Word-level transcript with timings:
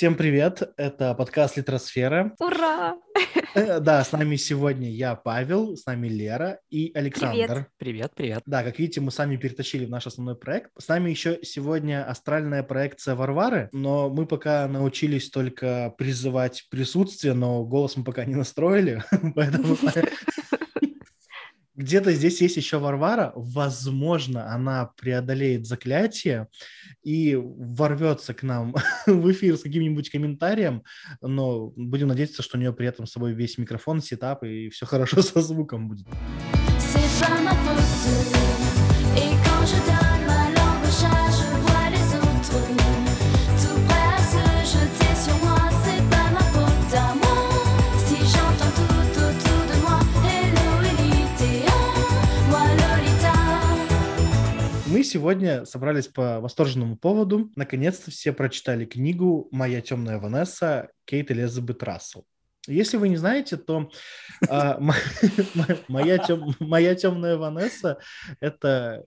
Всем 0.00 0.14
привет, 0.14 0.62
это 0.78 1.12
подкаст 1.12 1.58
«Литросфера». 1.58 2.34
Ура! 2.38 2.96
Э, 3.54 3.80
да, 3.80 4.02
с 4.02 4.12
нами 4.12 4.36
сегодня 4.36 4.90
я, 4.90 5.14
Павел, 5.14 5.76
с 5.76 5.84
нами 5.84 6.08
Лера 6.08 6.58
и 6.70 6.90
Александр. 6.94 7.36
Привет. 7.36 7.66
Привет, 7.76 8.12
привет. 8.16 8.42
Да, 8.46 8.62
как 8.62 8.78
видите, 8.78 9.02
мы 9.02 9.10
сами 9.10 9.36
перетащили 9.36 9.84
в 9.84 9.90
наш 9.90 10.06
основной 10.06 10.36
проект. 10.36 10.70
С 10.78 10.88
нами 10.88 11.10
еще 11.10 11.40
сегодня 11.42 12.08
астральная 12.08 12.62
проекция 12.62 13.14
Варвары, 13.14 13.68
но 13.72 14.08
мы 14.08 14.24
пока 14.24 14.66
научились 14.68 15.28
только 15.28 15.92
призывать 15.98 16.66
присутствие, 16.70 17.34
но 17.34 17.62
голос 17.66 17.94
мы 17.98 18.02
пока 18.02 18.24
не 18.24 18.36
настроили, 18.36 19.04
поэтому 19.34 19.76
где-то 21.80 22.12
здесь 22.12 22.40
есть 22.40 22.56
еще 22.56 22.78
Варвара. 22.78 23.32
Возможно, 23.34 24.52
она 24.52 24.90
преодолеет 24.96 25.66
заклятие 25.66 26.48
и 27.02 27.36
ворвется 27.36 28.34
к 28.34 28.42
нам 28.42 28.74
в 29.06 29.32
эфир 29.32 29.56
с 29.56 29.62
каким-нибудь 29.62 30.10
комментарием, 30.10 30.82
но 31.22 31.72
будем 31.76 32.08
надеяться, 32.08 32.42
что 32.42 32.58
у 32.58 32.60
нее 32.60 32.72
при 32.72 32.86
этом 32.86 33.06
с 33.06 33.12
собой 33.12 33.32
весь 33.32 33.58
микрофон, 33.58 34.02
сетап, 34.02 34.44
и 34.44 34.68
все 34.68 34.86
хорошо 34.86 35.22
со 35.22 35.40
звуком 35.40 35.88
будет. 35.88 36.06
Мы 39.56 40.19
сегодня 55.10 55.64
собрались 55.64 56.06
по 56.06 56.40
восторженному 56.40 56.96
поводу. 56.96 57.50
Наконец-то 57.56 58.10
все 58.10 58.32
прочитали 58.32 58.84
книгу 58.84 59.48
«Моя 59.50 59.80
темная 59.80 60.18
Ванесса» 60.18 60.90
Кейт 61.04 61.30
Элизабет 61.30 61.82
Рассел. 61.82 62.24
Если 62.68 62.96
вы 62.96 63.08
не 63.08 63.16
знаете, 63.16 63.56
то 63.56 63.90
а, 64.48 64.78
моя, 65.88 66.18
тем, 66.18 66.54
моя 66.60 66.94
темная 66.94 67.36
Ванесса– 67.36 67.98
это 68.40 69.04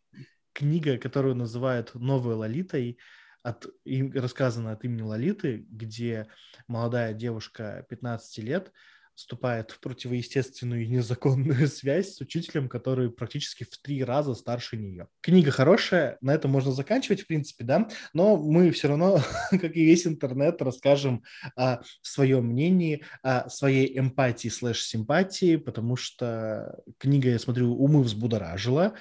книга, 0.51 0.97
которую 0.97 1.35
называют 1.35 1.95
«Новой 1.95 2.35
Лолитой», 2.35 2.99
от, 3.41 3.65
рассказана 4.13 4.71
от 4.71 4.85
имени 4.85 5.01
Лолиты, 5.01 5.65
где 5.69 6.27
молодая 6.67 7.13
девушка 7.13 7.85
15 7.89 8.38
лет– 8.39 8.71
вступает 9.16 9.72
в 9.72 9.80
противоестественную 9.80 10.83
и 10.83 10.88
незаконную 10.88 11.67
связь 11.69 12.16
с 12.16 12.22
учителем, 12.22 12.69
который 12.69 13.11
практически 13.11 13.64
в 13.64 13.78
три 13.78 14.03
раза 14.03 14.33
старше 14.33 14.78
нее. 14.78 15.08
Книга 15.22 15.52
хорошая, 15.52 16.17
на 16.22 16.33
этом 16.33 16.52
можно 16.52 16.72
заканчивать, 16.72 17.22
в 17.22 17.28
принципе, 17.28 17.64
да, 17.64 17.88
но 18.14 18.38
мы 18.38 18.72
все 18.72 18.88
равно, 18.88 19.22
как 19.52 19.75
и 19.75 19.86
весь 19.86 20.08
интернет, 20.08 20.61
расскажем 20.61 21.23
о 21.56 21.81
своем 22.02 22.45
мнении, 22.45 23.03
о 23.22 23.50
своей 23.50 23.97
эмпатии 23.97 24.50
слэш-симпатии, 24.50 25.58
потому 25.58 25.95
что 25.95 26.80
книга, 26.97 27.30
я 27.30 27.39
смотрю, 27.39 27.73
умы 27.75 28.03
взбудоражила. 28.03 28.94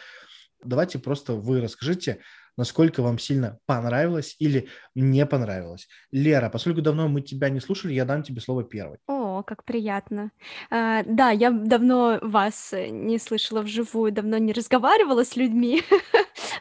Давайте 0.64 0.98
просто 0.98 1.34
вы 1.34 1.60
расскажите, 1.60 2.20
насколько 2.56 3.02
вам 3.02 3.18
сильно 3.18 3.58
понравилось 3.66 4.36
или 4.38 4.68
не 4.94 5.24
понравилось. 5.26 5.88
Лера, 6.10 6.50
поскольку 6.50 6.82
давно 6.82 7.08
мы 7.08 7.22
тебя 7.22 7.48
не 7.48 7.60
слушали, 7.60 7.94
я 7.94 8.04
дам 8.04 8.22
тебе 8.22 8.40
слово 8.40 8.64
первой. 8.64 8.98
О, 9.06 9.21
как 9.42 9.64
приятно. 9.64 10.30
А, 10.70 11.02
да, 11.04 11.30
я 11.30 11.50
давно 11.50 12.18
вас 12.22 12.72
э, 12.72 12.88
не 12.88 13.18
слышала 13.18 13.62
вживую, 13.62 14.12
давно 14.12 14.38
не 14.38 14.52
разговаривала 14.52 15.24
с 15.24 15.36
людьми. 15.36 15.82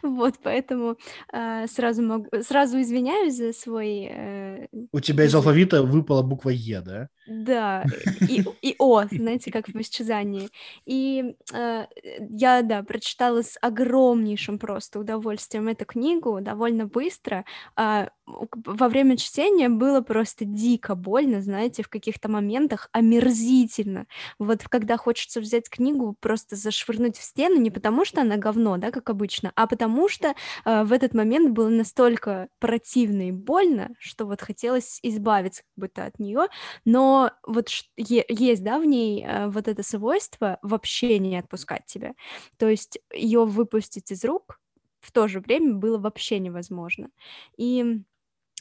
Вот, 0.04 0.36
поэтому 0.42 0.98
а, 1.32 1.68
сразу 1.68 2.02
могу, 2.02 2.28
сразу 2.42 2.82
извиняюсь 2.82 3.36
за 3.36 3.54
свой... 3.54 4.10
Э, 4.12 4.68
У 4.92 5.00
тебя 5.00 5.26
из 5.26 5.36
алфавита 5.36 5.84
выпала 5.84 6.24
буква 6.24 6.50
Е, 6.50 6.82
да? 6.82 7.10
Да, 7.28 7.86
и, 8.28 8.44
и 8.62 8.76
О, 8.80 9.04
знаете, 9.12 9.52
как 9.52 9.68
в 9.68 9.76
исчезании. 9.80 10.50
И 10.86 11.36
э, 11.54 11.86
я, 12.30 12.62
да, 12.64 12.82
прочитала 12.84 13.44
с 13.44 13.58
огромнейшим 13.62 14.58
просто 14.58 15.00
удовольствием 15.00 15.68
эту 15.68 15.86
книгу 15.86 16.42
довольно 16.42 16.88
быстро. 16.88 17.46
Э, 17.78 18.08
во 18.26 18.90
время 18.90 19.18
чтения 19.18 19.70
было 19.70 20.02
просто 20.02 20.46
дико 20.46 20.96
больно, 20.96 21.42
знаете, 21.42 21.84
в 21.84 21.90
каких-то 21.90 22.28
моментах 22.30 22.90
омерзительно. 22.92 24.08
Вот 24.40 24.64
когда 24.64 24.98
хочется 24.98 25.42
взять 25.42 25.70
книгу, 25.70 26.16
просто 26.20 26.56
зашвырнуть 26.56 27.18
в 27.18 27.24
стену, 27.24 27.58
не 27.58 27.70
потому 27.70 28.04
что 28.04 28.22
она 28.22 28.38
говно, 28.38 28.78
да, 28.78 28.90
как 28.92 29.10
обычно, 29.10 29.52
а 29.56 29.68
потому 29.68 30.10
что 30.10 30.34
э, 30.66 30.84
в 30.84 30.92
этот 30.92 31.14
момент 31.14 31.52
было 31.52 31.70
настолько 31.70 32.48
противно 32.60 33.28
и 33.28 33.32
больно, 33.32 33.90
что 34.00 34.26
вот 34.26 34.42
хотелось 34.42 35.00
избавиться 35.04 35.62
как 35.62 35.72
будто 35.90 36.06
от 36.06 36.18
нее, 36.20 36.48
но 36.86 37.11
вот 37.46 37.70
есть, 37.98 38.64
да, 38.64 38.80
в 38.80 38.86
ней 38.86 39.24
э, 39.26 39.48
вот 39.50 39.68
это 39.68 39.84
свойство 39.84 40.60
вообще 40.62 41.20
не 41.20 41.38
отпускать 41.38 41.86
тебя. 41.86 42.14
То 42.58 42.68
есть 42.70 43.00
ее 43.14 43.46
выпустить 43.46 44.12
из 44.12 44.24
рук 44.26 44.60
в 45.02 45.12
то 45.12 45.28
же 45.28 45.40
время 45.40 45.76
было 45.76 45.98
вообще 45.98 46.40
невозможно. 46.40 47.10
И 47.58 48.02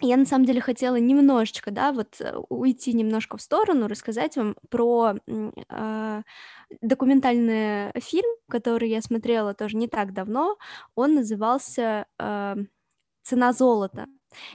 я 0.03 0.17
на 0.17 0.25
самом 0.27 0.47
деле 0.47 0.61
хотела 0.63 0.97
немножечко, 0.97 1.71
да, 1.71 1.93
вот 1.93 2.21
э, 2.21 2.35
уйти 2.49 2.93
немножко 2.95 3.37
в 3.37 3.43
сторону, 3.43 3.89
рассказать 3.89 4.37
вам 4.37 4.57
про 4.71 5.15
э, 5.29 6.23
документальный 6.81 7.93
фильм, 8.01 8.31
который 8.49 8.89
я 8.91 9.03
смотрела 9.03 9.55
тоже 9.55 9.77
не 9.77 9.89
так 9.89 10.15
давно. 10.15 10.57
Он 10.95 11.15
назывался 11.17 12.07
э, 12.19 12.57
"Цена 13.23 13.53
золота". 13.53 14.07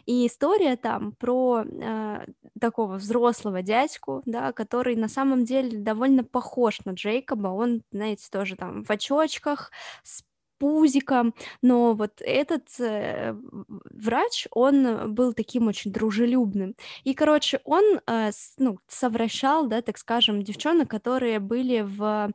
И 0.06 0.28
история 0.28 0.76
там 0.78 1.14
про 1.14 1.64
э, 1.64 2.26
такого 2.60 2.96
взрослого 2.96 3.62
дядьку, 3.62 4.22
да, 4.26 4.52
который 4.54 4.96
на 4.96 5.08
самом 5.08 5.46
деле 5.46 5.80
довольно 5.80 6.24
похож 6.24 6.80
на 6.86 6.92
Джейкоба. 6.92 7.48
Он, 7.48 7.82
знаете, 7.92 8.28
тоже 8.32 8.56
там 8.56 8.84
в 8.84 8.92
очочках, 8.92 9.72
с 10.04 10.24
пузиком, 10.58 11.34
но 11.62 11.94
вот 11.94 12.22
этот 12.22 12.68
э, 12.80 13.36
врач, 13.92 14.48
он 14.52 15.14
был 15.14 15.34
таким 15.34 15.68
очень 15.68 15.92
дружелюбным. 15.92 16.76
И, 17.04 17.14
короче, 17.14 17.60
он 17.66 18.00
э, 18.08 18.32
ну, 18.58 18.80
совращал, 18.88 19.68
да, 19.68 19.82
так 19.82 19.98
скажем, 19.98 20.44
девчонок, 20.44 20.90
которые 20.90 21.40
были 21.40 21.82
в 21.82 22.32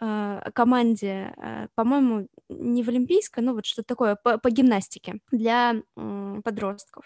э, 0.00 0.50
команде, 0.54 1.32
э, 1.36 1.68
по-моему, 1.74 2.26
не 2.50 2.82
в 2.82 2.88
олимпийской, 2.88 3.40
но 3.40 3.54
вот 3.54 3.64
что-то 3.64 3.86
такое, 3.86 4.16
по, 4.16 4.38
по 4.38 4.50
гимнастике 4.50 5.20
для 5.30 5.76
э, 5.96 6.40
подростков. 6.44 7.04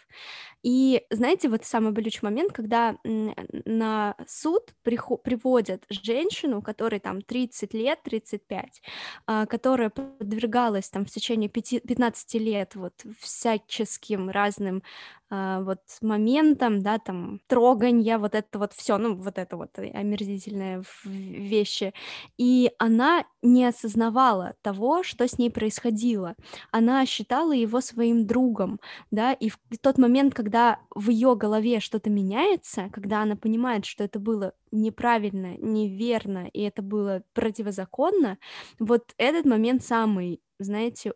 И 0.62 1.02
знаете, 1.10 1.48
вот 1.48 1.64
самый 1.64 1.92
болючий 1.92 2.20
момент, 2.22 2.52
когда 2.52 2.96
э, 3.04 3.30
на 3.64 4.16
суд 4.26 4.74
приход, 4.82 5.22
приводят 5.22 5.84
женщину, 5.88 6.62
которой 6.62 7.00
там 7.00 7.20
30 7.20 7.74
лет, 7.74 8.02
35, 8.02 8.82
э, 9.26 9.46
которая 9.46 9.90
подвергалась 9.90 10.88
там 10.88 11.04
в 11.04 11.10
течение 11.10 11.48
5, 11.48 11.82
15 11.86 12.34
лет 12.34 12.74
вот 12.74 12.94
всяческим 13.20 14.30
разным 14.30 14.82
а, 15.30 15.60
вот 15.62 15.80
моментом, 16.00 16.80
да, 16.82 16.98
там 16.98 17.40
троганья, 17.48 18.18
вот 18.18 18.34
это 18.34 18.58
вот 18.58 18.72
все, 18.72 18.98
ну 18.98 19.16
вот 19.16 19.38
это 19.38 19.56
вот 19.56 19.76
омерзительные 19.78 20.82
вещи, 21.04 21.92
и 22.36 22.70
она 22.78 23.24
не 23.42 23.64
осознавала 23.64 24.54
того, 24.62 25.02
что 25.02 25.26
с 25.34 25.38
ней 25.38 25.50
происходило, 25.50 26.34
она 26.70 27.04
считала 27.06 27.52
его 27.52 27.80
своим 27.80 28.26
другом, 28.26 28.80
да, 29.10 29.32
и 29.32 29.48
в 29.50 29.58
тот 29.80 29.98
момент, 29.98 30.34
когда 30.34 30.80
в 30.94 31.10
ее 31.10 31.36
голове 31.36 31.80
что-то 31.80 32.10
меняется, 32.10 32.88
когда 32.92 33.22
она 33.22 33.36
понимает, 33.36 33.84
что 33.84 34.04
это 34.04 34.18
было 34.18 34.54
неправильно, 34.72 35.56
неверно, 35.58 36.48
и 36.52 36.60
это 36.62 36.82
было 36.82 37.22
противозаконно, 37.32 38.38
вот 38.78 39.12
этот 39.18 39.46
момент 39.46 39.84
самый, 39.84 40.40
знаете, 40.58 41.12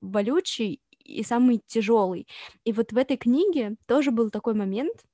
болючий 0.00 0.80
и 1.04 1.22
самый 1.22 1.60
тяжелый. 1.66 2.26
И 2.64 2.72
вот 2.72 2.92
в 2.92 2.98
этой 2.98 3.16
книге 3.16 3.76
тоже 3.86 4.10
был 4.10 4.30
такой 4.30 4.54
момент, 4.54 5.04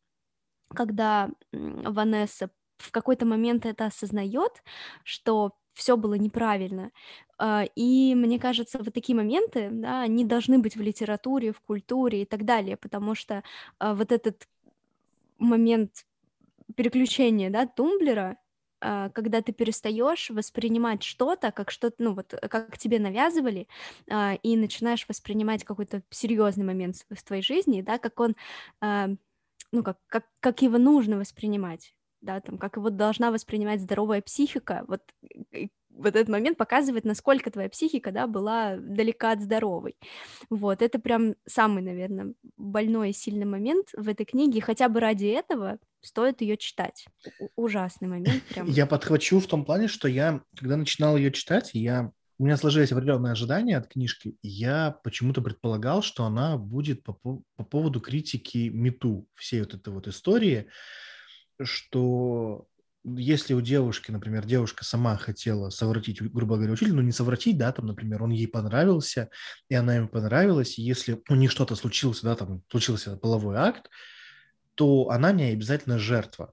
когда 0.74 1.30
Ванесса 1.52 2.50
в 2.78 2.90
какой-то 2.90 3.24
момент 3.26 3.66
это 3.66 3.86
осознает, 3.86 4.62
что 5.04 5.52
все 5.76 5.96
было 5.96 6.14
неправильно. 6.14 6.90
А, 7.38 7.64
и 7.76 8.14
мне 8.14 8.38
кажется, 8.38 8.78
вот 8.78 8.94
такие 8.94 9.14
моменты, 9.14 9.68
да, 9.70 10.00
они 10.00 10.24
должны 10.24 10.58
быть 10.58 10.74
в 10.74 10.80
литературе, 10.80 11.52
в 11.52 11.60
культуре 11.60 12.22
и 12.22 12.24
так 12.24 12.44
далее, 12.46 12.78
потому 12.78 13.14
что 13.14 13.42
а, 13.78 13.94
вот 13.94 14.10
этот 14.10 14.48
момент 15.38 16.06
переключения, 16.76 17.50
да, 17.50 17.66
тумблера, 17.66 18.38
а, 18.80 19.10
когда 19.10 19.42
ты 19.42 19.52
перестаешь 19.52 20.30
воспринимать 20.30 21.02
что-то 21.02 21.52
как 21.52 21.70
что-то, 21.70 21.96
ну 21.98 22.14
вот 22.14 22.34
как 22.50 22.78
тебе 22.78 22.98
навязывали, 22.98 23.68
и 24.42 24.56
начинаешь 24.56 25.06
воспринимать 25.06 25.62
какой-то 25.64 26.02
серьезный 26.08 26.64
момент 26.64 27.04
в 27.10 27.22
твоей 27.22 27.42
жизни, 27.42 27.82
да, 27.82 27.98
как 27.98 28.18
он, 28.18 28.34
ну 28.80 29.82
как, 29.82 29.98
как, 30.06 30.24
как 30.40 30.62
его 30.62 30.78
нужно 30.78 31.18
воспринимать, 31.18 31.95
да, 32.20 32.40
там, 32.40 32.58
как 32.58 32.76
его 32.76 32.90
должна 32.90 33.30
воспринимать 33.30 33.80
здоровая 33.80 34.22
психика, 34.22 34.84
вот 34.88 35.02
вот 35.96 36.14
этот 36.14 36.28
момент 36.28 36.58
показывает, 36.58 37.04
насколько 37.04 37.50
твоя 37.50 37.68
психика, 37.68 38.12
да, 38.12 38.26
была 38.26 38.76
далека 38.76 39.32
от 39.32 39.40
здоровой. 39.40 39.96
Вот, 40.50 40.82
это 40.82 40.98
прям 40.98 41.34
самый, 41.46 41.82
наверное, 41.82 42.34
больной 42.56 43.10
и 43.10 43.14
сильный 43.14 43.46
момент 43.46 43.88
в 43.96 44.08
этой 44.08 44.26
книге, 44.26 44.60
хотя 44.60 44.88
бы 44.88 45.00
ради 45.00 45.26
этого 45.26 45.78
стоит 46.02 46.42
ее 46.42 46.56
читать. 46.56 47.06
У- 47.38 47.64
ужасный 47.64 48.08
момент 48.08 48.42
прям. 48.54 48.66
Я 48.66 48.86
подхвачу 48.86 49.40
в 49.40 49.46
том 49.46 49.64
плане, 49.64 49.88
что 49.88 50.08
я, 50.08 50.42
когда 50.56 50.76
начинал 50.76 51.16
ее 51.16 51.32
читать, 51.32 51.70
я 51.72 52.12
у 52.38 52.44
меня 52.44 52.58
сложились 52.58 52.92
определенные 52.92 53.32
ожидания 53.32 53.78
от 53.78 53.88
книжки, 53.88 54.36
и 54.42 54.48
я 54.48 54.98
почему-то 55.02 55.40
предполагал, 55.40 56.02
что 56.02 56.24
она 56.24 56.58
будет 56.58 57.02
по, 57.02 57.14
по 57.14 57.64
поводу 57.64 58.00
критики 58.00 58.68
МИТУ, 58.68 59.26
всей 59.34 59.60
вот 59.60 59.72
этой 59.72 59.90
вот 59.90 60.06
истории, 60.06 60.68
что 61.62 62.66
если 63.04 63.54
у 63.54 63.60
девушки, 63.60 64.10
например, 64.10 64.44
девушка 64.44 64.84
сама 64.84 65.16
хотела 65.16 65.70
совратить, 65.70 66.20
грубо 66.20 66.56
говоря, 66.56 66.72
учителя, 66.72 66.94
ну 66.94 67.02
не 67.02 67.12
совратить, 67.12 67.56
да, 67.56 67.72
там, 67.72 67.86
например, 67.86 68.22
он 68.22 68.30
ей 68.30 68.48
понравился, 68.48 69.30
и 69.68 69.74
она 69.74 69.94
ему 69.94 70.08
понравилась, 70.08 70.78
и 70.78 70.82
если 70.82 71.22
у 71.28 71.34
них 71.34 71.52
что-то 71.52 71.76
случилось, 71.76 72.20
да, 72.22 72.34
там, 72.34 72.62
случился 72.68 73.16
половой 73.16 73.56
акт, 73.56 73.88
то 74.74 75.10
она 75.10 75.32
не 75.32 75.44
обязательно 75.44 75.98
жертва. 75.98 76.52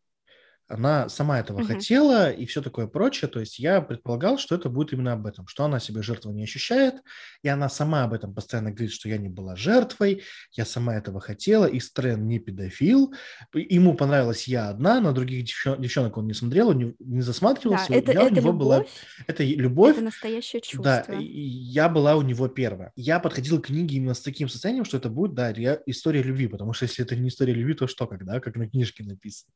Она 0.73 1.09
сама 1.09 1.39
этого 1.39 1.59
угу. 1.59 1.67
хотела 1.67 2.31
и 2.31 2.45
все 2.45 2.61
такое 2.61 2.87
прочее. 2.87 3.29
То 3.29 3.39
есть 3.39 3.59
я 3.59 3.81
предполагал, 3.81 4.37
что 4.37 4.55
это 4.55 4.69
будет 4.69 4.93
именно 4.93 5.13
об 5.13 5.25
этом, 5.27 5.47
что 5.47 5.65
она 5.65 5.79
себя 5.79 6.01
жертвой 6.01 6.33
не 6.33 6.43
ощущает, 6.43 6.95
и 7.43 7.47
она 7.47 7.69
сама 7.69 8.03
об 8.03 8.13
этом 8.13 8.33
постоянно 8.33 8.71
говорит, 8.71 8.91
что 8.91 9.09
я 9.09 9.17
не 9.17 9.29
была 9.29 9.55
жертвой, 9.55 10.23
я 10.53 10.65
сама 10.65 10.95
этого 10.95 11.19
хотела, 11.19 11.65
и 11.65 11.79
Стрэн 11.79 12.27
не 12.27 12.39
педофил, 12.39 13.13
ему 13.53 13.95
понравилась 13.95 14.47
я 14.47 14.69
одна, 14.69 14.99
на 14.99 15.13
других 15.13 15.45
девчонок 15.45 16.17
он 16.17 16.27
не 16.27 16.33
смотрел, 16.33 16.69
он 16.69 16.77
не, 16.77 16.95
не 16.99 17.21
засматривался. 17.21 17.89
Да, 17.89 17.95
это, 17.95 18.11
я 18.11 18.21
это 18.21 18.27
у 18.27 18.35
него 18.35 18.47
любовь, 18.47 18.59
была... 18.59 18.85
Это 19.27 19.43
любовь. 19.43 19.93
Это 19.93 20.05
настоящее 20.05 20.61
чувство. 20.61 20.83
Да, 20.83 21.05
я 21.19 21.89
была 21.89 22.15
у 22.15 22.21
него 22.21 22.47
первая. 22.47 22.91
Я 22.95 23.19
подходил 23.19 23.61
к 23.61 23.67
книге 23.67 23.97
именно 23.97 24.13
с 24.13 24.21
таким 24.21 24.49
состоянием, 24.49 24.85
что 24.85 24.97
это 24.97 25.09
будет, 25.09 25.33
да, 25.33 25.53
история 25.85 26.23
любви, 26.23 26.47
потому 26.47 26.73
что 26.73 26.85
если 26.85 27.05
это 27.05 27.15
не 27.15 27.29
история 27.29 27.53
любви, 27.53 27.73
то 27.73 27.87
что, 27.87 28.07
когда, 28.07 28.39
как 28.39 28.55
на 28.55 28.67
книжке 28.67 29.03
написано. 29.03 29.53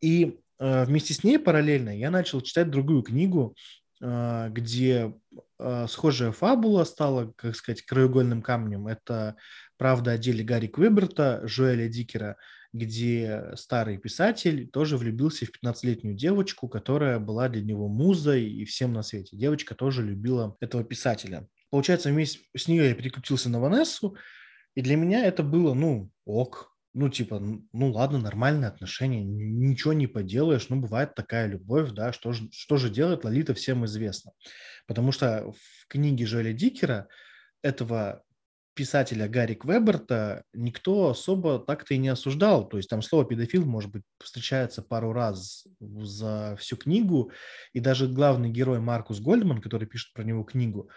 И 0.00 0.38
э, 0.58 0.84
вместе 0.84 1.14
с 1.14 1.24
ней 1.24 1.38
параллельно 1.38 1.96
я 1.96 2.10
начал 2.10 2.40
читать 2.40 2.70
другую 2.70 3.02
книгу, 3.02 3.56
э, 4.00 4.48
где 4.50 5.14
э, 5.58 5.86
схожая 5.88 6.32
фабула 6.32 6.84
стала, 6.84 7.32
как 7.36 7.56
сказать, 7.56 7.82
краеугольным 7.82 8.42
камнем. 8.42 8.86
Это 8.88 9.36
«Правда 9.78 10.12
о 10.12 10.18
деле 10.18 10.44
Гарри 10.44 10.66
Квеберта» 10.66 11.40
Жуэля 11.44 11.88
Дикера, 11.88 12.36
где 12.72 13.52
старый 13.56 13.98
писатель 13.98 14.68
тоже 14.68 14.96
влюбился 14.96 15.46
в 15.46 15.50
15-летнюю 15.50 16.14
девочку, 16.14 16.68
которая 16.68 17.18
была 17.18 17.48
для 17.48 17.62
него 17.62 17.88
музой 17.88 18.44
и 18.44 18.64
всем 18.64 18.92
на 18.92 19.02
свете. 19.02 19.36
Девочка 19.36 19.74
тоже 19.74 20.02
любила 20.02 20.56
этого 20.60 20.84
писателя. 20.84 21.48
Получается, 21.70 22.10
вместе 22.10 22.40
с 22.56 22.68
нее 22.68 22.88
я 22.88 22.94
переключился 22.94 23.48
на 23.48 23.60
Ванессу, 23.60 24.16
и 24.74 24.82
для 24.82 24.96
меня 24.96 25.24
это 25.24 25.42
было, 25.42 25.74
ну, 25.74 26.10
ок, 26.24 26.75
ну, 26.96 27.10
типа, 27.10 27.38
ну 27.40 27.92
ладно, 27.92 28.18
нормальные 28.18 28.68
отношения, 28.68 29.22
ничего 29.22 29.92
не 29.92 30.06
поделаешь, 30.06 30.70
ну, 30.70 30.76
бывает 30.76 31.14
такая 31.14 31.46
любовь, 31.46 31.90
да, 31.90 32.10
что 32.10 32.32
же, 32.32 32.48
что 32.52 32.78
же 32.78 32.88
делает 32.88 33.22
Лолита, 33.22 33.52
всем 33.52 33.84
известно. 33.84 34.32
Потому 34.86 35.12
что 35.12 35.52
в 35.52 35.88
книге 35.88 36.24
Жоэля 36.24 36.54
Дикера 36.54 37.08
этого 37.60 38.22
писателя 38.72 39.28
Гарри 39.28 39.52
Квеберта 39.52 40.44
никто 40.54 41.10
особо 41.10 41.58
так-то 41.58 41.92
и 41.92 41.98
не 41.98 42.08
осуждал. 42.08 42.66
То 42.66 42.78
есть 42.78 42.88
там 42.88 43.02
слово 43.02 43.26
педофил, 43.26 43.66
может 43.66 43.90
быть, 43.90 44.02
встречается 44.22 44.80
пару 44.80 45.12
раз 45.12 45.66
за 45.80 46.56
всю 46.58 46.78
книгу, 46.78 47.30
и 47.74 47.80
даже 47.80 48.08
главный 48.08 48.48
герой 48.48 48.80
Маркус 48.80 49.20
Гольдман, 49.20 49.60
который 49.60 49.86
пишет 49.86 50.14
про 50.14 50.24
него 50.24 50.44
книгу, 50.44 50.88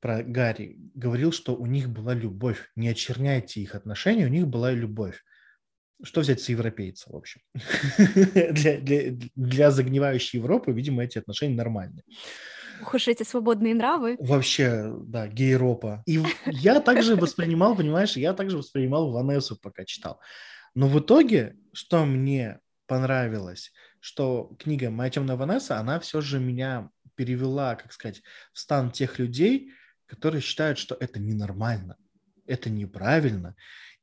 про 0.00 0.22
Гарри, 0.22 0.76
говорил, 0.94 1.32
что 1.32 1.56
у 1.56 1.66
них 1.66 1.88
была 1.88 2.14
любовь. 2.14 2.70
Не 2.76 2.88
очерняйте 2.88 3.60
их 3.60 3.74
отношения, 3.74 4.26
у 4.26 4.30
них 4.30 4.46
была 4.46 4.72
любовь. 4.72 5.24
Что 6.02 6.20
взять 6.20 6.40
с 6.40 6.48
европейца, 6.48 7.10
в 7.10 7.16
общем? 7.16 7.40
для, 8.52 8.78
для, 8.78 9.18
для 9.34 9.70
загнивающей 9.70 10.38
Европы, 10.38 10.72
видимо, 10.72 11.02
эти 11.02 11.18
отношения 11.18 11.56
нормальные. 11.56 12.04
Ух 12.80 12.94
уж 12.94 13.08
эти 13.08 13.24
свободные 13.24 13.74
нравы. 13.74 14.16
Вообще, 14.20 14.94
да, 15.06 15.26
гейропа. 15.26 16.02
И 16.06 16.22
я 16.46 16.80
также 16.80 17.16
воспринимал, 17.16 17.74
понимаешь, 17.74 18.16
я 18.16 18.32
также 18.32 18.56
воспринимал 18.56 19.10
Ванессу, 19.10 19.56
пока 19.60 19.84
читал. 19.84 20.20
Но 20.74 20.86
в 20.86 21.00
итоге, 21.00 21.56
что 21.72 22.04
мне 22.04 22.60
понравилось, 22.86 23.72
что 24.00 24.54
книга 24.60 24.90
«Моя 24.90 25.10
темная 25.10 25.34
Ванесса», 25.34 25.78
она 25.78 25.98
все 25.98 26.20
же 26.20 26.38
меня 26.38 26.90
перевела, 27.16 27.74
как 27.74 27.92
сказать, 27.92 28.22
в 28.52 28.58
стан 28.60 28.92
тех 28.92 29.18
людей, 29.18 29.72
которые 30.08 30.40
считают, 30.40 30.78
что 30.78 30.96
это 30.98 31.20
ненормально, 31.20 31.96
это 32.46 32.70
неправильно. 32.70 33.54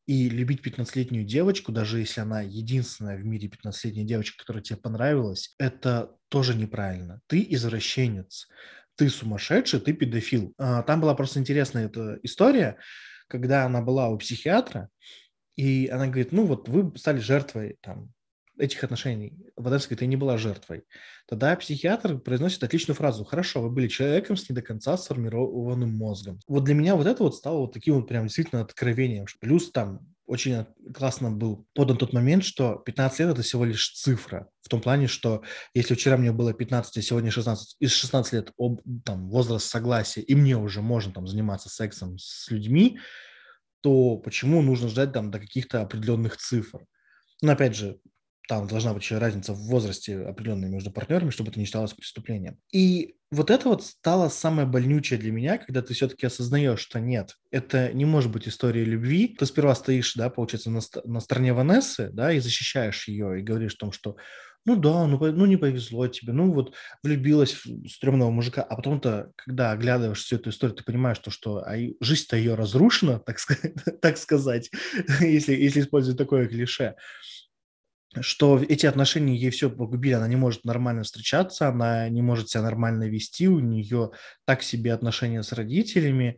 И 0.06 0.30
любить 0.30 0.66
15-летнюю 0.66 1.26
девочку, 1.26 1.72
даже 1.72 2.00
если 2.00 2.22
она 2.22 2.42
единственная 2.42 3.18
в 3.18 3.26
мире 3.26 3.50
15-летняя 3.50 4.06
девочка, 4.06 4.38
которая 4.38 4.64
тебе 4.64 4.78
понравилась, 4.78 5.56
это 5.58 6.16
тоже 6.30 6.56
неправильно. 6.56 7.22
Ты 7.26 7.46
извращенец, 7.50 8.48
ты 8.96 9.10
сумасшедший, 9.10 9.80
ты 9.80 9.94
педофил. 9.94 10.54
А, 10.60 10.84
там 10.84 11.02
была 11.02 11.16
просто 11.16 11.40
интересная 11.40 11.88
эта 11.88 12.20
история, 12.22 12.78
когда 13.28 13.66
она 13.66 13.82
была 13.82 14.10
у 14.10 14.18
психиатра, 14.20 14.90
и 15.56 15.88
она 15.88 16.06
говорит, 16.06 16.32
ну 16.32 16.46
вот 16.46 16.70
вы 16.70 16.96
стали 16.98 17.20
жертвой 17.20 17.78
там 17.82 18.14
этих 18.58 18.84
отношений. 18.84 19.34
Ванесса 19.56 19.88
говорит, 19.88 20.02
я 20.02 20.08
не 20.08 20.16
была 20.16 20.38
жертвой. 20.38 20.84
Тогда 21.28 21.56
психиатр 21.56 22.18
произносит 22.20 22.64
отличную 22.64 22.96
фразу. 22.96 23.24
Хорошо, 23.24 23.62
вы 23.62 23.70
были 23.70 23.88
человеком 23.88 24.38
с 24.38 24.50
не 24.50 24.56
до 24.56 24.62
конца 24.62 24.98
сформированным 24.98 25.96
мозгом. 25.96 26.40
Вот 26.48 26.64
для 26.64 26.76
меня 26.76 26.96
вот 26.96 27.08
это 27.08 27.24
вот 27.24 27.36
стало 27.36 27.60
вот 27.60 27.74
таким 27.74 27.96
вот 27.96 28.08
прям 28.08 28.28
действительно 28.28 28.62
откровением. 28.62 29.26
Плюс 29.40 29.72
там 29.72 30.08
очень 30.26 30.66
классно 30.94 31.32
был 31.32 31.68
подан 31.74 31.98
тот 31.98 32.12
момент, 32.14 32.44
что 32.44 32.76
15 32.78 33.20
лет– 33.20 33.30
это 33.32 33.42
всего 33.44 33.64
лишь 33.64 33.92
цифра. 33.94 34.50
В 34.62 34.70
том 34.70 34.82
плане, 34.82 35.08
что 35.08 35.44
если 35.74 35.94
вчера 35.94 36.18
мне 36.18 36.32
было 36.32 36.54
15, 36.54 36.98
а 36.98 37.02
сегодня 37.02 37.30
16, 37.30 37.76
из 37.80 37.92
16 37.92 38.34
лет 38.34 38.52
об, 38.58 38.82
там, 39.04 39.30
возраст 39.30 39.68
согласия, 39.68 40.22
и 40.22 40.34
мне 40.34 40.58
уже 40.58 40.82
можно 40.82 41.14
там 41.14 41.28
заниматься 41.28 41.70
сексом 41.70 42.18
с 42.18 42.50
людьми, 42.50 43.00
то 43.82 44.18
почему 44.18 44.64
нужно 44.64 44.90
ждать 44.90 45.14
там 45.14 45.30
до 45.30 45.40
каких-то 45.40 45.82
определенных 45.82 46.38
цифр? 46.38 46.86
Но 47.44 47.52
опять 47.52 47.76
же, 47.76 48.00
там 48.48 48.68
должна 48.68 48.94
быть 48.94 49.04
еще 49.04 49.18
разница 49.18 49.54
в 49.54 49.68
возрасте 49.68 50.20
определенной 50.20 50.70
между 50.70 50.92
партнерами, 50.92 51.30
чтобы 51.30 51.52
это 51.52 51.60
не 51.60 51.66
считалось 51.66 51.94
преступлением. 51.94 52.58
И 52.72 53.16
вот 53.32 53.50
это 53.50 53.70
вот 53.70 53.84
стало 53.84 54.30
самое 54.30 54.68
больнючее 54.68 55.20
для 55.20 55.32
меня, 55.32 55.58
когда 55.58 55.82
ты 55.82 55.94
все-таки 55.94 56.26
осознаешь, 56.26 56.80
что 56.80 57.00
нет, 57.00 57.36
это 57.52 57.92
не 57.94 58.06
может 58.06 58.32
быть 58.32 58.48
история 58.48 58.84
любви. 58.84 59.36
Ты 59.38 59.46
сперва 59.46 59.76
стоишь, 59.76 60.14
да, 60.16 60.30
получается, 60.30 60.70
на, 60.70 60.82
на 61.06 61.20
стороне 61.20 61.54
Ванессы, 61.54 62.10
да, 62.14 62.32
и 62.32 62.40
защищаешь 62.40 63.08
ее, 63.08 63.40
и 63.40 63.44
говоришь 63.44 63.76
о 63.76 63.80
том, 63.80 63.92
что 63.92 64.16
ну 64.66 64.76
да, 64.76 65.06
ну, 65.06 65.20
ну 65.20 65.46
не 65.46 65.58
повезло 65.58 66.08
тебе, 66.08 66.34
ну 66.34 66.52
вот 66.52 66.74
влюбилась 67.04 67.54
в 67.54 67.88
стрёмного 67.88 68.32
мужика, 68.32 68.64
а 68.64 68.76
потом-то, 68.76 69.32
когда 69.36 69.72
оглядываешь 69.72 70.24
всю 70.24 70.38
эту 70.38 70.50
историю, 70.50 70.76
ты 70.76 70.84
понимаешь, 70.84 71.20
то, 71.20 71.30
что 71.30 71.60
а 71.60 71.76
жизнь-то 72.02 72.36
ее 72.36 72.56
разрушена, 72.56 73.20
так 73.20 73.38
так 74.02 74.18
сказать 74.18 74.72
если, 75.22 75.54
если 75.54 75.82
использовать 75.82 76.18
такое 76.18 76.48
клише 76.48 76.96
что 78.22 78.62
эти 78.62 78.86
отношения 78.86 79.36
ей 79.36 79.50
все 79.50 79.70
погубили, 79.70 80.14
она 80.14 80.28
не 80.28 80.36
может 80.36 80.64
нормально 80.66 81.04
встречаться, 81.04 81.68
она 81.68 82.08
не 82.10 82.22
может 82.22 82.50
себя 82.50 82.64
нормально 82.64 83.08
вести, 83.08 83.48
у 83.48 83.60
нее 83.60 84.12
так 84.46 84.64
себе 84.64 84.94
отношения 84.94 85.44
с 85.44 85.52
родителями, 85.52 86.38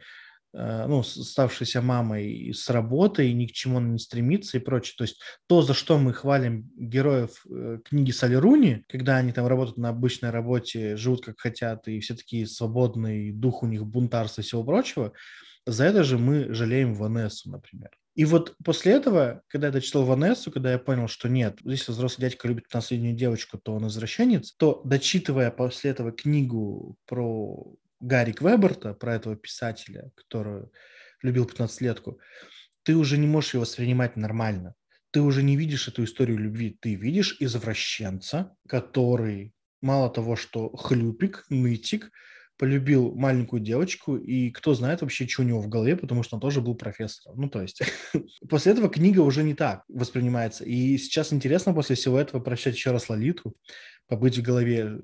э, 0.53 0.85
ну, 0.87 1.03
ставшейся 1.03 1.81
мамой 1.81 2.51
с 2.53 2.69
работой, 2.69 3.31
ни 3.33 3.45
к 3.45 3.51
чему 3.51 3.77
она 3.77 3.89
не 3.89 3.99
стремится 3.99 4.57
и 4.57 4.61
прочее. 4.61 4.95
То 4.97 5.03
есть 5.03 5.21
то, 5.47 5.61
за 5.61 5.73
что 5.73 5.97
мы 5.97 6.13
хвалим 6.13 6.71
героев 6.75 7.45
э, 7.49 7.79
книги 7.85 8.11
Солеруни, 8.11 8.83
когда 8.87 9.17
они 9.17 9.31
там 9.31 9.45
работают 9.45 9.77
на 9.77 9.89
обычной 9.89 10.31
работе, 10.31 10.95
живут 10.97 11.25
как 11.25 11.39
хотят, 11.39 11.87
и 11.87 11.99
все 11.99 12.15
такие 12.15 12.47
свободные, 12.47 13.33
дух 13.33 13.61
у 13.63 13.67
них 13.67 13.85
бунтарства 13.85 14.41
и 14.41 14.43
всего 14.43 14.63
прочего, 14.63 15.13
за 15.65 15.83
это 15.83 16.03
же 16.03 16.17
мы 16.17 16.53
жалеем 16.53 16.93
Ванессу, 16.95 17.51
например. 17.51 17.91
И 18.17 18.25
вот 18.25 18.55
после 18.65 18.93
этого, 18.93 19.43
когда 19.47 19.67
я 19.67 19.73
дочитал 19.73 20.03
Ванессу, 20.03 20.51
когда 20.51 20.71
я 20.71 20.79
понял, 20.79 21.07
что 21.07 21.29
нет, 21.29 21.59
если 21.63 21.91
взрослый 21.91 22.27
дядька 22.27 22.47
любит 22.47 22.65
наследную 22.73 23.13
девочку, 23.13 23.59
то 23.59 23.75
он 23.75 23.85
извращенец, 23.85 24.53
то 24.53 24.81
дочитывая 24.83 25.51
после 25.51 25.91
этого 25.91 26.11
книгу 26.11 26.97
про 27.05 27.75
Гарри 27.99 28.31
Квеберта, 28.31 28.95
про 28.95 29.13
этого 29.13 29.35
писателя, 29.35 30.09
который 30.15 30.65
любил 31.21 31.45
15-летку, 31.45 32.19
ты 32.81 32.95
уже 32.95 33.19
не 33.19 33.27
можешь 33.27 33.53
его 33.53 33.61
воспринимать 33.61 34.15
нормально. 34.15 34.73
Ты 35.11 35.21
уже 35.21 35.43
не 35.43 35.55
видишь 35.55 35.87
эту 35.87 36.03
историю 36.03 36.39
любви. 36.39 36.75
Ты 36.81 36.95
видишь 36.95 37.37
извращенца, 37.39 38.55
который 38.67 39.53
мало 39.79 40.09
того, 40.09 40.35
что 40.35 40.75
хлюпик, 40.75 41.45
нытик, 41.51 42.09
полюбил 42.57 43.13
маленькую 43.15 43.61
девочку, 43.61 44.17
и 44.17 44.49
кто 44.51 44.73
знает 44.73 45.01
вообще, 45.01 45.27
что 45.27 45.43
у 45.43 45.45
него 45.45 45.61
в 45.61 45.67
голове, 45.67 45.95
потому 45.95 46.23
что 46.23 46.35
он 46.35 46.41
тоже 46.41 46.61
был 46.61 46.75
профессором. 46.75 47.39
Ну, 47.39 47.49
то 47.49 47.61
есть, 47.61 47.81
после 48.49 48.71
этого 48.71 48.89
книга 48.89 49.21
уже 49.21 49.43
не 49.43 49.53
так 49.53 49.83
воспринимается. 49.87 50.63
И 50.65 50.97
сейчас 50.97 51.31
интересно 51.31 51.73
после 51.73 51.95
всего 51.95 52.19
этого 52.19 52.41
прочитать 52.41 52.75
еще 52.75 52.91
раз 52.91 53.09
Лолиту, 53.09 53.55
побыть 54.07 54.37
в 54.37 54.41
голове, 54.41 54.99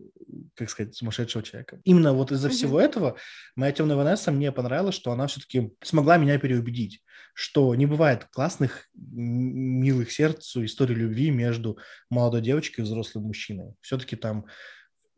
как 0.56 0.70
сказать, 0.70 0.96
сумасшедшего 0.96 1.44
человека. 1.44 1.80
Именно 1.84 2.14
вот 2.14 2.32
из-за 2.32 2.48
mm-hmm. 2.48 2.52
всего 2.52 2.80
этого 2.80 3.18
моя 3.56 3.72
темная 3.72 3.98
Ванесса 3.98 4.32
мне 4.32 4.52
понравилось, 4.52 4.96
что 4.96 5.12
она 5.12 5.28
все-таки 5.28 5.72
смогла 5.84 6.18
меня 6.18 6.40
переубедить, 6.40 7.04
что 7.34 7.76
не 7.76 7.86
бывает 7.86 8.26
классных, 8.32 8.88
милых 8.94 10.12
сердцу 10.12 10.66
историй 10.66 10.96
любви 10.96 11.32
между 11.32 11.78
молодой 12.10 12.42
девочкой 12.42 12.84
и 12.84 12.88
взрослым 12.88 13.26
мужчиной. 13.26 13.76
Все-таки 13.82 14.16
там 14.16 14.46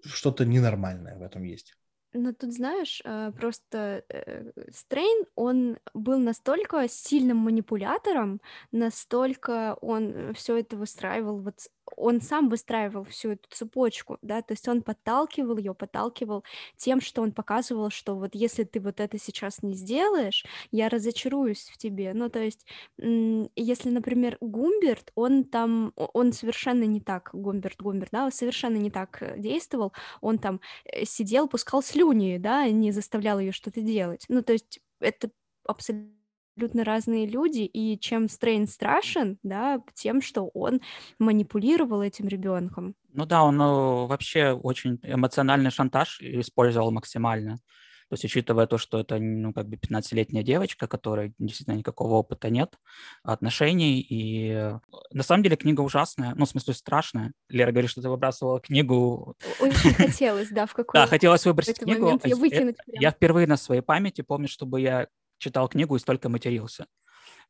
что-то 0.04 0.46
ненормальное 0.46 1.18
в 1.18 1.22
этом 1.22 1.44
есть. 1.44 1.76
Ну, 2.18 2.34
тут, 2.34 2.54
знаешь, 2.54 3.02
э, 3.04 3.32
просто 3.38 4.06
э, 4.08 4.52
Стрейн, 4.72 5.26
он 5.36 5.78
был 5.94 6.18
настолько 6.18 6.88
сильным 6.88 7.38
манипулятором, 7.38 8.40
настолько 8.72 9.78
он 9.82 10.12
э, 10.14 10.34
все 10.34 10.58
это 10.58 10.78
выстраивал 10.78 11.40
вот 11.40 11.68
он 11.96 12.22
сам 12.22 12.50
выстраивал 12.50 13.04
всю 13.06 13.32
эту 13.32 13.50
цепочку, 13.50 14.18
да, 14.22 14.42
то 14.42 14.54
есть 14.54 14.68
он 14.68 14.82
подталкивал 14.82 15.58
ее, 15.58 15.74
подталкивал 15.74 16.44
тем, 16.78 17.02
что 17.02 17.22
он 17.22 17.32
показывал, 17.32 17.90
что 17.90 18.16
вот 18.16 18.36
если 18.36 18.64
ты 18.64 18.80
вот 18.80 19.00
это 19.00 19.18
сейчас 19.20 19.62
не 19.64 19.74
сделаешь, 19.74 20.46
я 20.72 20.90
разочаруюсь 20.90 21.70
в 21.72 21.78
тебе. 21.78 22.14
Ну, 22.14 22.30
то 22.30 22.40
есть, 22.40 22.66
если, 22.98 23.90
например, 23.90 24.38
Гумберт, 24.42 25.12
он 25.16 25.44
там, 25.44 25.94
он 25.96 26.34
совершенно 26.34 26.84
не 26.84 27.02
так, 27.02 27.30
Гумберт, 27.34 27.82
Гумберт, 27.82 28.12
да, 28.12 28.32
совершенно 28.32 28.78
не 28.78 28.92
так 28.92 29.22
э, 29.22 29.38
действовал, 29.40 29.94
он 30.22 30.40
там 30.40 30.60
э, 30.86 31.06
сидел, 31.06 31.48
пускал 31.48 31.84
слюни, 31.84 32.38
да, 32.38 32.68
не 32.70 32.92
заставлял 32.92 33.40
ее 33.40 33.52
что-то 33.52 33.82
делать. 33.82 34.26
Ну, 34.30 34.42
то 34.42 34.54
есть, 34.54 34.80
это 35.00 35.30
абсолютно 35.66 36.25
абсолютно 36.56 36.86
разные 36.86 37.26
люди, 37.26 37.62
и 37.62 38.00
чем 38.00 38.30
Стрейн 38.30 38.68
страшен, 38.68 39.38
да, 39.44 39.82
тем, 39.94 40.22
что 40.22 40.48
он 40.54 40.82
манипулировал 41.20 42.02
этим 42.02 42.28
ребенком. 42.28 42.96
Ну 43.14 43.26
да, 43.26 43.44
он 43.44 43.58
ну, 43.58 44.08
вообще 44.08 44.52
очень 44.52 45.00
эмоциональный 45.04 45.72
шантаж 45.72 46.22
использовал 46.22 46.92
максимально. 46.92 47.60
То 48.08 48.14
есть, 48.14 48.26
учитывая 48.26 48.68
то, 48.68 48.78
что 48.78 49.00
это, 49.00 49.18
ну, 49.18 49.52
как 49.52 49.68
бы 49.68 49.78
15-летняя 49.78 50.44
девочка, 50.44 50.88
которой 50.88 51.34
действительно 51.40 51.76
никакого 51.76 52.14
опыта 52.14 52.52
нет, 52.52 52.76
отношений, 53.24 54.00
и 54.00 54.52
э, 54.52 54.80
на 55.12 55.24
самом 55.24 55.42
деле 55.42 55.56
книга 55.56 55.82
ужасная, 55.82 56.36
ну, 56.36 56.46
в 56.46 56.50
смысле, 56.50 56.76
страшная. 56.76 57.34
Лера 57.50 57.72
говорит, 57.72 57.90
что 57.90 58.04
ты 58.04 58.10
выбрасывала 58.10 58.60
книгу. 58.60 59.36
Очень 59.60 59.96
хотелось, 59.96 60.50
да, 60.50 60.68
в 60.68 60.74
какой 60.74 60.94
Да, 61.02 61.08
хотелось 61.08 61.46
выбросить 61.46 61.80
книгу. 61.80 62.20
Я, 62.24 62.36
выкинуть 62.36 62.78
я 62.86 63.10
впервые 63.10 63.48
на 63.48 63.58
своей 63.58 63.82
памяти 63.82 64.22
помню, 64.22 64.50
чтобы 64.50 64.82
я 64.82 65.08
читал 65.38 65.68
книгу 65.68 65.96
и 65.96 66.00
столько 66.00 66.30
матерился. 66.30 66.86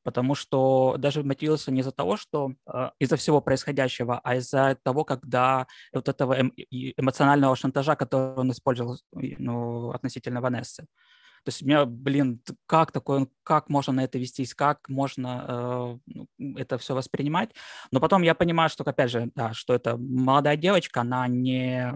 Потому 0.03 0.35
что 0.35 0.95
даже 0.99 1.23
матерился 1.23 1.71
не 1.71 1.81
из-за 1.81 1.91
того, 1.91 2.15
что 2.15 2.53
э, 2.71 2.89
из-за 2.99 3.15
всего 3.17 3.41
происходящего, 3.41 4.19
а 4.23 4.35
из-за 4.35 4.77
того, 4.83 5.03
когда 5.03 5.65
вот 5.93 6.07
этого 6.07 6.33
эм, 6.33 6.53
эмоционального 6.69 7.55
шантажа, 7.55 7.95
который 7.95 8.35
он 8.35 8.51
использовал 8.51 8.97
ну, 9.11 9.91
относительно 9.91 10.41
Ванессы. 10.41 10.85
То 11.45 11.49
есть 11.49 11.61
у 11.61 11.67
меня, 11.67 11.85
блин, 11.85 12.41
как 12.65 12.91
такое, 12.91 13.27
как 13.43 13.69
можно 13.69 13.93
на 13.93 14.03
это 14.03 14.17
вестись, 14.17 14.55
как 14.55 14.89
можно 14.89 15.99
э, 16.39 16.55
это 16.57 16.79
все 16.79 16.95
воспринимать. 16.95 17.51
Но 17.91 17.99
потом 17.99 18.23
я 18.23 18.33
понимаю, 18.33 18.67
что, 18.71 18.83
опять 18.83 19.11
же, 19.11 19.29
да, 19.35 19.53
что 19.53 19.75
это 19.75 19.95
молодая 19.95 20.57
девочка, 20.57 21.01
она 21.01 21.27
не, 21.27 21.93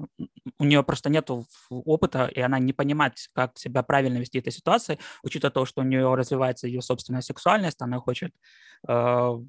у 0.59 0.63
нее 0.63 0.83
просто 0.83 1.09
нет 1.09 1.31
опыта, 1.71 2.27
и 2.27 2.39
она 2.39 2.59
не 2.59 2.73
понимает, 2.73 3.15
как 3.33 3.57
себя 3.57 3.81
правильно 3.81 4.19
вести 4.19 4.37
в 4.37 4.41
этой 4.43 4.53
ситуации, 4.53 4.99
учитывая 5.23 5.51
то, 5.51 5.65
что 5.65 5.81
у 5.81 5.83
нее 5.83 6.13
развивается 6.13 6.67
ее 6.67 6.83
собственная 6.83 7.21
сексуальность, 7.21 7.81
она 7.81 7.97
хочет 7.97 8.35
э, 8.87 9.39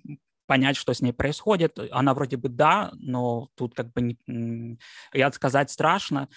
понять, 0.46 0.78
что 0.78 0.94
с 0.94 1.02
ней 1.02 1.12
происходит. 1.12 1.78
Она 1.90 2.14
вроде 2.14 2.38
бы 2.38 2.48
да, 2.48 2.90
но 2.94 3.50
тут 3.54 3.74
как 3.74 3.92
бы 3.92 4.16
не, 4.26 4.78
я 5.12 5.30
сказать 5.30 5.70
страшно. 5.70 6.30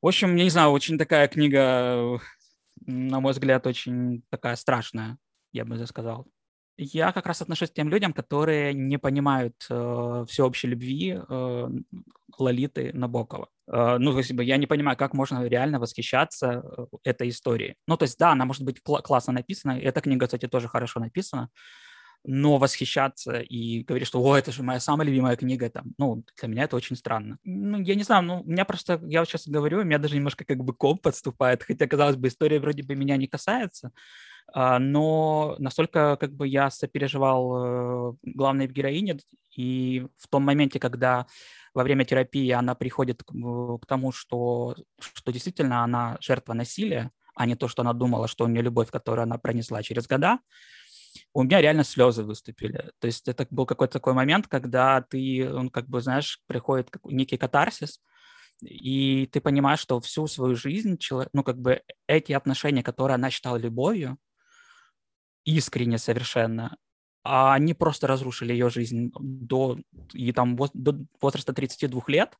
В 0.00 0.06
общем, 0.06 0.36
не 0.36 0.48
знаю, 0.48 0.70
очень 0.70 0.96
такая 0.96 1.28
книга 1.28 2.18
на 2.88 3.20
мой 3.20 3.32
взгляд, 3.32 3.66
очень 3.66 4.22
такая 4.30 4.56
страшная, 4.56 5.18
я 5.52 5.64
бы 5.64 5.86
сказал. 5.86 6.26
Я 6.78 7.12
как 7.12 7.26
раз 7.26 7.42
отношусь 7.42 7.70
к 7.70 7.74
тем 7.74 7.88
людям, 7.88 8.12
которые 8.12 8.72
не 8.72 8.98
понимают 8.98 9.54
э, 9.68 10.24
всеобщей 10.28 10.68
любви 10.68 11.18
э, 11.28 11.68
Лолиты 12.38 12.92
Набокова. 12.94 13.48
Э, 13.66 13.98
ну, 13.98 14.12
то 14.12 14.18
есть 14.18 14.30
я 14.30 14.56
не 14.56 14.66
понимаю, 14.66 14.96
как 14.96 15.12
можно 15.12 15.44
реально 15.44 15.80
восхищаться 15.80 16.62
э, 16.62 16.86
этой 17.02 17.30
историей. 17.30 17.74
Ну, 17.88 17.96
то 17.96 18.04
есть, 18.04 18.16
да, 18.18 18.30
она 18.30 18.44
может 18.44 18.62
быть 18.62 18.80
кл- 18.80 19.02
классно 19.02 19.32
написана. 19.32 19.72
Эта 19.72 20.00
книга, 20.00 20.26
кстати, 20.26 20.46
тоже 20.46 20.68
хорошо 20.68 21.00
написана 21.00 21.50
но 22.30 22.58
восхищаться 22.58 23.40
и 23.40 23.82
говорить, 23.84 24.06
что 24.06 24.22
«О, 24.22 24.36
это 24.36 24.52
же 24.52 24.62
моя 24.62 24.80
самая 24.80 25.06
любимая 25.06 25.34
книга», 25.34 25.70
там, 25.70 25.94
ну, 25.96 26.24
для 26.38 26.48
меня 26.48 26.64
это 26.64 26.76
очень 26.76 26.94
странно. 26.94 27.38
Ну, 27.42 27.80
я 27.80 27.94
не 27.94 28.02
знаю, 28.02 28.22
ну, 28.22 28.40
у 28.42 28.44
меня 28.50 28.66
просто, 28.66 29.00
я 29.06 29.20
вот 29.20 29.28
сейчас 29.30 29.48
говорю, 29.48 29.80
у 29.80 29.84
меня 29.84 29.98
даже 29.98 30.16
немножко 30.16 30.44
как 30.44 30.58
бы 30.58 30.74
коп 30.74 31.00
подступает, 31.00 31.62
хотя, 31.62 31.86
казалось 31.86 32.16
бы, 32.16 32.28
история 32.28 32.60
вроде 32.60 32.82
бы 32.82 32.94
меня 32.94 33.16
не 33.16 33.28
касается, 33.28 33.92
а, 34.52 34.78
но 34.78 35.56
настолько 35.58 36.18
как 36.20 36.34
бы 36.34 36.46
я 36.46 36.68
сопереживал 36.68 38.12
э, 38.12 38.16
главной 38.24 38.66
героине, 38.66 39.20
и 39.56 40.06
в 40.18 40.28
том 40.28 40.42
моменте, 40.42 40.78
когда 40.78 41.26
во 41.72 41.82
время 41.82 42.04
терапии 42.04 42.50
она 42.50 42.74
приходит 42.74 43.22
к 43.22 43.86
тому, 43.86 44.12
что, 44.12 44.76
что 45.00 45.32
действительно 45.32 45.82
она 45.82 46.18
жертва 46.20 46.52
насилия, 46.52 47.10
а 47.34 47.46
не 47.46 47.54
то, 47.54 47.68
что 47.68 47.80
она 47.80 47.94
думала, 47.94 48.28
что 48.28 48.44
у 48.44 48.48
нее 48.48 48.60
любовь, 48.60 48.90
которую 48.90 49.22
она 49.22 49.38
пронесла 49.38 49.82
через 49.82 50.06
года, 50.06 50.40
у 51.32 51.42
меня 51.42 51.60
реально 51.60 51.84
слезы 51.84 52.22
выступили. 52.22 52.90
То 52.98 53.06
есть 53.06 53.28
это 53.28 53.46
был 53.50 53.66
какой-то 53.66 53.94
такой 53.94 54.14
момент, 54.14 54.48
когда 54.48 55.02
ты, 55.02 55.50
он 55.52 55.70
как 55.70 55.88
бы, 55.88 56.00
знаешь, 56.00 56.40
приходит 56.46 56.90
некий 57.04 57.36
катарсис, 57.36 58.00
и 58.62 59.26
ты 59.32 59.40
понимаешь, 59.40 59.80
что 59.80 60.00
всю 60.00 60.26
свою 60.26 60.56
жизнь, 60.56 60.98
человек, 60.98 61.30
ну, 61.32 61.44
как 61.44 61.58
бы 61.58 61.82
эти 62.06 62.32
отношения, 62.32 62.82
которые 62.82 63.14
она 63.14 63.30
считала 63.30 63.56
любовью, 63.56 64.18
искренне 65.44 65.98
совершенно, 65.98 66.76
а 67.22 67.54
они 67.54 67.74
просто 67.74 68.06
разрушили 68.06 68.52
ее 68.52 68.70
жизнь 68.70 69.12
до, 69.18 69.78
и 70.12 70.32
там, 70.32 70.56
до 70.74 70.98
возраста 71.20 71.52
32 71.52 72.02
лет, 72.08 72.36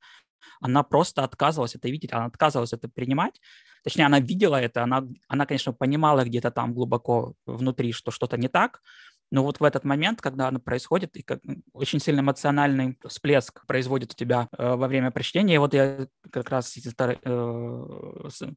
она 0.61 0.83
просто 0.83 1.25
отказывалась 1.25 1.75
это 1.75 1.89
видеть, 1.89 2.13
она 2.13 2.27
отказывалась 2.27 2.73
это 2.73 2.89
принимать. 2.89 3.41
Точнее, 3.85 4.07
она 4.07 4.21
видела 4.21 4.57
это, 4.57 4.83
она, 4.83 5.05
она 5.29 5.47
конечно, 5.47 5.73
понимала 5.73 6.25
где-то 6.25 6.51
там 6.51 6.75
глубоко 6.75 7.35
внутри, 7.47 7.93
что 7.93 8.11
что-то 8.11 8.37
не 8.37 8.49
так, 8.49 8.81
но 9.31 9.43
вот 9.43 9.61
в 9.61 9.65
этот 9.65 9.85
момент, 9.85 10.23
когда 10.23 10.49
оно 10.49 10.59
происходит, 10.59 11.17
и 11.17 11.23
как, 11.23 11.41
очень 11.73 12.01
сильно 12.01 12.21
эмоциональный 12.21 12.99
всплеск 13.07 13.67
производит 13.67 14.13
у 14.13 14.15
тебя 14.15 14.49
э, 14.57 14.75
во 14.75 14.89
время 14.89 15.11
прочтения, 15.11 15.57
и 15.57 15.59
вот 15.59 15.75
я 15.75 16.07
как 16.31 16.49
раз 16.49 16.75
э, 16.77 17.85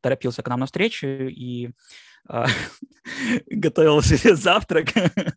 торопился 0.01 0.43
к 0.43 0.47
нам 0.47 0.61
на 0.61 0.65
встречу 0.65 1.07
и 1.07 1.71
э, 2.29 2.45
готовил 3.47 4.01
себе 4.01 4.35
завтрак, 4.35 4.88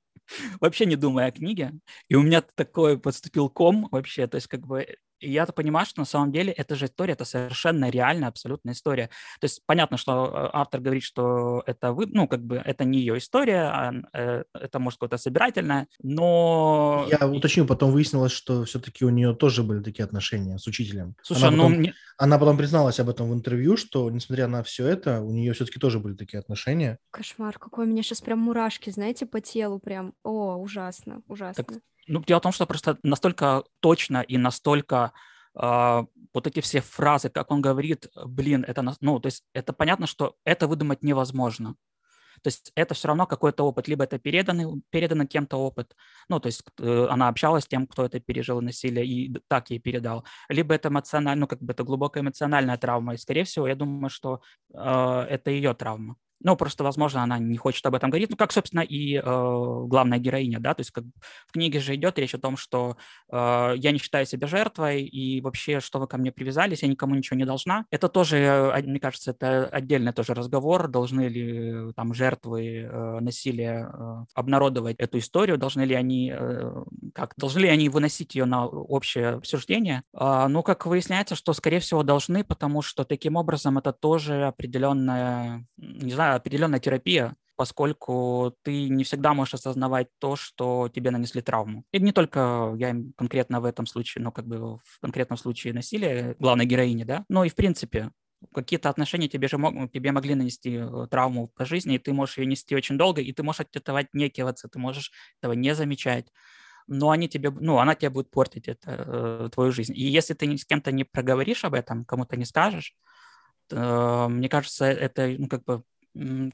вообще 0.61 0.87
не 0.87 0.97
думая 0.97 1.29
о 1.29 1.33
книге, 1.33 1.73
и 2.09 2.15
у 2.15 2.23
меня 2.23 2.43
такой 2.55 2.99
подступил 2.99 3.49
ком 3.49 3.89
вообще, 3.91 4.29
то 4.29 4.37
есть 4.37 4.47
как 4.47 4.61
бы 4.61 4.87
и 5.21 5.31
я-то 5.31 5.53
понимаю, 5.53 5.87
что 5.87 6.01
на 6.01 6.05
самом 6.05 6.33
деле 6.33 6.53
эта 6.53 6.77
же 6.77 6.87
история, 6.87 7.13
это 7.15 7.25
совершенно 7.25 7.91
реальная, 7.91 8.29
абсолютная 8.29 8.75
история. 8.75 9.09
То 9.41 9.45
есть 9.45 9.63
понятно, 9.67 9.97
что 9.97 10.27
э, 10.27 10.51
автор 10.53 10.81
говорит, 10.81 11.03
что 11.03 11.63
это 11.67 11.93
вы, 11.93 12.07
ну, 12.07 12.29
как 12.29 12.45
бы 12.45 12.57
это 12.57 12.85
не 12.85 12.99
ее 12.99 13.19
история, 13.19 13.63
а 13.63 13.93
э, 14.13 14.45
это, 14.55 14.79
может, 14.79 14.99
какое-то 14.99 15.17
собирательное, 15.17 15.89
но... 16.03 17.07
Я 17.11 17.27
уточню, 17.27 17.67
потом 17.67 17.93
выяснилось, 17.93 18.33
что 18.33 18.65
все-таки 18.65 19.05
у 19.05 19.11
нее 19.11 19.35
тоже 19.35 19.63
были 19.63 19.83
такие 19.83 20.05
отношения 20.05 20.59
с 20.59 20.67
учителем. 20.67 21.17
Слушай, 21.23 21.49
она 21.49 21.57
ну... 21.57 21.63
Потом, 21.65 21.79
мне... 21.79 21.95
Она 22.17 22.39
потом 22.39 22.57
призналась 22.57 23.01
об 23.01 23.09
этом 23.09 23.31
в 23.31 23.35
интервью, 23.35 23.77
что, 23.77 24.09
несмотря 24.11 24.47
на 24.47 24.63
все 24.63 24.87
это, 24.87 25.21
у 25.21 25.33
нее 25.33 25.53
все-таки 25.53 25.81
тоже 25.81 25.99
были 25.99 26.15
такие 26.15 26.39
отношения. 26.39 26.99
Кошмар, 27.11 27.59
какой 27.59 27.87
у 27.87 27.89
меня 27.89 28.03
сейчас 28.03 28.21
прям 28.21 28.39
мурашки, 28.39 28.91
знаете, 28.91 29.27
по 29.27 29.41
телу 29.41 29.79
прям. 29.79 30.15
О, 30.23 30.57
ужасно, 30.57 31.23
ужасно. 31.27 31.65
Так 31.65 31.79
ну, 32.07 32.23
дело 32.23 32.39
в 32.39 32.43
том, 32.43 32.53
что 32.53 32.67
просто 32.67 32.99
настолько 33.03 33.65
точно 33.81 34.23
и 34.23 34.39
настолько 34.39 35.13
Uh, 35.57 36.05
вот 36.33 36.49
эти 36.49 36.61
все 36.61 36.81
фразы, 36.81 37.29
как 37.29 37.53
он 37.53 37.63
говорит, 37.63 38.09
блин, 38.27 38.65
это, 38.67 38.83
ну, 39.01 39.21
то 39.21 39.27
есть 39.29 39.45
это 39.53 39.73
понятно, 39.73 40.09
что 40.09 40.35
это 40.45 40.67
выдумать 40.67 41.05
невозможно. 41.05 41.77
То 42.43 42.49
есть 42.49 42.73
это 42.75 42.95
все 42.95 43.09
равно 43.09 43.27
какой-то 43.27 43.65
опыт, 43.65 43.89
либо 43.89 44.05
это 44.05 44.19
переданный, 44.19 44.83
переданный 44.91 45.27
кем-то 45.27 45.57
опыт, 45.57 45.97
ну, 46.29 46.41
то 46.41 46.49
есть 46.49 46.63
э, 46.81 47.07
она 47.09 47.29
общалась 47.29 47.65
с 47.65 47.69
тем, 47.69 47.87
кто 47.87 48.05
это 48.05 48.21
пережил 48.21 48.61
насилие 48.61 49.07
и 49.07 49.35
так 49.49 49.71
ей 49.71 49.79
передал, 49.79 50.25
либо 50.49 50.75
это 50.75 50.89
эмоционально, 50.89 51.43
ну, 51.43 51.47
как 51.47 51.63
бы 51.63 51.73
это 51.73 51.85
глубокая 51.85 52.23
эмоциональная 52.23 52.77
травма, 52.77 53.15
и, 53.15 53.17
скорее 53.17 53.45
всего, 53.45 53.69
я 53.69 53.77
думаю, 53.77 54.11
что 54.11 54.43
э, 54.75 55.27
это 55.31 55.51
ее 55.53 55.73
травма 55.75 56.17
Ну, 56.45 56.57
просто, 56.57 56.85
возможно, 56.85 57.23
она 57.23 57.39
не 57.39 57.57
хочет 57.57 57.85
об 57.87 57.95
этом 57.95 58.11
говорить. 58.11 58.31
Ну, 58.31 58.37
как, 58.37 58.53
собственно, 58.53 58.83
и 58.83 59.17
э, 59.17 59.23
главная 59.23 60.19
героиня, 60.19 60.61
да, 60.61 60.75
то 60.75 60.81
есть 60.81 60.91
как 60.91 61.05
в 61.49 61.53
книге 61.53 61.81
же 61.81 61.95
идет 61.95 62.19
речь 62.19 62.35
о 62.35 62.39
том, 62.39 62.59
что 62.59 62.97
э, 63.33 63.73
я 63.77 63.93
не 63.93 63.99
считаю 63.99 64.27
себя 64.27 64.47
жертвой, 64.47 65.03
и 65.05 65.41
вообще, 65.41 65.81
что 65.81 65.99
вы 65.99 66.07
ко 66.07 66.19
мне 66.19 66.31
привязались, 66.33 66.83
я 66.83 66.89
никому 66.89 67.15
ничего 67.15 67.39
не 67.39 67.47
должна. 67.47 67.87
Это 67.91 68.09
тоже, 68.11 68.37
э, 68.37 68.83
мне 68.83 69.01
кажется, 69.01 69.31
это 69.31 69.67
отдельный 69.67 70.13
тоже 70.13 70.35
разговор, 70.35 70.89
должны 70.89 71.29
ли 71.29 71.93
там 71.95 72.13
жертвы 72.13 72.81
э, 72.83 73.21
насилия 73.21 73.91
э, 73.91 74.25
обнародовать 74.35 74.97
эту 74.99 75.19
историю, 75.19 75.57
должны 75.57 75.83
ли 75.83 75.95
они, 75.95 76.31
э, 76.37 76.85
как, 77.15 77.33
должны 77.39 77.61
ли 77.61 77.69
они 77.69 77.89
выносить 77.89 78.35
ее 78.35 78.45
на 78.45 78.67
общее 78.67 79.29
обсуждение. 79.31 80.03
Э, 80.13 80.47
ну, 80.49 80.63
как 80.63 80.85
выясняется, 80.85 81.37
что, 81.37 81.55
скорее 81.55 81.81
всего, 81.81 82.03
должны, 82.03 82.45
потому 82.45 82.83
что 82.83 83.05
таким 83.05 83.37
образом 83.37 83.79
это 83.79 83.95
тоже 83.95 84.45
определенная, 84.45 85.67
не 85.79 86.13
знаю, 86.13 86.34
определенная 86.37 86.81
терапия, 86.81 87.37
поскольку 87.57 88.57
ты 88.63 88.89
не 88.89 89.05
всегда 89.05 89.35
можешь 89.35 89.55
осознавать 89.55 90.09
то, 90.19 90.37
что 90.37 90.89
тебе 90.89 91.11
нанесли 91.11 91.41
травму. 91.41 91.85
И 91.93 92.01
не 92.01 92.13
только 92.13 92.75
я 92.77 92.97
конкретно 93.17 93.61
в 93.61 93.65
этом 93.65 93.87
случае, 93.87 94.25
но 94.25 94.33
как 94.33 94.47
бы 94.47 94.79
в 94.79 95.01
конкретном 95.01 95.39
случае 95.39 95.73
насилия 95.73 96.35
главной 96.39 96.67
героини, 96.67 97.05
да, 97.05 97.25
но 97.29 97.45
и 97.45 97.49
в 97.49 97.55
принципе 97.55 98.11
какие-то 98.53 98.91
отношения 98.91 99.29
тебе 99.29 99.49
же 99.49 99.57
мог, 99.57 99.91
тебе 99.91 100.13
могли 100.13 100.35
нанести 100.35 100.77
э, 100.77 101.07
травму 101.11 101.49
по 101.49 101.65
жизни, 101.65 101.95
и 101.95 101.99
ты 101.99 102.13
можешь 102.13 102.39
ее 102.39 102.47
нести 102.47 102.75
очень 102.75 102.99
долго, 102.99 103.23
и 103.23 103.33
ты 103.33 103.43
можешь 103.43 103.61
от 103.61 103.75
этого 103.77 104.01
отнекиваться, 104.01 104.69
ты 104.69 104.79
можешь 104.79 105.13
этого 105.41 105.53
не 105.53 105.75
замечать 105.75 106.27
но 106.87 107.11
они 107.11 107.29
тебе, 107.29 107.51
ну, 107.51 107.79
она 107.79 107.95
тебе 107.95 108.11
будет 108.11 108.31
портить 108.31 108.69
это, 108.69 108.91
э, 108.91 109.49
твою 109.53 109.73
жизнь. 109.73 109.95
И 109.97 110.03
если 110.03 110.35
ты 110.35 110.57
с 110.57 110.65
кем-то 110.67 110.93
не 110.93 111.05
проговоришь 111.05 111.65
об 111.65 111.75
этом, 111.75 112.05
кому-то 112.05 112.37
не 112.37 112.45
скажешь, 112.45 112.95
то, 113.69 114.29
мне 114.31 114.49
кажется, 114.49 114.85
это, 114.87 115.29
ну, 115.39 115.49
как 115.49 115.65
бы 115.65 115.83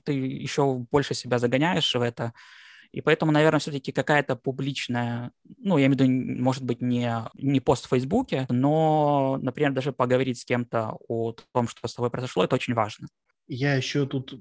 ты 0.05 0.12
еще 0.12 0.75
больше 0.90 1.14
себя 1.14 1.38
загоняешь 1.38 1.95
в 1.95 2.00
это. 2.00 2.33
И 2.93 3.00
поэтому, 3.02 3.31
наверное, 3.31 3.61
все-таки 3.61 3.93
какая-то 3.93 4.35
публичная, 4.35 5.31
ну, 5.59 5.79
я 5.79 5.87
имею 5.87 5.97
в 5.97 6.00
виду, 6.00 6.43
может 6.43 6.64
быть, 6.64 6.83
не, 6.83 7.12
не 7.35 7.61
пост 7.61 7.87
в 7.87 7.90
Фейсбуке, 7.90 8.47
но, 8.49 9.38
например, 9.40 9.73
даже 9.73 9.93
поговорить 9.93 10.40
с 10.40 10.45
кем-то 10.45 10.97
о 11.09 11.35
том, 11.52 11.69
что 11.69 11.87
с 11.87 11.95
тобой 11.95 12.11
произошло, 12.11 12.43
это 12.43 12.57
очень 12.57 12.75
важно. 12.75 13.07
Я 13.52 13.75
еще 13.75 14.07
тут 14.07 14.33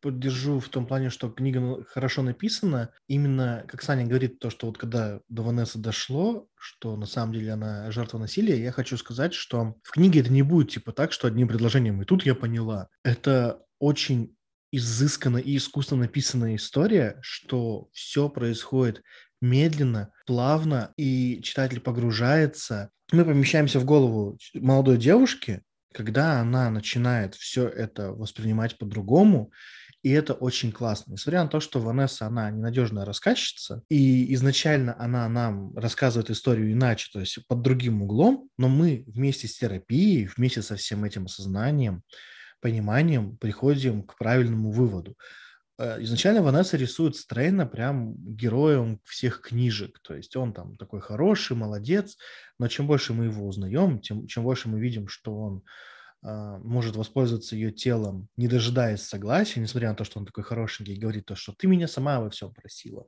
поддержу 0.00 0.60
в 0.60 0.68
том 0.68 0.86
плане, 0.86 1.10
что 1.10 1.30
книга 1.30 1.82
хорошо 1.82 2.22
написана. 2.22 2.90
Именно, 3.08 3.64
как 3.66 3.82
Саня 3.82 4.06
говорит, 4.06 4.38
то, 4.38 4.50
что 4.50 4.68
вот 4.68 4.78
когда 4.78 5.20
до 5.28 5.42
Ванессы 5.42 5.80
дошло, 5.80 6.46
что 6.56 6.96
на 6.96 7.06
самом 7.06 7.32
деле 7.32 7.52
она 7.52 7.90
жертва 7.90 8.18
насилия, 8.18 8.62
я 8.62 8.70
хочу 8.70 8.96
сказать, 8.96 9.34
что 9.34 9.74
в 9.82 9.90
книге 9.90 10.20
это 10.20 10.32
не 10.32 10.42
будет 10.42 10.70
типа 10.70 10.92
так, 10.92 11.10
что 11.10 11.26
одним 11.26 11.48
предложением, 11.48 12.02
и 12.02 12.04
тут 12.04 12.24
я 12.24 12.36
поняла. 12.36 12.86
Это 13.02 13.60
очень 13.80 14.36
изысканно 14.72 15.36
и 15.36 15.56
искусственно 15.56 16.02
написанная 16.02 16.56
история, 16.56 17.18
что 17.20 17.88
все 17.92 18.28
происходит 18.28 19.02
медленно, 19.40 20.10
плавно, 20.26 20.92
и 20.96 21.40
читатель 21.42 21.80
погружается. 21.80 22.90
Мы 23.12 23.24
помещаемся 23.24 23.78
в 23.78 23.84
голову 23.84 24.38
молодой 24.54 24.96
девушки, 24.96 25.62
когда 25.92 26.40
она 26.40 26.70
начинает 26.70 27.34
все 27.34 27.68
это 27.68 28.12
воспринимать 28.12 28.78
по-другому, 28.78 29.52
и 30.02 30.10
это 30.10 30.34
очень 30.34 30.72
классно. 30.72 31.12
Несмотря 31.12 31.44
на 31.44 31.48
то, 31.48 31.60
что 31.60 31.80
Ванесса, 31.80 32.26
она 32.26 32.50
ненадежная 32.50 33.04
рассказчица, 33.04 33.82
и 33.88 34.32
изначально 34.34 34.98
она 34.98 35.28
нам 35.28 35.76
рассказывает 35.76 36.30
историю 36.30 36.72
иначе, 36.72 37.08
то 37.12 37.20
есть 37.20 37.38
под 37.46 37.62
другим 37.62 38.02
углом, 38.02 38.48
но 38.58 38.68
мы 38.68 39.04
вместе 39.06 39.46
с 39.46 39.58
терапией, 39.58 40.28
вместе 40.36 40.62
со 40.62 40.76
всем 40.76 41.04
этим 41.04 41.26
осознанием, 41.26 42.02
пониманием 42.62 43.36
приходим 43.36 44.02
к 44.02 44.16
правильному 44.16 44.70
выводу. 44.70 45.16
Э, 45.78 46.02
изначально 46.02 46.42
Ванесса 46.42 46.76
рисует 46.76 47.16
Стрейна 47.16 47.66
прям 47.66 48.14
героем 48.16 49.00
всех 49.04 49.40
книжек, 49.40 49.98
то 50.00 50.14
есть 50.14 50.36
он 50.36 50.52
там 50.52 50.76
такой 50.76 51.00
хороший, 51.00 51.56
молодец, 51.56 52.16
но 52.58 52.68
чем 52.68 52.86
больше 52.86 53.12
мы 53.12 53.26
его 53.26 53.46
узнаем, 53.46 54.00
тем, 54.00 54.26
чем 54.26 54.44
больше 54.44 54.68
мы 54.68 54.80
видим, 54.80 55.08
что 55.08 55.36
он 55.36 55.64
э, 56.24 56.58
может 56.62 56.96
воспользоваться 56.96 57.56
ее 57.56 57.72
телом, 57.72 58.28
не 58.36 58.48
дожидаясь 58.48 59.02
согласия, 59.02 59.60
несмотря 59.60 59.90
на 59.90 59.96
то, 59.96 60.04
что 60.04 60.20
он 60.20 60.26
такой 60.26 60.44
хорошенький 60.44 60.94
и 60.94 61.00
говорит 61.00 61.26
то, 61.26 61.34
что 61.34 61.52
ты 61.52 61.66
меня 61.66 61.88
сама 61.88 62.20
во 62.20 62.30
всем 62.30 62.54
просила. 62.54 63.06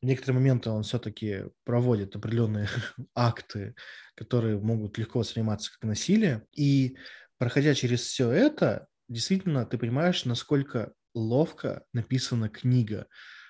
В 0.00 0.06
некоторые 0.06 0.38
моменты 0.38 0.70
он 0.70 0.82
все-таки 0.82 1.44
проводит 1.64 2.16
определенные 2.16 2.68
акты, 3.14 3.74
которые 4.14 4.58
могут 4.58 4.98
легко 4.98 5.18
восприниматься 5.18 5.72
как 5.72 5.88
насилие. 5.88 6.46
И 6.52 6.96
проходя 7.38 7.74
через 7.74 8.02
все 8.02 8.30
это, 8.30 8.86
действительно 9.08 9.66
ты 9.66 9.78
понимаешь, 9.78 10.24
насколько 10.24 10.92
ловко 11.14 11.84
написана 11.92 12.48
книга, 12.48 13.06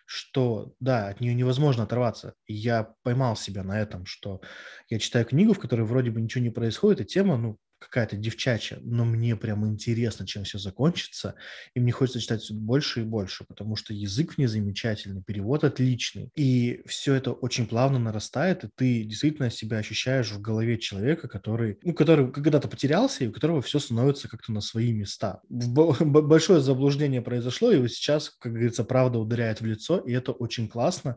что, 0.06 0.74
да, 0.80 1.08
от 1.08 1.20
нее 1.20 1.34
невозможно 1.34 1.84
оторваться. 1.84 2.34
Я 2.46 2.94
поймал 3.02 3.36
себя 3.36 3.62
на 3.64 3.80
этом, 3.80 4.04
что 4.06 4.42
я 4.88 4.98
читаю 4.98 5.24
книгу, 5.24 5.54
в 5.54 5.58
которой 5.58 5.82
вроде 5.86 6.10
бы 6.10 6.20
ничего 6.20 6.44
не 6.44 6.50
происходит, 6.50 7.00
и 7.00 7.04
тема, 7.06 7.38
ну, 7.38 7.58
какая-то 7.84 8.16
девчачья, 8.16 8.78
но 8.82 9.04
мне 9.04 9.36
прям 9.36 9.66
интересно, 9.66 10.26
чем 10.26 10.44
все 10.44 10.58
закончится, 10.58 11.34
и 11.74 11.80
мне 11.80 11.92
хочется 11.92 12.20
читать 12.20 12.42
все 12.42 12.54
больше 12.54 13.00
и 13.00 13.04
больше, 13.04 13.44
потому 13.44 13.76
что 13.76 13.94
язык 13.94 14.34
в 14.34 14.38
ней 14.38 14.46
замечательный, 14.46 15.22
перевод 15.22 15.64
отличный, 15.64 16.30
и 16.34 16.82
все 16.86 17.14
это 17.14 17.32
очень 17.32 17.66
плавно 17.66 17.98
нарастает, 17.98 18.64
и 18.64 18.68
ты 18.74 19.02
действительно 19.04 19.50
себя 19.50 19.78
ощущаешь 19.78 20.30
в 20.30 20.40
голове 20.40 20.78
человека, 20.78 21.28
который, 21.28 21.78
ну, 21.82 21.94
который 21.94 22.30
когда-то 22.30 22.68
потерялся, 22.68 23.24
и 23.24 23.28
у 23.28 23.32
которого 23.32 23.62
все 23.62 23.78
становится 23.78 24.28
как-то 24.28 24.52
на 24.52 24.60
свои 24.60 24.92
места. 24.92 25.40
Большое 25.48 26.60
заблуждение 26.60 27.22
произошло, 27.22 27.70
и 27.72 27.78
вот 27.78 27.90
сейчас, 27.90 28.30
как 28.30 28.52
говорится, 28.52 28.84
правда 28.84 29.18
ударяет 29.18 29.60
в 29.60 29.66
лицо, 29.66 29.98
и 29.98 30.12
это 30.12 30.32
очень 30.32 30.68
классно, 30.68 31.16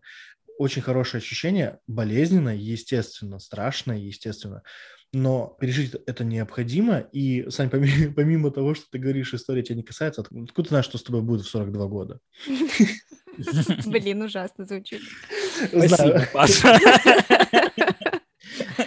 очень 0.57 0.81
хорошее 0.81 1.19
ощущение, 1.19 1.79
болезненно, 1.87 2.55
естественно, 2.55 3.39
страшно, 3.39 3.91
естественно, 3.91 4.63
но 5.13 5.57
пережить 5.59 5.93
это 6.05 6.23
необходимо. 6.23 6.99
И, 6.99 7.49
Сань, 7.49 7.69
помимо, 7.69 8.13
помимо 8.15 8.51
того, 8.51 8.75
что 8.75 8.85
ты 8.91 8.99
говоришь, 8.99 9.33
история 9.33 9.63
тебя 9.63 9.77
не 9.77 9.83
касается, 9.83 10.21
откуда 10.21 10.63
ты 10.63 10.69
знаешь, 10.69 10.85
что 10.85 10.97
с 10.97 11.03
тобой 11.03 11.21
будет 11.21 11.45
в 11.45 11.49
42 11.49 11.87
года? 11.87 12.19
Блин, 13.85 14.23
ужасно 14.23 14.65
звучит. 14.65 15.01
Спасибо, 15.67 16.27
Паша. 16.33 16.79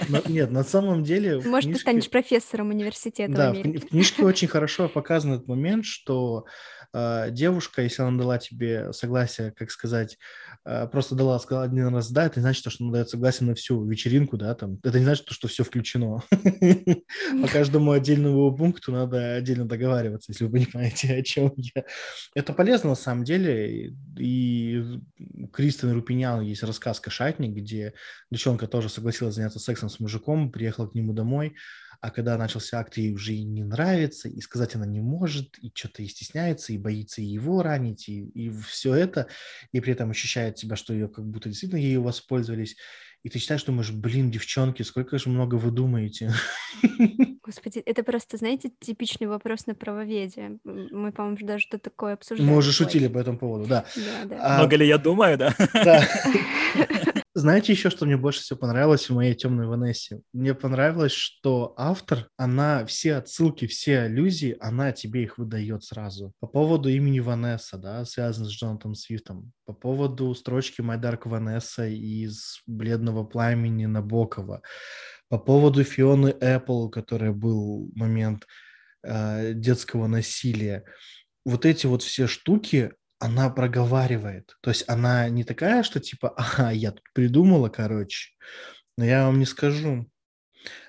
Но, 0.09 0.23
нет, 0.27 0.51
на 0.51 0.65
самом 0.65 1.05
деле... 1.05 1.41
Может, 1.41 1.71
книжке... 1.71 1.73
ты 1.73 1.79
станешь 1.79 2.11
профессором 2.11 2.71
университета 2.71 3.33
Да, 3.33 3.53
в, 3.53 3.57
в 3.57 3.89
книжке 3.89 4.25
очень 4.25 4.49
хорошо 4.49 4.89
показан 4.89 5.35
этот 5.35 5.47
момент, 5.47 5.85
что 5.85 6.47
девушка, 6.93 7.83
если 7.83 8.03
она 8.03 8.19
дала 8.19 8.39
тебе 8.39 8.93
согласие, 8.93 9.53
как 9.53 9.71
сказать, 9.71 10.19
э, 10.65 10.89
просто 10.89 11.15
дала, 11.15 11.39
сказала 11.39 11.65
один 11.65 11.95
раз 11.95 12.11
да, 12.11 12.27
это 12.27 12.41
не 12.41 12.43
значит, 12.43 12.71
что 12.73 12.85
она 12.85 12.93
дает 12.93 13.09
согласие 13.09 13.49
на 13.49 13.55
всю 13.55 13.85
вечеринку, 13.85 14.37
да, 14.37 14.55
там, 14.55 14.79
это 14.83 14.99
не 14.99 15.05
значит, 15.05 15.27
что 15.31 15.49
все 15.49 15.65
включено. 15.65 16.23
По 16.31 17.49
каждому 17.53 17.93
отдельному 17.93 18.55
пункту 18.57 18.93
надо 18.93 19.37
отдельно 19.37 19.69
договариваться, 19.69 20.33
если 20.33 20.45
вы 20.45 20.51
понимаете, 20.51 21.15
о 21.15 21.23
чем 21.23 21.53
я. 21.57 21.85
Это 22.35 22.53
полезно 22.53 22.91
на 22.91 22.97
самом 22.97 23.25
деле, 23.25 23.95
и 24.19 24.83
Кристен 25.53 25.93
Рупинян 25.93 26.41
есть 26.41 26.63
рассказ 26.63 27.01
«Кошатник», 27.01 27.55
где 27.55 27.95
девчонка 28.31 28.67
тоже 28.67 28.89
согласилась 28.89 29.35
заняться 29.35 29.59
сексом 29.59 29.89
с 29.89 30.01
мужиком, 30.01 30.51
приехала 30.51 30.89
к 30.89 30.95
нему 30.95 31.13
домой, 31.13 31.55
а 32.01 32.11
когда 32.11 32.39
начался 32.39 32.79
акт, 32.79 32.97
ей 32.97 33.13
уже 33.13 33.35
и 33.35 33.45
не 33.45 33.63
нравится, 33.63 34.29
и 34.29 34.41
сказать 34.41 34.75
она 34.75 34.87
не 34.87 35.01
может, 35.01 35.59
и 35.59 35.71
что-то 35.75 36.03
и 36.03 36.07
стесняется, 36.07 36.73
и 36.73 36.79
боится 36.79 37.21
его 37.21 37.63
ранить, 37.63 38.09
и, 38.09 38.25
и 38.29 38.51
все 38.51 38.95
это, 38.95 39.27
и 39.73 39.81
при 39.81 39.93
этом 39.93 40.11
ощущает 40.11 40.59
себя, 40.59 40.77
что 40.77 40.95
ее 40.95 41.09
как 41.09 41.27
будто 41.27 41.49
действительно 41.49 41.81
ею 41.81 42.03
воспользовались. 42.03 42.77
И 43.23 43.29
ты 43.29 43.39
читаешь, 43.39 43.65
думаешь, 43.65 43.91
блин, 43.91 44.31
девчонки, 44.31 44.83
сколько 44.83 45.19
же 45.19 45.29
много 45.29 45.57
вы 45.57 45.71
думаете? 45.71 46.33
Господи, 47.43 47.81
это 47.81 48.03
просто, 48.03 48.39
знаете, 48.39 48.71
типичный 48.81 49.27
вопрос 49.27 49.67
на 49.67 49.75
правоведение. 49.75 50.59
Мы, 50.65 51.13
по-моему, 51.13 51.37
даже 51.43 51.63
что 51.63 51.79
такое 51.79 52.15
обсуждали. 52.15 52.49
Мы 52.49 52.57
уже 52.57 52.73
шутили 52.73 53.09
по 53.09 53.19
этому 53.19 53.39
поводу, 53.39 53.67
да. 53.67 53.85
Да, 53.95 54.25
да. 54.25 54.37
А, 54.41 54.59
много 54.59 54.77
ли 54.77 54.87
я 54.87 54.97
думаю, 54.97 55.37
да? 55.37 55.55
Да. 55.75 56.09
Знаете 57.33 57.73
еще, 57.73 57.91
что 57.91 58.07
мне 58.07 58.17
больше 58.17 58.41
всего 58.41 58.59
понравилось 58.59 59.09
в 59.09 59.15
моей 59.15 59.35
темной 59.35 59.69
Ванессе? 59.69 60.21
Мне 60.33 60.53
понравилось, 60.53 61.13
что 61.13 61.75
автор, 61.77 62.29
она 62.37 62.85
все 62.87 63.15
отсылки, 63.15 63.69
все 63.69 64.01
аллюзии, 64.01 64.57
она 64.59 64.91
тебе 64.91 65.23
их 65.23 65.39
выдает 65.39 65.85
сразу. 65.85 66.33
По 66.41 66.49
поводу 66.49 66.89
имени 66.89 67.21
Ванесса, 67.21 67.79
да, 67.79 68.05
связано 68.05 68.47
с 68.47 68.51
Джонатаном 68.51 68.97
Свифтом. 68.97 69.53
По 69.65 69.73
поводу 69.73 70.35
строчки 70.35 70.81
«My 70.81 71.01
Dark 71.01 71.23
Vanessa» 71.23 71.89
из 71.89 72.63
«Бледного 72.67 73.23
пламени» 73.23 73.87
Набокова. 73.87 74.63
По 75.29 75.39
поводу 75.39 75.85
Фионы 75.85 76.35
Эппл, 76.41 76.89
который 76.89 77.33
был 77.33 77.93
момент 77.95 78.49
э, 79.05 79.53
детского 79.55 80.09
насилия. 80.09 80.85
Вот 81.45 81.65
эти 81.65 81.87
вот 81.87 82.03
все 82.03 82.27
штуки, 82.27 82.91
она 83.21 83.51
проговаривает. 83.51 84.57
То 84.63 84.71
есть 84.71 84.85
она 84.89 85.29
не 85.29 85.45
такая, 85.45 85.83
что 85.83 86.01
типа, 86.01 86.31
ага, 86.37 86.71
я 86.71 86.91
тут 86.91 87.05
придумала, 87.13 87.69
короче, 87.69 88.31
но 88.97 89.05
я 89.05 89.27
вам 89.27 89.39
не 89.39 89.47
скажу. 89.47 90.11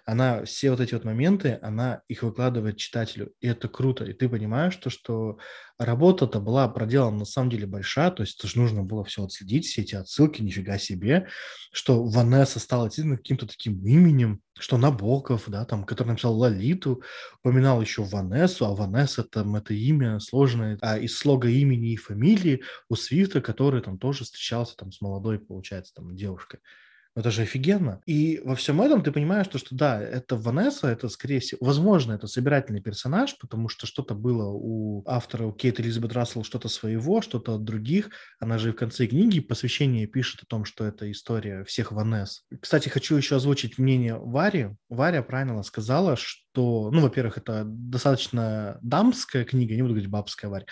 Она 0.05 0.43
все 0.45 0.71
вот 0.71 0.79
эти 0.79 0.93
вот 0.93 1.05
моменты, 1.05 1.60
она 1.62 2.01
их 2.07 2.23
выкладывает 2.23 2.77
читателю, 2.77 3.34
и 3.39 3.47
это 3.47 3.67
круто. 3.67 4.03
И 4.05 4.13
ты 4.13 4.27
понимаешь, 4.27 4.75
то, 4.75 4.89
что 4.89 5.38
работа-то 5.77 6.39
была 6.39 6.67
проделана 6.67 7.19
на 7.19 7.25
самом 7.25 7.49
деле 7.49 7.67
большая, 7.67 8.12
то 8.12 8.23
есть 8.23 8.38
это 8.39 8.47
же 8.47 8.60
нужно 8.60 8.84
было 8.84 9.03
все 9.03 9.23
отследить, 9.23 9.65
все 9.65 9.81
эти 9.81 9.95
отсылки, 9.95 10.41
нифига 10.41 10.77
себе, 10.77 11.27
что 11.71 12.03
Ванесса 12.03 12.60
стала 12.60 12.86
действительно 12.86 13.17
каким-то 13.17 13.47
таким 13.47 13.86
именем, 13.86 14.41
что 14.60 14.77
Набоков, 14.77 15.43
да, 15.47 15.65
там, 15.65 15.86
который 15.86 16.10
написал 16.10 16.38
Лолиту, 16.38 17.01
упоминал 17.43 17.81
еще 17.81 18.03
Ванессу, 18.03 18.65
а 18.65 18.75
Ванесса 18.75 19.23
там 19.23 19.55
это 19.55 19.73
имя 19.73 20.19
сложное, 20.19 20.77
а 20.81 20.97
из 20.97 21.17
слога 21.17 21.49
имени 21.49 21.93
и 21.93 21.97
фамилии 21.97 22.63
у 22.89 22.95
Свифта, 22.95 23.41
который 23.41 23.81
там 23.81 23.97
тоже 23.97 24.23
встречался 24.23 24.75
там 24.75 24.91
с 24.91 25.01
молодой, 25.01 25.39
получается, 25.39 25.93
там 25.95 26.15
девушкой. 26.15 26.60
Это 27.15 27.30
же 27.30 27.41
офигенно. 27.41 28.02
И 28.06 28.41
во 28.43 28.56
всем 28.56 28.82
этом 28.82 29.04
ты 29.04 29.12
понимаешь, 29.12 29.47
то, 29.47 29.58
что 29.58 29.76
да, 29.76 30.02
это 30.02 30.38
Ванесса, 30.38 30.88
это, 30.88 31.10
скорее 31.10 31.39
всего, 31.39 31.65
возможно, 31.65 32.13
это 32.13 32.28
собирательный 32.28 32.82
персонаж, 32.82 33.38
потому 33.38 33.67
что 33.67 33.86
что-то 33.86 34.15
было 34.15 34.50
у 34.50 35.04
автора, 35.06 35.45
у 35.45 35.52
Кейт 35.52 35.80
Элизабет 35.80 36.13
Рассел, 36.13 36.43
что-то 36.43 36.69
своего, 36.69 37.21
что-то 37.21 37.56
от 37.56 37.63
других. 37.63 38.12
Она 38.39 38.58
же 38.58 38.71
в 38.71 38.76
конце 38.76 39.08
книги 39.08 39.41
посвящение 39.41 40.08
пишет 40.08 40.43
о 40.43 40.45
том, 40.45 40.63
что 40.63 40.86
это 40.86 41.12
история 41.12 41.65
всех 41.65 41.91
Ванесс. 41.91 42.43
Кстати, 42.62 42.88
хочу 42.88 43.15
еще 43.15 43.36
озвучить 43.36 43.78
мнение 43.78 44.15
Вари. 44.17 44.69
Варя 44.89 45.21
правильно 45.21 45.62
сказала, 45.63 46.15
что 46.15 46.39
что, 46.52 46.92
ну, 46.92 47.02
во-первых, 47.02 47.38
это 47.38 47.64
достаточно 47.66 48.78
дамская 48.82 49.46
книга, 49.46 49.74
не 49.74 49.82
буду 49.82 49.94
говорить 49.94 50.10
бабская 50.10 50.50
Варь, 50.50 50.66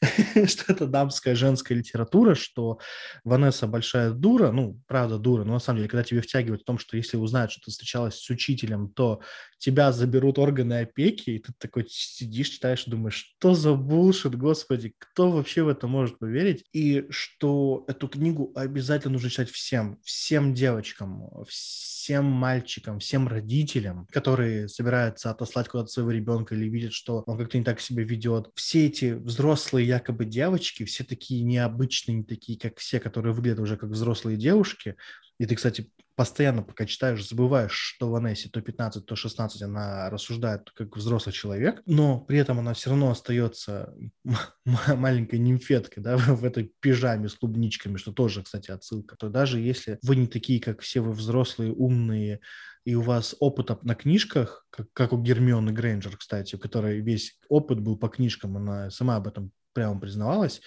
что 0.46 0.72
это 0.72 0.86
дамская 0.86 1.34
женская 1.34 1.74
литература, 1.74 2.34
что 2.34 2.78
Ванесса 3.24 3.66
большая 3.66 4.12
дура, 4.12 4.52
ну, 4.52 4.80
правда 4.86 5.18
дура, 5.18 5.44
но 5.44 5.54
на 5.54 5.58
самом 5.58 5.78
деле, 5.78 5.88
когда 5.88 6.04
тебе 6.04 6.20
втягивают 6.20 6.62
в 6.62 6.64
том, 6.64 6.78
что 6.78 6.96
если 6.96 7.16
узнают, 7.16 7.50
что 7.50 7.62
ты 7.64 7.72
встречалась 7.72 8.14
с 8.14 8.30
учителем, 8.30 8.88
то 8.90 9.20
тебя 9.58 9.92
заберут 9.92 10.38
органы 10.38 10.80
опеки, 10.80 11.30
и 11.30 11.38
ты 11.38 11.52
такой 11.58 11.86
сидишь, 11.88 12.50
читаешь, 12.50 12.84
думаешь, 12.84 13.34
что 13.36 13.54
за 13.54 13.74
булшит, 13.74 14.36
господи, 14.36 14.94
кто 14.98 15.32
вообще 15.32 15.62
в 15.62 15.68
это 15.68 15.88
может 15.88 16.18
поверить? 16.18 16.64
И 16.72 17.06
что 17.10 17.84
эту 17.88 18.08
книгу 18.08 18.52
обязательно 18.54 19.14
нужно 19.14 19.30
читать 19.30 19.50
всем, 19.50 19.98
всем 20.04 20.54
девочкам, 20.54 21.30
всем 21.48 22.26
мальчикам, 22.26 22.98
всем 22.98 23.26
родителям, 23.26 24.06
которые 24.12 24.68
собираются 24.68 25.23
отослать 25.30 25.68
куда-то 25.68 25.90
своего 25.90 26.10
ребенка 26.10 26.54
или 26.54 26.68
видят, 26.68 26.92
что 26.92 27.22
он 27.26 27.38
как-то 27.38 27.58
не 27.58 27.64
так 27.64 27.80
себя 27.80 28.04
ведет. 28.04 28.50
Все 28.54 28.86
эти 28.86 29.12
взрослые 29.12 29.86
якобы 29.86 30.24
девочки, 30.24 30.84
все 30.84 31.04
такие 31.04 31.42
необычные, 31.42 32.16
не 32.16 32.24
такие, 32.24 32.58
как 32.58 32.78
все, 32.78 33.00
которые 33.00 33.34
выглядят 33.34 33.60
уже 33.60 33.76
как 33.76 33.90
взрослые 33.90 34.36
девушки, 34.36 34.96
и 35.38 35.46
ты, 35.46 35.54
кстати, 35.54 35.90
постоянно, 36.16 36.62
пока 36.62 36.86
читаешь, 36.86 37.26
забываешь, 37.28 37.72
что 37.72 38.10
в 38.10 38.14
Анессе 38.14 38.48
то 38.48 38.60
15, 38.60 39.04
то 39.04 39.16
16 39.16 39.62
она 39.62 40.10
рассуждает 40.10 40.70
как 40.70 40.96
взрослый 40.96 41.32
человек, 41.32 41.82
но 41.86 42.20
при 42.20 42.38
этом 42.38 42.58
она 42.58 42.74
все 42.74 42.90
равно 42.90 43.10
остается 43.10 43.94
маленькой 44.64 45.38
нимфеткой, 45.38 46.02
да, 46.02 46.16
в 46.18 46.44
этой 46.44 46.72
пижаме 46.80 47.28
с 47.28 47.34
клубничками, 47.34 47.96
что 47.96 48.12
тоже, 48.12 48.42
кстати, 48.42 48.70
отсылка. 48.70 49.16
То 49.16 49.28
даже 49.28 49.60
если 49.60 49.98
вы 50.02 50.16
не 50.16 50.26
такие, 50.26 50.60
как 50.60 50.80
все 50.80 51.00
вы 51.00 51.12
взрослые, 51.12 51.72
умные, 51.72 52.40
и 52.84 52.94
у 52.94 53.00
вас 53.00 53.34
опыт 53.40 53.82
на 53.82 53.94
книжках, 53.94 54.66
как, 54.70 54.92
как 54.92 55.12
у 55.12 55.20
Гермионы 55.20 55.70
Грейнджер, 55.70 56.16
кстати, 56.16 56.54
у 56.54 56.58
которой 56.58 57.00
весь 57.00 57.38
опыт 57.48 57.80
был 57.80 57.96
по 57.96 58.08
книжкам, 58.08 58.56
она 58.56 58.90
сама 58.90 59.16
об 59.16 59.26
этом 59.26 59.52
прямо 59.72 59.98
признавалась, 59.98 60.60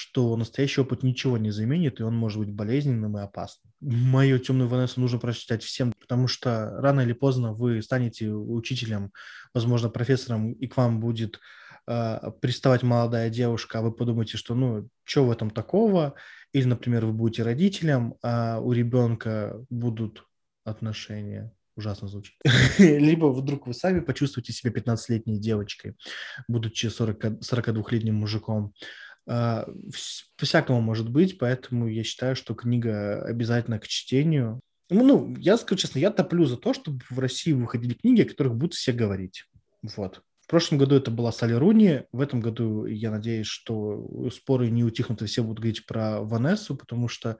что 0.00 0.34
настоящий 0.34 0.80
опыт 0.80 1.02
ничего 1.02 1.36
не 1.36 1.50
заменит, 1.50 2.00
и 2.00 2.02
он 2.02 2.16
может 2.16 2.38
быть 2.38 2.50
болезненным 2.50 3.18
и 3.18 3.20
опасным. 3.20 3.70
Мою 3.80 4.38
темную 4.38 4.66
Ванессу 4.66 4.98
нужно 4.98 5.18
прочитать 5.18 5.62
всем, 5.62 5.92
потому 6.00 6.26
что 6.26 6.70
рано 6.80 7.02
или 7.02 7.12
поздно 7.12 7.52
вы 7.52 7.82
станете 7.82 8.30
учителем, 8.30 9.12
возможно, 9.52 9.90
профессором, 9.90 10.52
и 10.52 10.66
к 10.66 10.78
вам 10.78 11.00
будет 11.00 11.38
э, 11.86 12.18
приставать 12.40 12.82
молодая 12.82 13.28
девушка, 13.28 13.80
а 13.80 13.82
вы 13.82 13.92
подумаете, 13.92 14.38
что 14.38 14.54
ну, 14.54 14.88
что 15.04 15.26
в 15.26 15.30
этом 15.30 15.50
такого? 15.50 16.14
Или, 16.54 16.64
например, 16.64 17.04
вы 17.04 17.12
будете 17.12 17.42
родителем, 17.42 18.14
а 18.22 18.58
у 18.58 18.72
ребенка 18.72 19.62
будут 19.68 20.24
отношения 20.64 21.52
ужасно 21.76 22.08
звучит. 22.08 22.36
Либо 22.78 23.26
вдруг 23.26 23.66
вы 23.66 23.74
сами 23.74 24.00
почувствуете 24.00 24.52
себя 24.52 24.70
15-летней 24.70 25.38
девочкой, 25.38 25.96
будучи 26.48 26.86
40, 26.86 27.24
42-летним 27.40 28.14
мужиком. 28.14 28.72
А, 29.32 29.64
по-всякому 30.36 30.80
может 30.80 31.08
быть, 31.08 31.38
поэтому 31.38 31.86
я 31.86 32.02
считаю, 32.02 32.34
что 32.34 32.54
книга 32.54 33.22
обязательно 33.22 33.78
к 33.78 33.86
чтению. 33.86 34.58
Ну, 34.90 35.06
ну, 35.06 35.36
я 35.36 35.56
скажу 35.56 35.78
честно, 35.78 36.00
я 36.00 36.10
топлю 36.10 36.46
за 36.46 36.56
то, 36.56 36.74
чтобы 36.74 36.98
в 37.08 37.16
России 37.20 37.52
выходили 37.52 37.94
книги, 37.94 38.22
о 38.22 38.28
которых 38.28 38.56
будут 38.56 38.74
все 38.74 38.92
говорить. 38.92 39.44
Вот. 39.82 40.22
В 40.40 40.48
прошлом 40.50 40.78
году 40.78 40.96
это 40.96 41.12
была 41.12 41.30
Салли 41.30 41.52
Руни, 41.52 42.02
в 42.10 42.20
этом 42.20 42.40
году 42.40 42.86
я 42.86 43.12
надеюсь, 43.12 43.46
что 43.46 44.28
споры 44.32 44.68
не 44.68 44.82
утихнут 44.82 45.22
и 45.22 45.26
все 45.26 45.44
будут 45.44 45.60
говорить 45.60 45.86
про 45.86 46.22
Ванессу, 46.22 46.74
потому 46.74 47.06
что 47.06 47.36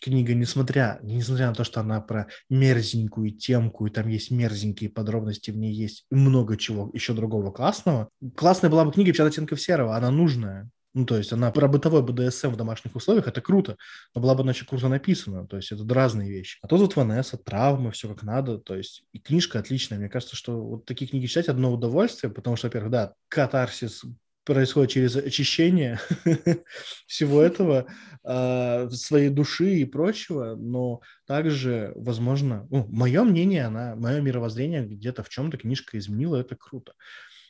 книга, 0.00 0.34
несмотря, 0.34 1.00
несмотря 1.02 1.48
на 1.48 1.54
то, 1.54 1.64
что 1.64 1.80
она 1.80 2.00
про 2.00 2.28
мерзенькую 2.48 3.32
темку, 3.32 3.86
и 3.86 3.90
там 3.90 4.06
есть 4.06 4.30
мерзенькие 4.30 4.88
подробности, 4.88 5.50
в 5.50 5.56
ней 5.56 5.72
есть 5.72 6.04
много 6.12 6.56
чего 6.56 6.90
еще 6.92 7.12
другого 7.12 7.50
классного. 7.50 8.08
Классная 8.36 8.70
была 8.70 8.84
бы 8.84 8.92
книга 8.92 9.10
50 9.10 9.26
оттенков 9.26 9.60
серого, 9.60 9.96
она 9.96 10.12
нужная. 10.12 10.70
Ну, 10.98 11.06
то 11.06 11.16
есть 11.16 11.32
она 11.32 11.52
про 11.52 11.68
бытовой 11.68 12.02
БДСМ 12.02 12.48
в 12.48 12.56
домашних 12.56 12.96
условиях, 12.96 13.28
это 13.28 13.40
круто, 13.40 13.76
но 14.16 14.20
была 14.20 14.34
бы 14.34 14.42
иначе 14.42 14.66
круто 14.66 14.88
написана, 14.88 15.46
то 15.46 15.56
есть 15.56 15.70
это 15.70 15.84
разные 15.94 16.28
вещи. 16.28 16.58
А 16.60 16.66
тут 16.66 16.80
вот 16.80 16.96
Ванесса, 16.96 17.38
травмы, 17.38 17.92
все 17.92 18.08
как 18.08 18.24
надо, 18.24 18.58
то 18.58 18.74
есть 18.74 19.04
и 19.12 19.20
книжка 19.20 19.60
отличная. 19.60 19.98
Мне 19.98 20.08
кажется, 20.08 20.34
что 20.34 20.60
вот 20.60 20.86
такие 20.86 21.08
книги 21.08 21.26
читать 21.26 21.46
одно 21.46 21.72
удовольствие, 21.72 22.32
потому 22.32 22.56
что, 22.56 22.66
во-первых, 22.66 22.90
да, 22.90 23.12
катарсис 23.28 24.02
происходит 24.44 24.90
через 24.90 25.14
очищение 25.14 26.00
всего 27.06 27.42
этого, 27.42 27.86
э, 28.24 28.90
своей 28.90 29.28
души 29.28 29.76
и 29.76 29.84
прочего, 29.84 30.56
но 30.56 31.00
также, 31.28 31.92
возможно, 31.94 32.66
ну, 32.70 32.88
мое 32.90 33.22
мнение, 33.22 33.66
она, 33.66 33.94
мое 33.94 34.20
мировоззрение 34.20 34.84
где-то 34.84 35.22
в 35.22 35.28
чем-то 35.28 35.58
книжка 35.58 35.96
изменила, 35.96 36.38
это 36.38 36.56
круто. 36.56 36.94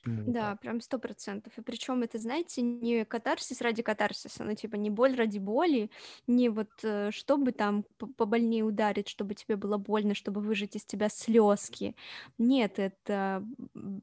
Ну, 0.04 0.32
да, 0.32 0.56
прям 0.56 0.80
сто 0.80 0.98
процентов. 0.98 1.52
И 1.58 1.62
причем 1.62 2.02
это, 2.02 2.18
знаете, 2.18 2.62
не 2.62 3.04
катарсис 3.04 3.60
ради 3.60 3.82
катарсиса, 3.82 4.44
ну, 4.44 4.54
типа, 4.54 4.76
не 4.76 4.90
боль 4.90 5.14
ради 5.14 5.38
боли, 5.38 5.90
не 6.26 6.48
вот 6.48 6.70
э, 6.82 7.10
чтобы 7.12 7.52
там 7.52 7.84
побольнее 8.16 8.64
ударить, 8.64 9.08
чтобы 9.08 9.34
тебе 9.34 9.56
было 9.56 9.76
больно, 9.78 10.14
чтобы 10.14 10.40
выжать 10.40 10.76
из 10.76 10.84
тебя 10.84 11.08
слезки. 11.08 11.96
Нет, 12.38 12.78
это 12.78 13.44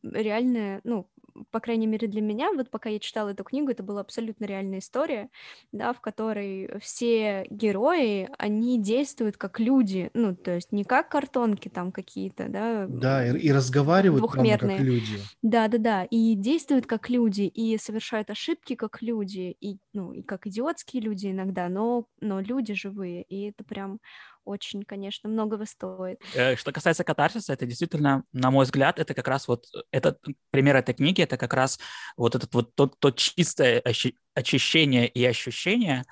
реальная, 0.04 0.82
ну, 0.84 1.10
по 1.52 1.60
крайней 1.60 1.88
мере 1.88 2.08
для 2.08 2.22
меня, 2.22 2.52
вот 2.54 2.70
пока 2.70 2.90
я 2.90 3.00
читала 3.00 3.30
эту 3.30 3.44
книгу, 3.44 3.70
это 3.70 3.84
была 3.84 4.02
абсолютно 4.02 4.46
реальная 4.46 4.80
история, 4.80 5.30
да, 5.72 5.94
в 5.94 6.00
которой 6.02 6.80
все 6.80 7.46
герои, 7.50 8.30
они 8.38 8.82
действуют 8.82 9.38
как 9.38 9.60
люди, 9.60 10.10
ну, 10.14 10.36
то 10.36 10.52
есть 10.56 10.72
не 10.72 10.84
как 10.84 11.10
картонки 11.10 11.70
там 11.70 11.92
какие-то, 11.92 12.48
да. 12.48 12.86
Да, 12.90 13.28
и, 13.28 13.38
и 13.38 13.52
разговаривают 13.52 14.30
прямо 14.32 14.58
как 14.58 14.80
люди. 14.80 15.20
Да, 15.42 15.68
да, 15.68 15.78
да, 15.78 15.95
и 16.04 16.36
действуют 16.36 16.86
как 16.86 17.10
люди, 17.10 17.44
и 17.44 17.78
совершают 17.78 18.30
ошибки 18.30 18.76
как 18.76 19.02
люди, 19.02 19.56
и, 19.60 19.78
ну, 19.94 20.14
и 20.14 20.22
как 20.22 20.48
идиотские 20.48 21.02
люди 21.02 21.28
иногда, 21.28 21.70
но, 21.70 22.08
но 22.22 22.40
люди 22.40 22.74
живые, 22.74 23.24
и 23.24 23.50
это 23.50 23.64
прям 23.64 24.00
очень, 24.44 24.84
конечно, 24.84 25.28
многого 25.28 25.66
стоит. 25.66 26.22
Э, 26.36 26.56
что 26.56 26.72
касается 26.72 27.04
катарсиса, 27.04 27.54
это 27.54 27.66
действительно, 27.66 28.24
на 28.32 28.52
мой 28.52 28.66
взгляд, 28.66 29.00
это 29.00 29.14
как 29.14 29.28
раз 29.28 29.48
вот 29.48 29.66
этот 29.92 30.20
пример 30.52 30.76
этой 30.76 30.94
книги, 30.94 31.22
это 31.22 31.38
как 31.38 31.54
раз 31.54 31.80
вот 32.16 32.36
этот 32.36 32.54
вот 32.54 32.76
тот, 32.76 33.00
тот 33.00 33.18
чистое 33.18 33.82
очищение 34.34 35.08
и 35.08 35.26
ощущение, 35.26 36.04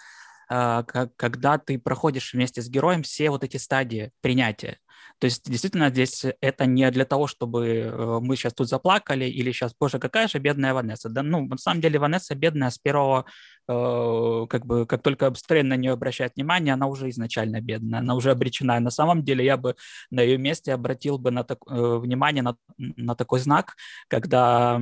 а, 0.49 0.83
когда 0.83 1.57
ты 1.57 1.79
проходишь 1.79 2.33
вместе 2.33 2.61
с 2.61 2.69
героем 2.69 3.03
все 3.03 3.29
вот 3.29 3.43
эти 3.43 3.57
стадии 3.57 4.11
принятия. 4.21 4.79
То 5.19 5.25
есть 5.25 5.49
действительно 5.49 5.89
здесь 5.89 6.25
это 6.41 6.65
не 6.65 6.89
для 6.91 7.05
того, 7.05 7.27
чтобы 7.27 7.67
э, 7.67 8.19
мы 8.21 8.35
сейчас 8.35 8.53
тут 8.53 8.67
заплакали 8.67 9.25
или 9.25 9.51
сейчас, 9.51 9.73
боже, 9.79 9.99
какая 9.99 10.27
же 10.27 10.39
бедная 10.39 10.73
Ванесса. 10.73 11.09
Да, 11.09 11.23
ну, 11.23 11.45
на 11.47 11.57
самом 11.57 11.81
деле 11.81 11.99
Ванесса 11.99 12.35
бедная 12.35 12.69
с 12.69 12.77
первого, 12.77 13.25
э, 13.62 13.62
как 13.67 14.65
бы, 14.65 14.85
как 14.85 15.01
только 15.01 15.33
Стрейн 15.35 15.67
на 15.67 15.77
нее 15.77 15.93
обращает 15.93 16.35
внимание, 16.35 16.73
она 16.73 16.87
уже 16.87 17.09
изначально 17.09 17.61
бедная, 17.61 17.99
она 17.99 18.15
уже 18.15 18.31
обречена. 18.31 18.79
На 18.79 18.91
самом 18.91 19.23
деле 19.23 19.45
я 19.45 19.57
бы 19.57 19.75
на 20.09 20.21
ее 20.21 20.37
месте 20.37 20.73
обратил 20.73 21.17
бы 21.17 21.31
на 21.31 21.43
так, 21.43 21.59
э, 21.69 21.97
внимание 21.97 22.43
на, 22.43 22.55
на 22.77 23.15
такой 23.15 23.39
знак, 23.39 23.75
когда, 24.07 24.79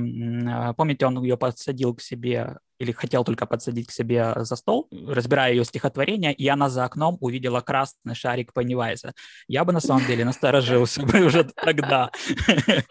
помните, 0.76 1.06
он 1.06 1.22
ее 1.22 1.36
подсадил 1.36 1.94
к 1.94 2.00
себе 2.00 2.58
или 2.82 2.90
хотел 2.90 3.22
только 3.22 3.46
подсадить 3.46 3.86
к 3.86 3.92
себе 3.92 4.32
за 4.36 4.56
стол, 4.56 4.88
разбирая 4.90 5.52
ее 5.52 5.64
стихотворение, 5.64 6.34
и 6.34 6.48
она 6.48 6.68
за 6.68 6.84
окном 6.84 7.16
увидела 7.20 7.60
красный 7.60 8.16
шарик 8.16 8.52
Пеннивайза. 8.52 9.12
Я 9.46 9.64
бы 9.64 9.72
на 9.72 9.78
самом 9.80 10.04
деле 10.04 10.24
насторожился 10.24 11.02
бы 11.06 11.20
уже 11.26 11.44
тогда. 11.44 12.10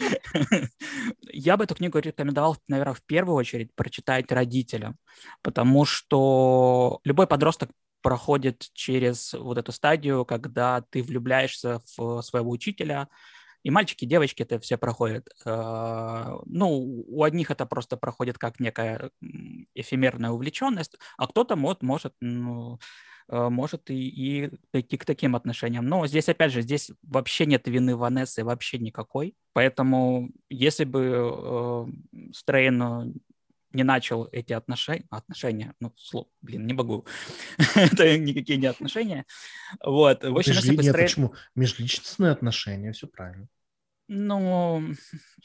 Я 1.34 1.58
бы 1.58 1.66
эту 1.66 1.76
книгу 1.76 2.00
рекомендовал, 2.00 2.58
наверное, 2.68 2.94
в 2.94 3.04
первую 3.04 3.36
очередь 3.36 3.76
прочитать 3.76 4.32
родителям, 4.32 4.96
потому 5.42 5.86
что 5.86 7.00
любой 7.04 7.28
подросток 7.28 7.70
проходит 8.02 8.70
через 8.74 9.34
вот 9.34 9.58
эту 9.58 9.72
стадию, 9.72 10.26
когда 10.26 10.82
ты 10.90 11.04
влюбляешься 11.04 11.82
в 11.96 12.22
своего 12.22 12.52
учителя, 12.52 13.08
И 13.64 13.70
мальчики, 13.72 14.06
и 14.06 14.08
девочки 14.08 14.42
это 14.44 14.60
все 14.60 14.78
проходят. 14.78 15.30
Э, 15.46 16.40
ну, 16.46 17.04
у 17.08 17.24
одних 17.24 17.52
это 17.52 17.66
просто 17.68 17.96
проходит 17.98 18.38
как 18.38 18.60
некая 18.60 19.12
эфемерная 19.76 20.32
увлеченность, 20.32 20.98
а 21.18 21.28
кто-то 21.28 21.56
может, 21.56 21.84
может 21.84 22.14
ну, 22.22 22.80
э, 23.30 23.50
может 23.50 23.90
и, 23.92 24.10
и 24.10 24.50
прийти 24.72 24.98
к 24.98 25.06
таким 25.06 25.36
отношениям. 25.36 25.86
Но 25.86 26.08
здесь, 26.08 26.30
опять 26.30 26.52
же, 26.52 26.62
здесь 26.64 26.92
вообще 27.04 27.46
нет 27.46 27.68
вины 27.68 27.96
Ванессы, 27.96 28.44
вообще 28.44 28.80
никакой. 28.80 29.36
Поэтому 29.54 30.32
если 30.50 30.86
бы 30.86 31.88
э, 32.12 32.32
Стрейн 32.34 33.14
не 33.74 33.84
начал 33.84 34.28
эти 34.32 34.54
отношения, 34.54 35.06
отношения, 35.10 35.74
ну, 35.80 35.94
слов, 35.98 36.28
блин, 36.42 36.66
не 36.66 36.74
могу, 36.74 37.06
это 37.76 38.18
никакие 38.18 38.58
не 38.60 38.68
отношения, 38.68 39.26
вот. 39.84 40.24
В 40.24 40.38
общем, 40.38 40.54
если 40.54 40.76
бы 40.76 40.84
Стрейн... 40.84 41.08
Почему? 41.08 41.34
Межличностные 41.56 42.32
отношения, 42.32 42.92
все 42.92 43.08
правильно. 43.08 43.48
Ну, 44.14 44.94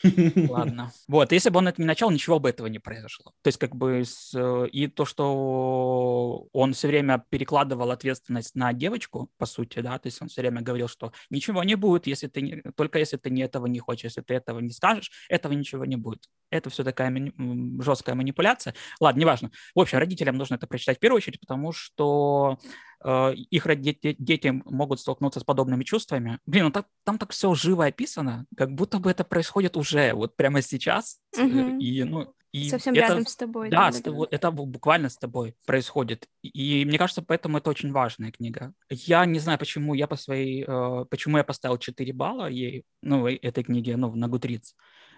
ладно. 0.49 0.91
Вот, 1.07 1.31
если 1.31 1.51
бы 1.51 1.59
он 1.59 1.69
это 1.69 1.81
не 1.81 1.87
начал, 1.87 2.11
ничего 2.11 2.41
бы 2.41 2.49
этого 2.49 2.67
не 2.67 2.81
произошло. 2.81 3.33
То 3.43 3.49
есть, 3.49 3.59
как 3.59 3.77
бы, 3.77 4.03
с, 4.05 4.37
и 4.73 4.89
то, 4.89 5.05
что 5.05 6.49
он 6.53 6.73
все 6.73 6.89
время 6.89 7.25
перекладывал 7.31 7.93
ответственность 7.93 8.57
на 8.57 8.73
девочку, 8.73 9.31
по 9.39 9.47
сути, 9.47 9.79
да, 9.79 9.97
то 10.01 10.09
есть 10.09 10.21
он 10.21 10.27
все 10.27 10.41
время 10.41 10.63
говорил, 10.63 10.89
что 10.89 11.13
ничего 11.31 11.63
не 11.63 11.77
будет, 11.77 12.09
если 12.09 12.27
ты 12.27 12.41
не, 12.41 12.61
только 12.75 12.99
если 12.99 13.19
ты 13.19 13.31
не 13.31 13.43
этого 13.43 13.67
не 13.67 13.79
хочешь, 13.79 14.03
если 14.05 14.23
ты 14.23 14.35
этого 14.35 14.59
не 14.59 14.73
скажешь, 14.73 15.13
этого 15.29 15.53
ничего 15.53 15.85
не 15.85 15.95
будет. 15.95 16.29
Это 16.51 16.69
все 16.69 16.83
такая 16.83 17.11
мани... 17.11 17.33
жесткая 17.81 18.17
манипуляция. 18.17 18.75
Ладно, 18.99 19.21
неважно. 19.21 19.53
В 19.77 19.81
общем, 19.81 19.99
родителям 19.99 20.37
нужно 20.37 20.57
это 20.57 20.67
прочитать 20.67 20.97
в 20.97 21.01
первую 21.01 21.19
очередь, 21.19 21.39
потому 21.39 21.71
что 21.71 22.59
э, 22.96 22.96
их 23.05 23.67
дети, 23.83 24.63
могут 24.65 25.01
столкнуться 25.01 25.41
с 25.41 25.45
подобными 25.45 25.85
чувствами. 25.85 26.39
Блин, 26.47 26.65
ну 26.65 26.71
так, 26.71 26.87
там 27.05 27.19
так 27.19 27.33
все 27.33 27.55
живо 27.55 27.87
описано, 27.87 28.47
как 28.57 28.73
будто 28.73 28.99
бы 28.99 29.11
это 29.11 29.25
происходит 29.25 29.77
уже 29.77 30.13
вот 30.13 30.37
прямо 30.37 30.63
сейчас. 30.63 31.21
Угу. 31.37 31.79
И, 31.79 32.05
ну, 32.05 32.35
и 32.57 32.71
Совсем 32.71 32.95
это, 32.95 33.09
рядом 33.09 33.27
с 33.27 33.37
тобой. 33.37 33.69
Да, 33.69 33.93
с 33.93 34.01
тобой, 34.01 34.29
это 34.31 34.51
буквально 34.51 35.11
с 35.11 35.19
тобой 35.19 35.55
происходит. 35.67 36.27
И 36.43 36.87
мне 36.87 36.97
кажется, 36.97 37.21
поэтому 37.21 37.59
это 37.59 37.69
очень 37.69 37.93
важная 37.93 38.31
книга. 38.31 38.73
Я 38.89 39.27
не 39.27 39.39
знаю, 39.41 39.59
почему 39.59 39.93
я 39.93 40.07
по 40.07 40.17
своей, 40.17 40.65
э, 40.67 41.05
почему 41.11 41.37
я 41.37 41.45
поставил 41.45 41.77
4 41.77 42.13
балла 42.15 42.47
ей, 42.47 42.85
ну, 43.03 43.27
этой 43.27 43.63
книге, 43.63 43.99
ну, 43.99 44.15
на 44.15 44.25
Goodreads. 44.27 44.73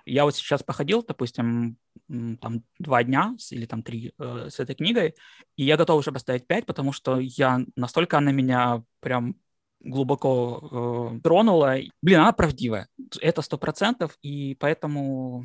Я 0.08 0.24
вот 0.24 0.34
сейчас 0.34 0.62
походил, 0.62 1.04
допустим, 1.06 1.76
там 2.08 2.62
два 2.78 3.04
дня 3.04 3.34
или 3.50 3.66
там 3.66 3.82
три 3.82 4.12
э, 4.18 4.48
с 4.50 4.60
этой 4.60 4.74
книгой, 4.74 5.14
и 5.56 5.64
я 5.64 5.76
готов 5.76 5.98
уже 5.98 6.12
поставить 6.12 6.46
пять, 6.46 6.66
потому 6.66 6.92
что 6.92 7.18
я 7.18 7.60
настолько 7.76 8.18
она 8.18 8.32
меня 8.32 8.82
прям 9.00 9.36
глубоко 9.80 11.14
э, 11.16 11.20
тронула. 11.20 11.76
Блин, 12.02 12.20
она 12.20 12.32
правдивая. 12.32 12.88
Это 13.20 13.42
сто 13.42 13.58
процентов, 13.58 14.16
и 14.22 14.56
поэтому 14.58 15.44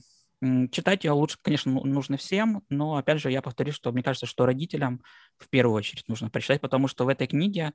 читать 0.71 1.03
ее 1.03 1.11
лучше, 1.11 1.37
конечно, 1.41 1.71
ну, 1.71 1.83
нужно 1.85 2.17
всем, 2.17 2.63
но, 2.69 2.97
опять 2.97 3.21
же, 3.21 3.31
я 3.31 3.41
повторю, 3.41 3.71
что 3.71 3.91
мне 3.91 4.03
кажется, 4.03 4.25
что 4.25 4.45
родителям 4.45 5.01
в 5.37 5.47
первую 5.49 5.75
очередь 5.75 6.07
нужно 6.07 6.29
прочитать, 6.29 6.61
потому 6.61 6.87
что 6.87 7.05
в 7.05 7.07
этой 7.07 7.27
книге 7.27 7.73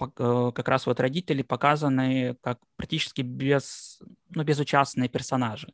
э, 0.00 0.52
как 0.54 0.68
раз 0.68 0.86
вот 0.86 1.00
родители 1.00 1.42
показаны 1.42 2.36
как 2.40 2.58
практически 2.76 3.22
без, 3.22 4.00
ну, 4.30 4.42
безучастные 4.42 5.08
персонажи. 5.08 5.72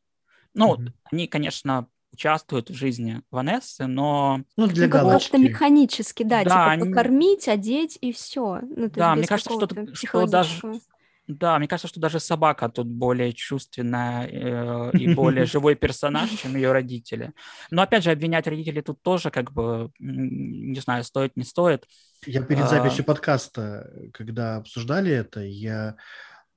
Ну, 0.54 0.76
mm-hmm. 0.76 0.92
они, 1.12 1.26
конечно, 1.26 1.88
участвуют 2.14 2.70
в 2.70 2.74
жизни 2.74 3.22
Ванессы, 3.30 3.86
но... 3.86 4.42
Ну, 4.56 4.66
для 4.68 4.86
ну, 4.86 5.10
Как-то 5.10 5.38
механически, 5.38 6.22
да, 6.22 6.44
да 6.44 6.44
типа 6.44 6.70
они... 6.70 6.84
покормить, 6.88 7.48
одеть 7.48 7.98
и 8.00 8.12
все. 8.12 8.60
Ну, 8.62 8.88
да, 8.88 9.14
мне 9.14 9.26
кажется, 9.26 9.52
что, 9.52 9.68
что 9.94 10.26
даже... 10.26 10.80
Да, 11.26 11.58
мне 11.58 11.66
кажется, 11.66 11.88
что 11.88 12.00
даже 12.00 12.20
собака 12.20 12.68
тут 12.68 12.86
более 12.86 13.32
чувственная 13.32 14.26
э, 14.26 14.90
и 14.98 15.14
более 15.14 15.46
живой 15.46 15.74
персонаж, 15.74 16.28
чем 16.30 16.54
ее 16.54 16.70
родители. 16.70 17.32
Но 17.70 17.80
опять 17.80 18.04
же, 18.04 18.10
обвинять 18.10 18.46
родителей 18.46 18.82
тут 18.82 19.02
тоже 19.02 19.30
как 19.30 19.50
бы, 19.52 19.90
не 19.98 20.78
знаю, 20.80 21.02
стоит, 21.02 21.34
не 21.34 21.44
стоит. 21.44 21.86
Я 22.26 22.42
перед 22.42 22.64
а. 22.64 22.66
записью 22.66 23.04
подкаста, 23.04 23.90
когда 24.12 24.56
обсуждали 24.56 25.12
это, 25.12 25.40
я 25.40 25.96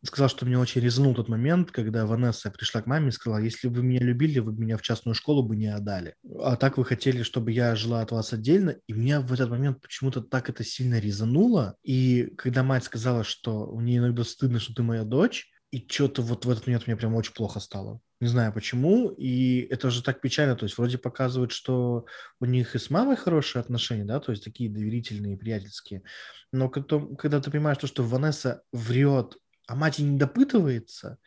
сказал, 0.03 0.29
что 0.29 0.45
мне 0.45 0.57
очень 0.57 0.81
резанул 0.81 1.15
тот 1.15 1.27
момент, 1.27 1.71
когда 1.71 2.05
Ванесса 2.05 2.51
пришла 2.51 2.81
к 2.81 2.85
маме 2.85 3.09
и 3.09 3.11
сказала, 3.11 3.39
если 3.39 3.67
бы 3.67 3.77
вы 3.77 3.83
меня 3.83 4.01
любили, 4.01 4.39
вы 4.39 4.51
бы 4.51 4.61
меня 4.61 4.77
в 4.77 4.81
частную 4.81 5.15
школу 5.15 5.43
бы 5.43 5.55
не 5.55 5.67
отдали. 5.67 6.15
А 6.39 6.55
так 6.55 6.77
вы 6.77 6.85
хотели, 6.85 7.23
чтобы 7.23 7.51
я 7.51 7.75
жила 7.75 8.01
от 8.01 8.11
вас 8.11 8.33
отдельно. 8.33 8.75
И 8.87 8.93
меня 8.93 9.21
в 9.21 9.33
этот 9.33 9.49
момент 9.49 9.81
почему-то 9.81 10.21
так 10.21 10.49
это 10.49 10.63
сильно 10.63 10.99
резануло. 10.99 11.75
И 11.83 12.33
когда 12.37 12.63
мать 12.63 12.83
сказала, 12.83 13.23
что 13.23 13.71
мне 13.75 13.97
иногда 13.97 14.23
стыдно, 14.23 14.59
что 14.59 14.73
ты 14.73 14.83
моя 14.83 15.03
дочь, 15.03 15.49
и 15.71 15.85
что-то 15.87 16.21
вот 16.21 16.45
в 16.45 16.49
этот 16.49 16.65
момент 16.65 16.87
мне 16.87 16.95
прям 16.95 17.15
очень 17.15 17.33
плохо 17.33 17.59
стало. 17.59 17.99
Не 18.19 18.27
знаю 18.27 18.53
почему. 18.53 19.09
И 19.09 19.59
это 19.69 19.89
же 19.89 20.01
так 20.01 20.21
печально. 20.21 20.55
То 20.55 20.65
есть 20.65 20.77
вроде 20.77 20.97
показывают, 20.97 21.51
что 21.51 22.05
у 22.39 22.45
них 22.45 22.75
и 22.75 22.79
с 22.79 22.89
мамой 22.89 23.15
хорошие 23.15 23.59
отношения, 23.59 24.05
да, 24.05 24.19
то 24.19 24.31
есть 24.31 24.43
такие 24.43 24.69
доверительные, 24.69 25.37
приятельские. 25.37 26.03
Но 26.51 26.69
когда, 26.69 26.99
когда 27.17 27.41
ты 27.41 27.51
понимаешь 27.51 27.77
то, 27.77 27.87
что 27.87 28.03
Ванесса 28.03 28.61
врет 28.71 29.37
а 29.67 29.75
мать 29.75 29.99
и 29.99 30.03
не 30.03 30.17
допытывается. 30.17 31.19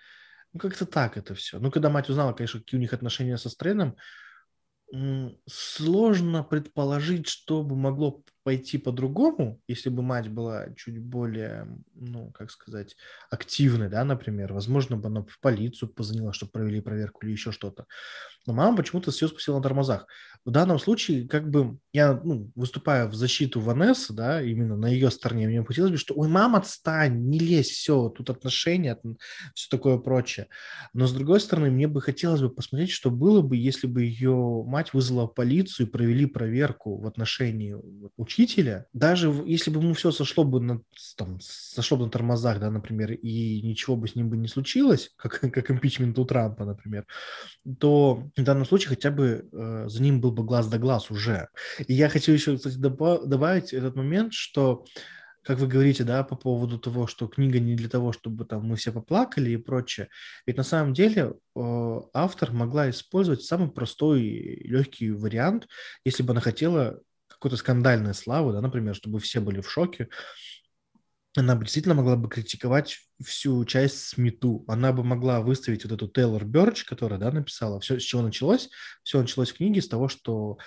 Ну, 0.52 0.60
как-то 0.60 0.86
так 0.86 1.16
это 1.16 1.34
все. 1.34 1.58
Ну, 1.60 1.70
когда 1.70 1.90
мать 1.90 2.08
узнала, 2.08 2.32
конечно, 2.32 2.60
какие 2.60 2.78
у 2.78 2.80
них 2.80 2.92
отношения 2.92 3.38
со 3.38 3.48
Стрэном, 3.48 3.96
сложно 5.46 6.42
предположить, 6.42 7.28
что 7.28 7.62
бы 7.62 7.76
могло 7.76 8.24
пойти 8.50 8.78
по-другому, 8.78 9.60
если 9.68 9.90
бы 9.90 10.02
мать 10.02 10.28
была 10.28 10.74
чуть 10.74 10.98
более, 10.98 11.68
ну, 11.94 12.32
как 12.32 12.50
сказать, 12.50 12.96
активной, 13.30 13.88
да, 13.88 14.02
например. 14.02 14.52
Возможно, 14.52 14.96
бы 14.96 15.06
она 15.06 15.22
в 15.22 15.38
полицию 15.40 15.88
позвонила, 15.88 16.32
чтобы 16.32 16.50
провели 16.50 16.80
проверку 16.80 17.24
или 17.24 17.30
еще 17.30 17.52
что-то. 17.52 17.86
Но 18.46 18.52
мама 18.52 18.78
почему-то 18.78 19.12
все 19.12 19.28
спустила 19.28 19.58
на 19.58 19.62
тормозах. 19.62 20.08
В 20.44 20.50
данном 20.50 20.80
случае, 20.80 21.28
как 21.28 21.48
бы, 21.48 21.78
я 21.92 22.20
ну, 22.24 22.50
выступаю 22.56 23.08
в 23.08 23.14
защиту 23.14 23.60
Ванессы, 23.60 24.12
да, 24.12 24.42
именно 24.42 24.76
на 24.76 24.86
ее 24.86 25.12
стороне, 25.12 25.46
мне 25.46 25.64
хотелось 25.64 25.92
бы, 25.92 25.96
что, 25.96 26.14
ой, 26.14 26.26
мама, 26.26 26.58
отстань, 26.58 27.28
не 27.28 27.38
лезь, 27.38 27.68
все, 27.68 28.08
тут 28.08 28.30
отношения, 28.30 28.98
все 29.54 29.68
такое 29.70 29.98
прочее. 29.98 30.48
Но, 30.92 31.06
с 31.06 31.12
другой 31.12 31.38
стороны, 31.40 31.70
мне 31.70 31.86
бы 31.86 32.00
хотелось 32.00 32.40
бы 32.40 32.50
посмотреть, 32.50 32.90
что 32.90 33.12
было 33.12 33.42
бы, 33.42 33.56
если 33.56 33.86
бы 33.86 34.02
ее 34.02 34.64
мать 34.66 34.92
вызвала 34.92 35.28
полицию 35.28 35.86
и 35.86 35.90
провели 35.90 36.26
проверку 36.26 36.96
в 36.96 37.06
отношении 37.06 37.76
учителя. 38.16 38.39
Даже 38.92 39.28
если 39.46 39.70
бы 39.70 39.80
ему 39.80 39.94
все 39.94 40.10
сошло 40.10 40.44
бы 40.44 40.60
на, 40.60 40.80
там, 41.16 41.38
сошло 41.40 41.96
бы 41.96 42.04
на 42.04 42.10
тормозах, 42.10 42.60
да, 42.60 42.70
например, 42.70 43.12
и 43.12 43.62
ничего 43.62 43.96
бы 43.96 44.08
с 44.08 44.14
ним 44.14 44.28
бы 44.30 44.36
не 44.36 44.48
случилось, 44.48 45.10
как, 45.16 45.40
как 45.52 45.70
импичмент 45.70 46.18
у 46.18 46.24
Трампа, 46.24 46.64
например, 46.64 47.06
то 47.78 48.28
в 48.36 48.42
данном 48.42 48.66
случае 48.66 48.90
хотя 48.90 49.10
бы 49.10 49.48
э, 49.52 49.84
за 49.88 50.02
ним 50.02 50.20
был 50.20 50.32
бы 50.32 50.44
глаз 50.44 50.68
да 50.68 50.78
глаз 50.78 51.10
уже. 51.10 51.48
И 51.86 51.94
я 51.94 52.08
хочу 52.08 52.32
еще, 52.32 52.56
кстати, 52.56 52.76
добавить 52.76 53.72
этот 53.72 53.96
момент, 53.96 54.32
что 54.32 54.84
как 55.42 55.58
вы 55.58 55.66
говорите, 55.66 56.04
да, 56.04 56.22
по 56.22 56.36
поводу 56.36 56.78
того, 56.78 57.06
что 57.06 57.26
книга 57.26 57.58
не 57.58 57.74
для 57.74 57.88
того, 57.88 58.12
чтобы 58.12 58.44
там 58.44 58.64
мы 58.64 58.76
все 58.76 58.92
поплакали 58.92 59.50
и 59.50 59.56
прочее. 59.56 60.08
Ведь 60.46 60.56
на 60.56 60.62
самом 60.62 60.92
деле 60.92 61.32
э, 61.56 62.00
автор 62.12 62.52
могла 62.52 62.90
использовать 62.90 63.42
самый 63.42 63.70
простой 63.70 64.22
и 64.22 64.68
легкий 64.68 65.10
вариант, 65.10 65.66
если 66.04 66.22
бы 66.22 66.32
она 66.32 66.40
хотела 66.40 67.00
какой-то 67.40 67.56
скандальной 67.56 68.12
славы, 68.12 68.52
да, 68.52 68.60
например, 68.60 68.94
чтобы 68.94 69.18
все 69.18 69.40
были 69.40 69.62
в 69.62 69.70
шоке, 69.70 70.08
она 71.36 71.54
бы 71.54 71.64
действительно 71.64 71.94
могла 71.94 72.16
бы 72.16 72.28
критиковать 72.28 72.98
всю 73.24 73.64
часть 73.64 74.08
СМИТу. 74.08 74.64
Она 74.66 74.92
бы 74.92 75.04
могла 75.04 75.40
выставить 75.40 75.84
вот 75.84 75.92
эту 75.92 76.08
Тейлор 76.08 76.44
Бёрч, 76.44 76.84
которая 76.84 77.18
да, 77.18 77.30
написала, 77.30 77.80
все, 77.80 77.98
с 77.98 78.02
чего 78.02 78.20
началось. 78.22 78.68
Все 79.04 79.20
началось 79.20 79.50
в 79.50 79.56
книге 79.56 79.80
с 79.80 79.88
того, 79.88 80.08
что 80.08 80.58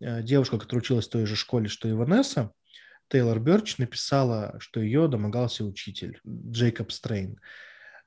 э, 0.00 0.22
девушка, 0.22 0.58
которая 0.58 0.82
училась 0.82 1.08
в 1.08 1.10
той 1.10 1.26
же 1.26 1.36
школе, 1.36 1.68
что 1.68 1.88
и 1.88 1.92
Ванесса, 1.92 2.52
Тейлор 3.08 3.40
Бёрч 3.40 3.78
написала, 3.78 4.56
что 4.60 4.80
ее 4.80 5.08
домогался 5.08 5.64
учитель 5.64 6.20
Джейкоб 6.26 6.92
Стрейн. 6.92 7.38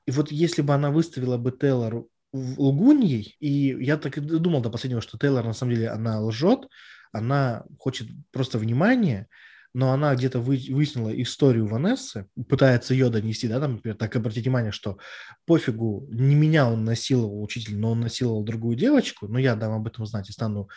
И 0.06 0.10
вот 0.10 0.32
если 0.32 0.62
бы 0.62 0.74
она 0.74 0.90
выставила 0.90 1.36
бы 1.36 1.52
Тейлор 1.52 2.06
лгуньей, 2.32 3.36
и 3.38 3.76
я 3.84 3.96
так 3.96 4.16
и 4.16 4.20
думал 4.20 4.62
до 4.62 4.70
последнего, 4.70 5.02
что 5.02 5.18
Тейлор 5.18 5.44
на 5.44 5.52
самом 5.52 5.74
деле 5.74 5.90
она 5.90 6.20
лжет, 6.20 6.68
она 7.12 7.64
хочет 7.78 8.08
просто 8.32 8.58
внимания, 8.58 9.28
но 9.74 9.92
она 9.92 10.14
где-то 10.14 10.40
вы, 10.40 10.60
выяснила 10.70 11.10
историю 11.22 11.66
Ванессы, 11.66 12.26
пытается 12.48 12.94
ее 12.94 13.10
донести, 13.10 13.48
да, 13.48 13.60
там, 13.60 13.74
например, 13.74 13.96
так 13.96 14.16
обратите 14.16 14.42
внимание, 14.42 14.72
что 14.72 14.98
пофигу, 15.46 16.08
не 16.10 16.34
меня 16.34 16.68
он 16.68 16.84
насиловал 16.84 17.42
учитель, 17.42 17.78
но 17.78 17.92
он 17.92 18.00
насиловал 18.00 18.44
другую 18.44 18.76
девочку, 18.76 19.28
но 19.28 19.38
я 19.38 19.54
дам 19.56 19.72
об 19.72 19.86
этом 19.86 20.06
знать 20.06 20.28
и 20.28 20.32
стану 20.32 20.68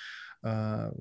Uh, 0.44 0.92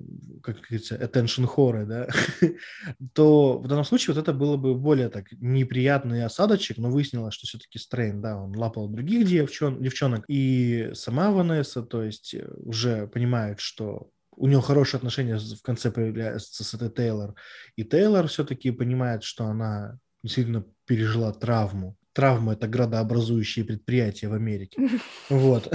как 0.43 0.61
говорится, 0.61 0.97
attention 0.97 1.47
хоры, 1.47 1.87
да, 1.87 2.09
то 3.15 3.59
в 3.59 3.69
данном 3.69 3.87
случае 3.87 4.15
вот 4.15 4.21
это 4.21 4.35
было 4.35 4.59
бы 4.59 4.75
более 4.75 5.09
так 5.09 5.33
неприятный 5.33 6.27
осадочек, 6.27 6.77
но 6.77 6.91
выяснилось, 6.91 7.33
что 7.33 7.47
все-таки 7.47 7.79
Стрейн, 7.79 8.21
да, 8.21 8.37
он 8.37 8.55
лапал 8.55 8.91
других 8.91 9.27
девчон, 9.27 9.83
девчонок, 9.83 10.27
и 10.29 10.91
сама 10.93 11.31
Ванесса, 11.31 11.81
то 11.81 12.03
есть 12.03 12.35
э, 12.35 12.47
уже 12.59 13.07
понимает, 13.07 13.61
что 13.61 14.11
у 14.41 14.47
него 14.47 14.63
хорошие 14.63 14.99
отношения 14.99 15.39
в 15.39 15.63
конце 15.63 15.91
появляются 15.91 16.65
с 16.65 16.75
этой 16.75 16.89
Тейлор. 16.89 17.35
И 17.77 17.85
Тейлор 17.85 18.27
все-таки 18.27 18.71
понимает, 18.71 19.23
что 19.23 19.45
она 19.45 19.99
действительно 20.23 20.65
пережила 20.87 21.33
травму. 21.33 21.97
травма– 22.15 22.53
это 22.55 22.67
градообразующие 22.67 23.67
предприятия 23.67 24.29
в 24.29 24.35
Америке. 24.35 24.89
Вот. 25.29 25.71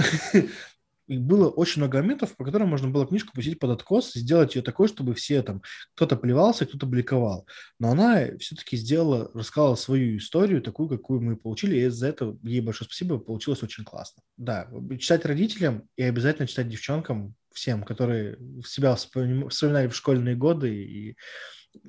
И 1.06 1.18
было 1.18 1.48
очень 1.48 1.82
много 1.82 1.98
моментов, 1.98 2.36
по 2.36 2.44
которым 2.44 2.68
можно 2.68 2.88
было 2.88 3.06
книжку 3.06 3.32
пустить 3.32 3.58
под 3.58 3.70
откос 3.70 4.12
сделать 4.14 4.56
ее 4.56 4.62
такой, 4.62 4.88
чтобы 4.88 5.14
все 5.14 5.42
там, 5.42 5.62
кто-то 5.94 6.16
плевался, 6.16 6.66
кто-то 6.66 6.86
бликовал. 6.86 7.46
Но 7.78 7.90
она 7.90 8.36
все-таки 8.38 8.76
сделала, 8.76 9.30
рассказала 9.34 9.76
свою 9.76 10.16
историю, 10.16 10.62
такую, 10.62 10.88
какую 10.88 11.20
мы 11.20 11.36
получили, 11.36 11.76
и 11.76 11.88
за 11.88 12.08
это 12.08 12.36
ей 12.42 12.60
большое 12.60 12.86
спасибо, 12.86 13.18
получилось 13.18 13.62
очень 13.62 13.84
классно. 13.84 14.22
Да, 14.36 14.68
читать 14.98 15.24
родителям 15.24 15.88
и 15.96 16.02
обязательно 16.02 16.48
читать 16.48 16.68
девчонкам, 16.68 17.34
всем, 17.52 17.84
которые 17.84 18.38
себя 18.66 18.94
вспоминали 18.96 19.88
в 19.88 19.96
школьные 19.96 20.36
годы, 20.36 20.74
и 20.74 21.16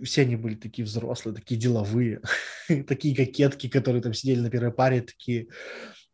все 0.03 0.21
они 0.21 0.35
были 0.35 0.55
такие 0.55 0.85
взрослые, 0.85 1.35
такие 1.35 1.59
деловые, 1.59 2.21
такие 2.87 3.15
кокетки, 3.15 3.67
которые 3.67 4.01
там 4.01 4.13
сидели 4.13 4.39
на 4.39 4.49
первой 4.49 4.71
паре, 4.71 5.01
такие 5.01 5.47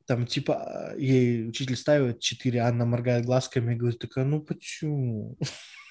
там 0.06 0.26
типа 0.26 0.94
ей 0.98 1.48
учитель 1.48 1.76
ставит 1.76 2.20
4, 2.20 2.60
Анна 2.60 2.86
моргает 2.86 3.26
глазками 3.26 3.74
и 3.74 3.78
говорит, 3.78 4.00
такая, 4.00 4.26
ну 4.26 4.42
почему? 4.42 5.38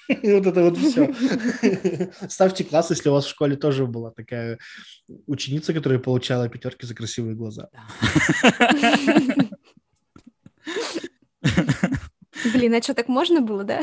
И 0.09 0.33
вот 0.33 0.45
это 0.45 0.63
вот 0.63 0.77
все. 0.77 1.13
Ставьте 2.29 2.63
класс, 2.65 2.89
если 2.89 3.09
у 3.09 3.13
вас 3.13 3.25
в 3.25 3.29
школе 3.29 3.55
тоже 3.55 3.85
была 3.85 4.11
такая 4.11 4.59
ученица, 5.27 5.73
которая 5.73 5.99
получала 5.99 6.49
пятерки 6.49 6.85
за 6.85 6.93
красивые 6.93 7.35
глаза. 7.35 7.69
Блин, 12.53 12.73
а 12.73 12.81
что, 12.81 12.93
так 12.93 13.07
можно 13.07 13.41
было, 13.41 13.63
да? 13.63 13.81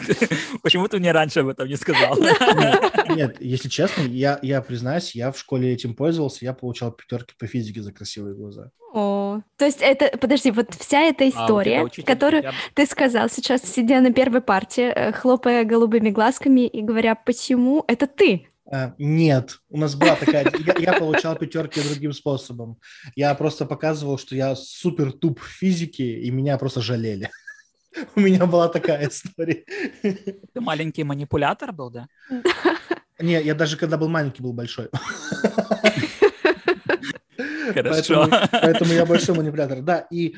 Почему 0.62 0.88
ты 0.88 0.98
мне 0.98 1.12
раньше 1.12 1.40
об 1.40 1.48
этом 1.48 1.68
не 1.68 1.76
сказал? 1.76 2.16
Нет, 3.14 3.36
если 3.40 3.68
честно, 3.68 4.02
я, 4.02 4.38
я 4.42 4.60
признаюсь, 4.60 5.14
я 5.14 5.32
в 5.32 5.38
школе 5.38 5.72
этим 5.72 5.94
пользовался, 5.94 6.44
я 6.44 6.52
получал 6.52 6.92
пятерки 6.92 7.34
по 7.38 7.46
физике 7.46 7.82
за 7.82 7.92
красивые 7.92 8.34
глаза. 8.34 8.70
О, 8.92 9.40
то 9.56 9.64
есть 9.64 9.78
это, 9.80 10.16
подожди, 10.18 10.50
вот 10.50 10.74
вся 10.74 11.02
эта 11.02 11.24
а, 11.24 11.28
история, 11.28 11.82
а, 11.82 12.02
которую 12.02 12.42
я... 12.42 12.52
ты 12.74 12.86
сказал 12.86 13.28
сейчас, 13.28 13.62
сидя 13.62 14.00
на 14.00 14.12
первой 14.12 14.40
партии, 14.40 14.92
э, 14.92 15.12
хлопая 15.12 15.64
голубыми 15.64 16.10
глазками 16.10 16.66
и 16.66 16.82
говоря, 16.82 17.14
почему 17.14 17.84
это 17.86 18.06
ты? 18.08 18.48
Uh, 18.72 18.92
нет, 18.98 19.58
у 19.68 19.78
нас 19.78 19.96
была 19.96 20.14
такая... 20.14 20.48
я, 20.64 20.74
я 20.78 20.92
получал 20.92 21.34
пятерки 21.34 21.80
другим 21.80 22.12
способом. 22.12 22.78
Я 23.16 23.34
просто 23.34 23.66
показывал, 23.66 24.16
что 24.16 24.36
я 24.36 24.54
супер 24.54 25.10
туп 25.10 25.40
в 25.40 25.46
физике, 25.46 26.20
и 26.20 26.30
меня 26.30 26.56
просто 26.56 26.80
жалели. 26.80 27.30
У 28.14 28.20
меня 28.20 28.46
была 28.46 28.68
такая 28.68 29.08
история. 29.08 29.64
Ты 30.02 30.60
маленький 30.60 31.04
манипулятор 31.04 31.72
был, 31.72 31.90
да? 31.90 32.08
Не, 33.18 33.42
я 33.42 33.54
даже 33.54 33.76
когда 33.76 33.96
был 33.98 34.08
маленький, 34.08 34.42
был 34.42 34.52
большой. 34.52 34.88
Хорошо. 37.74 38.26
Поэтому, 38.28 38.48
поэтому 38.50 38.92
я 38.92 39.06
большой 39.06 39.36
манипулятор. 39.36 39.80
Да, 39.80 40.06
и... 40.10 40.34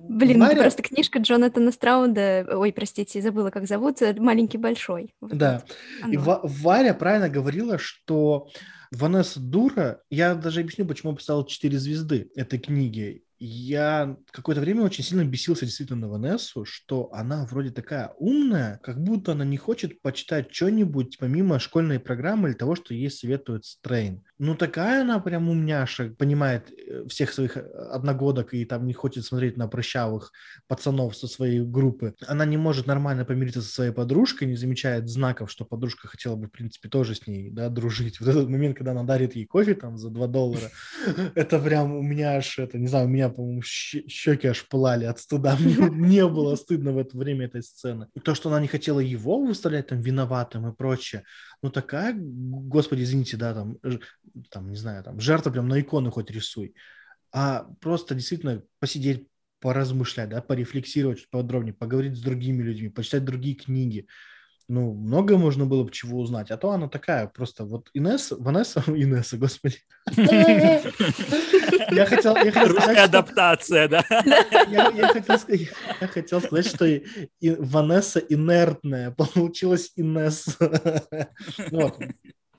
Блин, 0.00 0.40
Варя... 0.40 0.52
это 0.52 0.62
просто 0.62 0.82
книжка 0.82 1.18
Джонатана 1.18 1.72
Страуда, 1.72 2.46
ой, 2.50 2.72
простите, 2.72 3.22
забыла, 3.22 3.50
как 3.50 3.66
зовут, 3.66 4.00
«Маленький 4.18 4.58
большой». 4.58 5.14
Вот 5.20 5.32
да, 5.32 5.62
и 6.06 6.18
Варя 6.18 6.92
правильно 6.92 7.30
говорила, 7.30 7.78
что 7.78 8.48
Ванесса 8.90 9.40
дура, 9.40 10.02
я 10.10 10.34
даже 10.34 10.60
объясню, 10.60 10.84
почему 10.84 11.12
я 11.12 11.16
поставил 11.16 11.46
4 11.46 11.78
звезды 11.78 12.30
этой 12.36 12.58
книги 12.58 13.24
я 13.44 14.16
какое-то 14.30 14.62
время 14.62 14.82
очень 14.82 15.04
сильно 15.04 15.24
бесился 15.24 15.66
действительно 15.66 16.00
на 16.00 16.08
Ванессу, 16.08 16.64
что 16.64 17.10
она 17.12 17.44
вроде 17.44 17.70
такая 17.70 18.14
умная, 18.18 18.80
как 18.82 19.02
будто 19.02 19.32
она 19.32 19.44
не 19.44 19.58
хочет 19.58 20.00
почитать 20.00 20.54
что-нибудь 20.54 21.18
помимо 21.18 21.58
школьной 21.58 22.00
программы 22.00 22.48
или 22.48 22.56
того, 22.56 22.74
что 22.74 22.94
ей 22.94 23.10
советует 23.10 23.66
Стрейн. 23.66 24.24
Ну, 24.38 24.56
такая 24.56 25.02
она 25.02 25.20
прям 25.20 25.48
умняша, 25.48 26.10
понимает 26.18 26.72
э, 26.72 27.06
всех 27.06 27.32
своих 27.32 27.56
э, 27.56 27.60
одногодок 27.92 28.52
и 28.52 28.64
там 28.64 28.84
не 28.86 28.92
хочет 28.92 29.24
смотреть 29.24 29.56
на 29.56 29.68
прыщавых 29.68 30.32
пацанов 30.66 31.14
со 31.16 31.28
своей 31.28 31.60
группы. 31.60 32.14
Она 32.26 32.44
не 32.44 32.56
может 32.56 32.86
нормально 32.86 33.24
помириться 33.24 33.62
со 33.62 33.72
своей 33.72 33.92
подружкой, 33.92 34.48
не 34.48 34.56
замечает 34.56 35.08
знаков, 35.08 35.50
что 35.50 35.64
подружка 35.64 36.08
хотела 36.08 36.34
бы, 36.34 36.48
в 36.48 36.50
принципе, 36.50 36.88
тоже 36.88 37.14
с 37.14 37.26
ней, 37.26 37.50
да, 37.50 37.68
дружить. 37.68 38.20
Вот 38.24 38.28
этот 38.30 38.48
момент, 38.48 38.76
когда 38.76 38.92
она 38.92 39.02
дарит 39.02 39.36
ей 39.36 39.44
кофе 39.44 39.74
там 39.74 39.98
за 39.98 40.08
2 40.08 40.26
доллара, 40.28 40.70
это 41.34 41.58
прям 41.60 41.94
у 41.94 42.02
меня 42.02 42.36
аж, 42.36 42.58
это, 42.58 42.78
не 42.78 42.88
знаю, 42.88 43.06
у 43.06 43.10
меня, 43.10 43.33
по-моему, 43.34 43.62
щеки 43.62 44.46
аж 44.46 44.66
пылали 44.68 45.04
от 45.04 45.18
стыда. 45.18 45.56
Мне 45.60 45.88
не 45.90 46.28
было 46.28 46.54
стыдно 46.56 46.92
в 46.92 46.98
это 46.98 47.16
время 47.16 47.46
этой 47.46 47.62
сцены. 47.62 48.08
И 48.14 48.20
то, 48.20 48.34
что 48.34 48.48
она 48.48 48.60
не 48.60 48.68
хотела 48.68 49.00
его 49.00 49.38
выставлять 49.38 49.88
там 49.88 50.00
виноватым 50.00 50.68
и 50.68 50.74
прочее, 50.74 51.24
ну 51.62 51.70
такая, 51.70 52.14
господи, 52.16 53.02
извините, 53.02 53.36
да, 53.36 53.54
там, 53.54 53.76
там, 54.50 54.70
не 54.70 54.76
знаю, 54.76 55.02
там, 55.02 55.20
жертва 55.20 55.50
прям 55.50 55.68
на 55.68 55.80
иконы 55.80 56.10
хоть 56.10 56.30
рисуй, 56.30 56.74
а 57.32 57.66
просто 57.80 58.14
действительно 58.14 58.62
посидеть, 58.78 59.26
поразмышлять, 59.60 60.28
да, 60.28 60.42
порефлексировать 60.42 61.28
подробнее, 61.30 61.72
поговорить 61.72 62.16
с 62.16 62.20
другими 62.20 62.62
людьми, 62.62 62.90
почитать 62.90 63.24
другие 63.24 63.56
книги, 63.56 64.06
ну, 64.68 64.94
многое 64.94 65.36
можно 65.36 65.66
было 65.66 65.84
бы 65.84 65.90
чего 65.90 66.18
узнать. 66.18 66.50
А 66.50 66.56
то 66.56 66.70
она 66.70 66.88
такая 66.88 67.26
просто 67.26 67.64
вот 67.64 67.90
Инесса, 67.92 68.36
Ванесса, 68.36 68.82
Инесса, 68.86 69.36
господи. 69.36 69.76
Я 71.90 72.06
хотел, 72.06 72.36
я 72.36 72.52
хотел 72.52 72.68
Русская 72.68 72.82
сказать, 72.82 73.08
адаптация, 73.08 73.88
да? 73.88 74.04
Я, 74.68 74.90
я, 74.90 75.08
хотел, 75.08 75.36
я 76.00 76.06
хотел 76.08 76.40
сказать, 76.40 76.66
что 76.66 76.84
и, 76.84 77.04
и 77.40 77.50
Ванесса 77.50 78.20
инертная, 78.20 79.10
получилась 79.10 79.92
Инесса. 79.96 81.02
Вот 81.70 81.98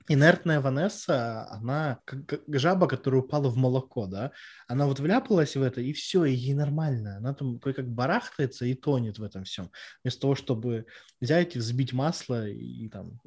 инертная 0.07 0.61
Ванесса, 0.61 1.47
она 1.49 1.99
как 2.05 2.39
жаба, 2.47 2.87
которая 2.87 3.21
упала 3.21 3.49
в 3.49 3.57
молоко, 3.57 4.07
да, 4.07 4.31
она 4.67 4.85
вот 4.85 4.99
вляпалась 4.99 5.55
в 5.55 5.61
это, 5.61 5.81
и 5.81 5.93
все, 5.93 6.25
и 6.25 6.33
ей 6.33 6.53
нормально. 6.53 7.17
Она 7.17 7.33
там 7.33 7.59
как 7.59 7.87
барахтается 7.87 8.65
и 8.65 8.73
тонет 8.73 9.19
в 9.19 9.23
этом 9.23 9.43
всем. 9.43 9.71
Вместо 10.03 10.21
того, 10.21 10.35
чтобы 10.35 10.85
взять 11.21 11.55
и 11.55 11.59
взбить 11.59 11.93
масло 11.93 12.47
и, 12.47 12.55
и 12.85 12.89
там... 12.89 13.19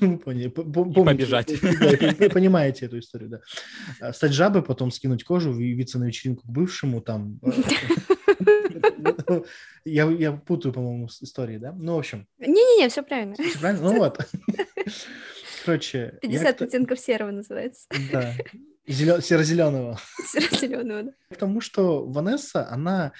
Побежать. 0.00 1.50
Вы 1.60 2.30
понимаете 2.30 2.86
эту 2.86 2.98
историю, 2.98 3.30
да. 3.30 3.40
А 4.00 4.12
стать 4.12 4.32
жабой, 4.32 4.62
потом 4.62 4.90
скинуть 4.90 5.24
кожу, 5.24 5.58
явиться 5.58 5.98
на 5.98 6.04
вечеринку 6.04 6.42
к 6.46 6.50
бывшему, 6.50 7.00
там... 7.00 7.40
Я, 9.84 10.10
я 10.10 10.32
путаю, 10.32 10.72
по-моему, 10.72 11.06
истории, 11.06 11.58
да? 11.58 11.72
Ну, 11.72 11.94
в 11.94 11.98
общем. 11.98 12.26
Не-не-не, 12.38 12.88
все 12.88 13.02
правильно. 13.02 13.34
Все 13.34 13.58
правильно? 13.58 13.82
Ну 13.82 13.98
вот. 13.98 14.18
Короче... 15.66 16.18
50 16.22 16.62
оттенков 16.62 16.98
серого 17.00 17.32
называется. 17.32 17.88
Да. 18.12 18.32
Зелё... 18.86 19.20
Серо-зеленого. 19.20 19.98
Серо-зеленого, 20.26 21.02
да. 21.02 21.12
Потому 21.28 21.60
что 21.60 22.06
Ванесса, 22.06 22.68
она 22.70 23.12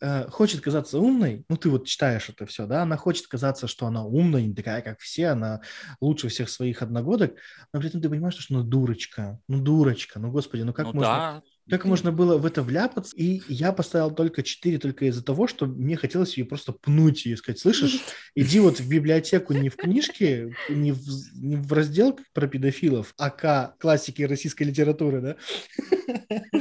э, 0.00 0.26
хочет 0.28 0.60
казаться 0.60 0.98
умной, 0.98 1.44
ну 1.48 1.56
ты 1.56 1.70
вот 1.70 1.86
читаешь 1.86 2.28
это 2.28 2.46
все, 2.46 2.66
да, 2.66 2.82
она 2.82 2.96
хочет 2.96 3.28
казаться, 3.28 3.68
что 3.68 3.86
она 3.86 4.04
умная, 4.04 4.42
не 4.42 4.54
такая, 4.54 4.82
как 4.82 4.98
все, 4.98 5.28
она 5.28 5.60
лучше 6.00 6.28
всех 6.28 6.48
своих 6.50 6.82
одногодок, 6.82 7.36
но 7.72 7.78
при 7.78 7.88
этом 7.88 8.00
ты 8.00 8.08
понимаешь, 8.08 8.36
что 8.36 8.54
она 8.54 8.64
дурочка, 8.64 9.38
ну 9.46 9.60
дурочка, 9.60 10.18
ну 10.18 10.32
господи, 10.32 10.62
ну 10.62 10.72
как 10.72 10.86
ну, 10.86 10.94
можно... 10.94 11.08
Да. 11.08 11.42
Как 11.68 11.86
можно 11.86 12.12
было 12.12 12.36
в 12.36 12.44
это 12.44 12.62
вляпаться? 12.62 13.16
И 13.16 13.40
я 13.48 13.72
поставил 13.72 14.10
только 14.10 14.42
4 14.42 14.78
только 14.78 15.06
из-за 15.06 15.24
того, 15.24 15.46
что 15.46 15.66
мне 15.66 15.96
хотелось 15.96 16.36
ее 16.36 16.44
просто 16.44 16.72
пнуть 16.72 17.24
и 17.26 17.34
сказать, 17.36 17.58
слышишь, 17.58 18.00
иди 18.34 18.60
вот 18.60 18.80
в 18.80 18.88
библиотеку 18.88 19.54
не 19.54 19.70
в 19.70 19.76
книжке, 19.76 20.54
не 20.68 20.92
в, 20.92 21.00
не 21.34 21.56
в 21.56 21.72
раздел 21.72 22.18
про 22.34 22.46
педофилов, 22.46 23.14
а 23.16 23.30
к 23.30 23.74
классики 23.78 24.22
российской 24.22 24.64
литературы, 24.64 25.20
да? 25.20 25.36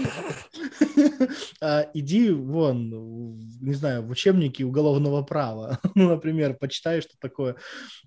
А 1.61 1.89
иди 1.93 2.29
вон, 2.29 3.37
не 3.61 3.73
знаю, 3.73 4.03
в 4.03 4.09
учебники 4.09 4.63
уголовного 4.63 5.21
права. 5.23 5.79
Ну, 5.95 6.09
например, 6.09 6.55
почитай, 6.55 7.01
что 7.01 7.13
такое, 7.19 7.55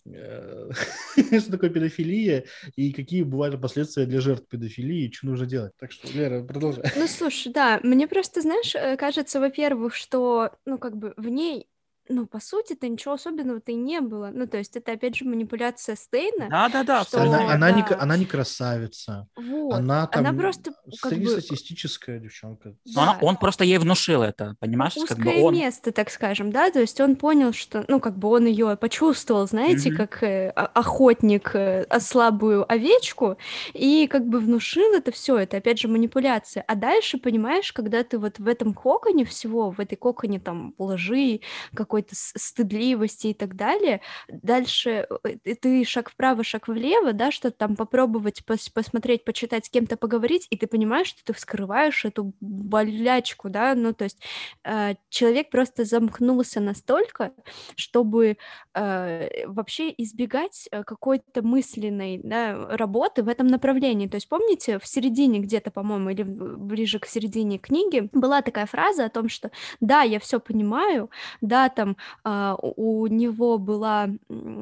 э, 0.04 0.70
что 1.16 1.50
такое 1.52 1.70
педофилия 1.70 2.44
и 2.74 2.92
какие 2.92 3.22
бывают 3.22 3.60
последствия 3.60 4.06
для 4.06 4.20
жертв 4.20 4.48
педофилии, 4.48 5.10
что 5.10 5.26
нужно 5.26 5.46
делать. 5.46 5.72
Так 5.78 5.92
что, 5.92 6.12
Лера, 6.12 6.42
продолжай. 6.42 6.84
Ну, 6.94 7.06
слушай, 7.08 7.52
да, 7.52 7.78
мне 7.82 8.06
просто, 8.08 8.40
знаешь, 8.40 8.74
э, 8.74 8.96
кажется, 8.96 9.38
во-первых, 9.40 9.94
что, 9.94 10.52
ну, 10.64 10.78
как 10.78 10.96
бы 10.96 11.12
в 11.16 11.28
ней 11.28 11.68
ну, 12.08 12.26
по 12.26 12.40
сути-то 12.40 12.88
ничего 12.88 13.14
особенного-то 13.14 13.72
и 13.72 13.74
не 13.74 14.00
было. 14.00 14.30
Ну, 14.32 14.46
то 14.46 14.58
есть 14.58 14.76
это, 14.76 14.92
опять 14.92 15.16
же, 15.16 15.24
манипуляция 15.24 15.96
Стейна. 15.96 16.48
Да-да-да. 16.48 17.04
Что... 17.04 17.22
Она, 17.22 17.52
она, 17.54 17.70
да. 17.70 17.72
Не, 17.72 17.82
она 17.94 18.16
не 18.16 18.24
красавица. 18.24 19.28
Вот. 19.36 19.74
Она 19.74 20.06
там 20.06 20.26
она 20.26 20.38
просто 20.38 20.72
как 21.00 21.12
среднестатистическая 21.12 22.18
бы... 22.18 22.24
девчонка. 22.24 22.74
Да. 22.84 23.02
Она, 23.02 23.18
он 23.20 23.36
просто 23.36 23.64
ей 23.64 23.78
внушил 23.78 24.22
это, 24.22 24.56
понимаешь? 24.60 24.96
Узкое 24.96 25.16
как 25.16 25.24
бы 25.24 25.42
он... 25.42 25.54
место, 25.54 25.92
так 25.92 26.10
скажем, 26.10 26.50
да? 26.52 26.70
То 26.70 26.80
есть 26.80 27.00
он 27.00 27.16
понял, 27.16 27.52
что, 27.52 27.84
ну, 27.88 28.00
как 28.00 28.16
бы 28.16 28.28
он 28.28 28.46
ее 28.46 28.76
почувствовал, 28.76 29.46
знаете, 29.46 29.90
mm-hmm. 29.90 29.96
как 29.96 30.22
э, 30.22 30.50
охотник 30.50 31.50
э, 31.54 31.86
слабую 32.00 32.70
овечку, 32.70 33.36
и 33.72 34.06
как 34.06 34.26
бы 34.26 34.40
внушил 34.40 34.92
это 34.94 35.12
все. 35.12 35.38
Это, 35.38 35.58
опять 35.58 35.78
же, 35.78 35.88
манипуляция. 35.88 36.64
А 36.66 36.74
дальше, 36.74 37.18
понимаешь, 37.18 37.72
когда 37.72 38.02
ты 38.02 38.18
вот 38.18 38.38
в 38.38 38.46
этом 38.46 38.74
коконе 38.74 39.24
всего, 39.24 39.70
в 39.70 39.80
этой 39.80 39.96
коконе 39.96 40.40
там 40.40 40.74
лжи, 40.78 41.40
какой 41.74 41.95
какой-то 41.96 42.14
стыдливости 42.14 43.28
и 43.28 43.34
так 43.34 43.56
далее. 43.56 44.02
Дальше 44.28 45.06
э, 45.24 45.54
ты 45.54 45.84
шаг 45.84 46.10
вправо, 46.10 46.44
шаг 46.44 46.68
влево, 46.68 47.14
да, 47.14 47.30
что-то 47.30 47.56
там 47.56 47.76
попробовать 47.76 48.44
пос 48.44 48.68
посмотреть, 48.68 49.24
почитать, 49.24 49.64
с 49.64 49.70
кем-то 49.70 49.96
поговорить, 49.96 50.46
и 50.50 50.56
ты 50.58 50.66
понимаешь, 50.66 51.06
что 51.06 51.24
ты 51.24 51.32
вскрываешь 51.32 52.04
эту 52.04 52.34
болячку, 52.40 53.48
да, 53.48 53.74
ну, 53.74 53.94
то 53.94 54.04
есть 54.04 54.20
э, 54.64 54.96
человек 55.08 55.48
просто 55.48 55.84
замкнулся 55.84 56.60
настолько, 56.60 57.32
чтобы 57.76 58.36
э, 58.74 59.46
вообще 59.46 59.94
избегать 59.96 60.68
э, 60.70 60.84
какой-то 60.84 61.40
мысленной 61.40 62.20
да, 62.22 62.76
работы 62.76 63.22
в 63.22 63.28
этом 63.28 63.46
направлении. 63.46 64.06
То 64.06 64.16
есть 64.16 64.28
помните, 64.28 64.78
в 64.78 64.86
середине 64.86 65.38
где-то, 65.38 65.70
по-моему, 65.70 66.10
или 66.10 66.24
ближе 66.24 66.98
к 66.98 67.06
середине 67.06 67.56
книги 67.58 68.10
была 68.12 68.42
такая 68.42 68.66
фраза 68.66 69.06
о 69.06 69.08
том, 69.08 69.30
что 69.30 69.50
да, 69.80 70.02
я 70.02 70.20
все 70.20 70.40
понимаю, 70.40 71.10
да, 71.40 71.70
там 71.70 71.85
э, 72.24 72.54
у 72.60 73.06
него 73.06 73.58
была, 73.58 74.08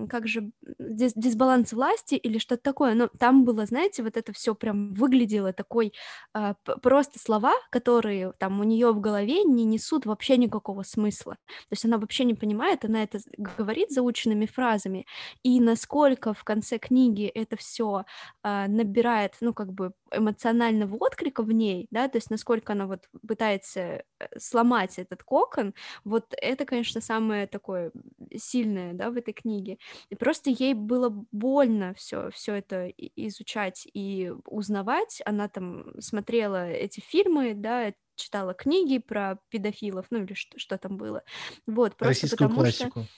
как 0.09 0.27
же, 0.29 0.51
дис 0.79 1.13
дисбаланс 1.15 1.73
власти 1.73 2.15
или 2.15 2.39
что-то 2.39 2.63
такое, 2.63 2.95
но 2.95 3.09
там 3.19 3.45
было, 3.45 3.67
знаете, 3.67 4.03
вот 4.03 4.17
это 4.17 4.33
все 4.33 4.55
прям 4.55 4.93
выглядело 4.95 5.53
такой 5.53 5.93
э, 6.35 6.55
просто 6.83 7.19
слова, 7.19 7.55
которые 7.71 8.33
там 8.39 8.61
у 8.61 8.65
нее 8.65 8.93
в 8.93 9.01
голове 9.01 9.45
не 9.45 9.65
несут 9.65 10.07
вообще 10.07 10.37
никакого 10.37 10.83
смысла. 10.83 11.37
То 11.47 11.73
есть 11.73 11.85
она 11.85 11.99
вообще 11.99 12.25
не 12.25 12.35
понимает, 12.35 12.85
она 12.85 13.03
это 13.03 13.19
говорит 13.37 13.91
заученными 13.91 14.47
фразами, 14.47 15.07
и 15.43 15.61
насколько 15.61 16.35
в 16.35 16.45
конце 16.45 16.79
книги 16.79 17.27
это 17.27 17.57
все 17.57 18.05
а, 18.43 18.69
набирает, 18.69 19.35
ну, 19.41 19.55
как 19.55 19.73
бы 19.73 19.93
эмоционального 20.11 20.97
отклика 20.97 21.43
в 21.43 21.53
ней, 21.53 21.89
да, 21.91 22.09
то 22.09 22.19
есть 22.19 22.31
насколько 22.31 22.73
она 22.73 22.87
вот 22.87 23.09
пытается 23.27 23.81
э, 23.81 24.03
сломать 24.39 24.99
этот 24.99 25.23
кокон, 25.23 25.75
вот 26.05 26.27
это, 26.41 26.65
конечно, 26.65 27.01
самое 27.01 27.14
такое 27.47 27.93
сильное, 28.37 28.93
да, 28.95 29.11
в 29.11 29.17
этой 29.17 29.33
книге. 29.33 29.79
И 30.11 30.15
просто 30.15 30.51
ей 30.51 30.75
было 30.75 31.09
больно 31.33 31.95
все, 31.95 32.31
все 32.31 32.55
это 32.55 32.89
изучать 32.89 33.87
и 33.93 34.33
узнавать. 34.47 35.23
Она 35.25 35.49
там 35.49 36.01
смотрела 36.01 36.69
эти 36.69 37.01
фильмы, 37.01 37.55
да, 37.55 37.93
читала 38.17 38.55
книги 38.55 38.99
про 38.99 39.39
педофилов, 39.49 40.07
ну 40.11 40.23
или 40.23 40.35
что, 40.35 40.59
что 40.59 40.79
там 40.79 40.97
было. 40.97 41.23
Вот, 41.67 41.97
просто 41.97 42.27
Российскую 42.27 42.49
потому 42.49 42.63
классику. 42.63 43.01
что... 43.01 43.09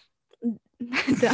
Да. 1.20 1.32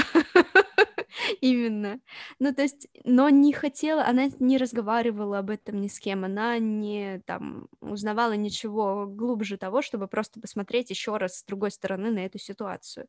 Именно. 1.40 2.00
Ну, 2.38 2.54
то 2.54 2.62
есть, 2.62 2.88
но 3.04 3.28
не 3.28 3.52
хотела, 3.52 4.04
она 4.06 4.28
не 4.38 4.58
разговаривала 4.58 5.38
об 5.38 5.50
этом 5.50 5.80
ни 5.80 5.88
с 5.88 5.98
кем, 5.98 6.24
она 6.24 6.58
не 6.58 7.20
там 7.26 7.68
узнавала 7.80 8.34
ничего 8.34 9.06
глубже 9.06 9.56
того, 9.56 9.82
чтобы 9.82 10.08
просто 10.08 10.40
посмотреть 10.40 10.90
еще 10.90 11.16
раз 11.16 11.38
с 11.38 11.44
другой 11.44 11.70
стороны 11.70 12.10
на 12.10 12.20
эту 12.20 12.38
ситуацию. 12.38 13.06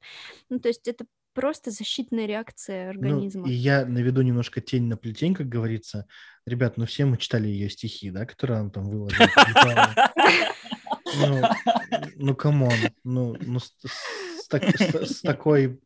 Ну, 0.50 0.60
то 0.60 0.68
есть 0.68 0.88
это 0.88 1.06
просто 1.34 1.72
защитная 1.72 2.26
реакция 2.26 2.90
организма. 2.90 3.48
Ну, 3.48 3.52
и 3.52 3.54
я 3.54 3.86
наведу 3.86 4.22
немножко 4.22 4.62
тень 4.62 4.84
на 4.84 4.98
плетень, 4.98 5.34
как 5.34 5.50
говорится. 5.50 6.08
Ребят, 6.46 6.78
ну 6.78 6.86
все 6.86 7.06
мы 7.06 7.18
читали 7.18 7.48
ее 7.48 7.70
стихи, 7.70 8.12
да, 8.12 8.26
которые 8.26 8.60
она 8.60 8.70
там 8.70 8.90
выложила. 8.90 9.28
Ну, 11.16 11.42
ну, 12.16 12.36
come 12.36 12.58
on, 12.58 12.74
ну, 13.04 13.36
ну, 13.40 13.60
с, 13.60 13.72
с, 13.86 14.48
с, 14.50 15.18
с 15.18 15.22
такой 15.22 15.80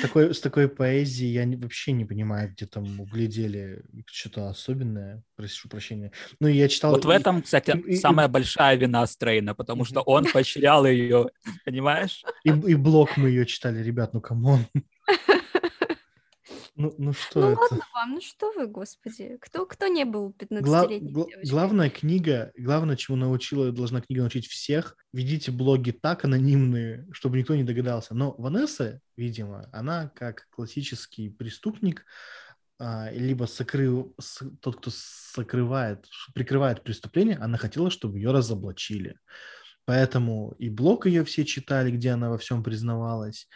такой, 0.00 0.34
с 0.34 0.40
такой 0.40 0.68
поэзией 0.68 1.32
я 1.32 1.44
не, 1.44 1.56
вообще 1.56 1.92
не 1.92 2.04
понимаю, 2.04 2.50
где 2.50 2.66
там 2.66 3.00
углядели 3.00 3.82
что-то 4.06 4.48
особенное, 4.48 5.22
прошу 5.36 5.68
прощения. 5.68 6.12
Ну, 6.40 6.48
я 6.48 6.68
читал... 6.68 6.92
Вот 6.92 7.04
в 7.04 7.10
этом, 7.10 7.42
кстати, 7.42 7.76
и, 7.86 7.96
самая 7.96 8.28
и, 8.28 8.30
большая 8.30 8.76
вина 8.76 9.06
Стрейна, 9.06 9.54
потому 9.54 9.84
что 9.84 10.00
он 10.00 10.26
поощрял 10.32 10.84
ее, 10.84 11.30
понимаешь? 11.64 12.24
И, 12.44 12.50
и 12.50 12.74
блог 12.74 13.16
мы 13.16 13.28
ее 13.28 13.46
читали, 13.46 13.82
ребят, 13.82 14.14
ну, 14.14 14.20
come 14.20 14.46
on. 14.46 14.66
Ну, 16.74 16.94
ну 16.96 17.12
что 17.12 17.40
ну 17.40 17.50
это? 17.50 17.60
ладно 17.60 17.86
вам, 17.92 18.10
ну 18.14 18.20
что 18.22 18.50
вы, 18.52 18.66
господи. 18.66 19.36
Кто, 19.40 19.66
кто 19.66 19.88
не 19.88 20.04
был 20.04 20.34
15-летней 20.38 21.12
Гла- 21.12 21.26
девочкой? 21.26 21.50
Главная 21.50 21.90
книга, 21.90 22.52
главное, 22.56 22.96
чему 22.96 23.16
научила, 23.16 23.70
должна 23.72 24.00
книга 24.00 24.22
научить 24.22 24.46
всех, 24.46 24.96
ведите 25.12 25.50
блоги 25.52 25.90
так 25.90 26.24
анонимные, 26.24 27.06
чтобы 27.12 27.38
никто 27.38 27.54
не 27.54 27.64
догадался. 27.64 28.14
Но 28.14 28.34
Ванесса, 28.38 29.00
видимо, 29.16 29.68
она 29.72 30.08
как 30.14 30.48
классический 30.50 31.28
преступник, 31.28 32.06
а, 32.78 33.10
либо 33.12 33.44
сокрыв... 33.44 34.06
тот, 34.60 34.76
кто 34.76 34.90
сокрывает, 34.92 36.06
прикрывает 36.34 36.82
преступление, 36.82 37.36
она 37.36 37.58
хотела, 37.58 37.90
чтобы 37.90 38.18
ее 38.18 38.32
разоблачили. 38.32 39.18
Поэтому 39.84 40.54
и 40.58 40.70
блог 40.70 41.06
ее 41.06 41.24
все 41.24 41.44
читали, 41.44 41.90
где 41.90 42.10
она 42.10 42.30
во 42.30 42.38
всем 42.38 42.62
признавалась 42.62 43.48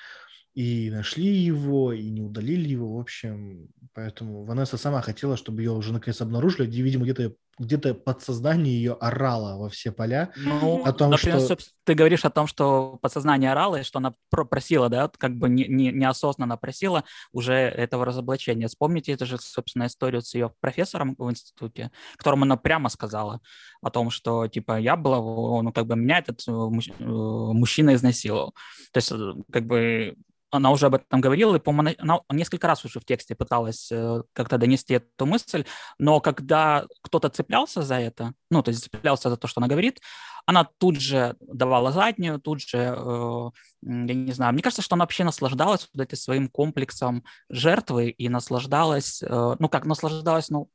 и 0.57 0.91
нашли 0.91 1.37
его, 1.37 1.93
и 1.93 2.09
не 2.09 2.23
удалили 2.23 2.67
его, 2.69 2.97
в 2.97 2.99
общем, 2.99 3.69
поэтому 3.93 4.43
Ванесса 4.45 4.79
сама 4.79 5.03
хотела, 5.03 5.37
чтобы 5.37 5.61
ее 5.61 5.73
уже 5.73 5.93
наконец 5.93 6.23
обнаружили, 6.23 6.67
где, 6.67 6.81
видимо, 6.81 7.05
где-то 7.05 7.35
где-то 7.59 7.95
подсознание 7.95 8.75
ее 8.75 8.93
орало 8.95 9.59
во 9.59 9.69
все 9.69 9.93
поля 9.93 10.31
ну, 10.37 10.85
о 10.85 10.93
том, 10.93 11.11
например, 11.11 11.41
что... 11.41 11.57
Ты 11.85 11.95
говоришь 11.95 12.25
о 12.25 12.31
том, 12.31 12.47
что 12.47 12.99
подсознание 13.01 13.53
орало, 13.53 13.77
и 13.77 13.83
что 13.83 13.99
она 13.99 14.15
просила, 14.31 14.89
да, 14.89 15.11
как 15.17 15.37
бы 15.37 15.49
не, 15.49 15.67
не, 15.67 15.93
неосознанно 15.93 16.57
просила 16.57 17.05
уже 17.33 17.55
этого 17.55 18.05
разоблачения. 18.05 18.67
Вспомните 18.69 19.13
это 19.13 19.25
же, 19.25 19.39
собственно, 19.39 19.87
историю 19.87 20.23
с 20.23 20.35
ее 20.35 20.53
профессором 20.61 21.15
в 21.17 21.31
институте, 21.31 21.91
которому 22.17 22.45
она 22.45 22.57
прямо 22.57 22.89
сказала 22.89 23.41
о 23.83 23.91
том, 23.91 24.11
что, 24.11 24.49
типа, 24.49 24.79
я 24.79 24.97
была, 24.97 25.19
ну, 25.63 25.73
как 25.73 25.87
бы 25.87 25.97
меня 25.97 26.19
этот 26.19 26.43
э, 26.49 26.51
э, 26.51 27.05
мужчина 27.05 27.95
изнасиловал. 27.95 28.55
То 28.93 28.99
есть, 28.99 29.13
э, 29.13 29.33
как 29.53 29.67
бы 29.67 30.17
она 30.51 30.71
уже 30.71 30.87
об 30.87 30.95
этом 30.95 31.21
говорила, 31.21 31.57
и, 31.57 31.61
по-моему, 31.61 31.97
она, 31.99 32.21
несколько 32.31 32.67
раз 32.67 32.85
уже 32.85 33.01
в 33.01 33.05
тексте 33.05 33.35
пыталась 33.35 33.91
как-то 34.33 34.59
донести 34.59 34.95
эту 34.95 35.27
мысль, 35.27 35.65
но 35.99 36.21
когда 36.21 36.87
кто-то 37.03 37.29
цеплялся 37.47 37.83
за 37.83 37.95
это, 37.97 38.35
ну, 38.51 38.63
то 38.63 38.71
есть 38.71 38.83
цеплялся 38.83 39.31
за 39.31 39.37
то, 39.37 39.47
что 39.47 39.61
она 39.61 39.69
говорит, 39.69 40.01
она 40.47 40.65
тут 40.79 41.01
же 41.01 41.37
давала 41.41 41.93
заднюю, 41.93 42.41
тут 42.41 42.61
же, 42.61 42.79
э, 42.79 43.51
я 43.83 44.15
не 44.15 44.33
знаю, 44.33 44.53
мне 44.53 44.63
кажется, 44.63 44.83
что 44.83 44.95
она 44.95 45.05
вообще 45.05 45.25
наслаждалась 45.25 45.89
вот 45.93 46.03
этим 46.03 46.17
своим 46.17 46.49
комплексом 46.49 47.25
жертвы 47.49 48.11
и 48.11 48.29
наслаждалась, 48.29 49.23
э, 49.23 49.57
ну, 49.59 49.69
как 49.69 49.87
наслаждалась, 49.87 50.51
ну, 50.51 50.71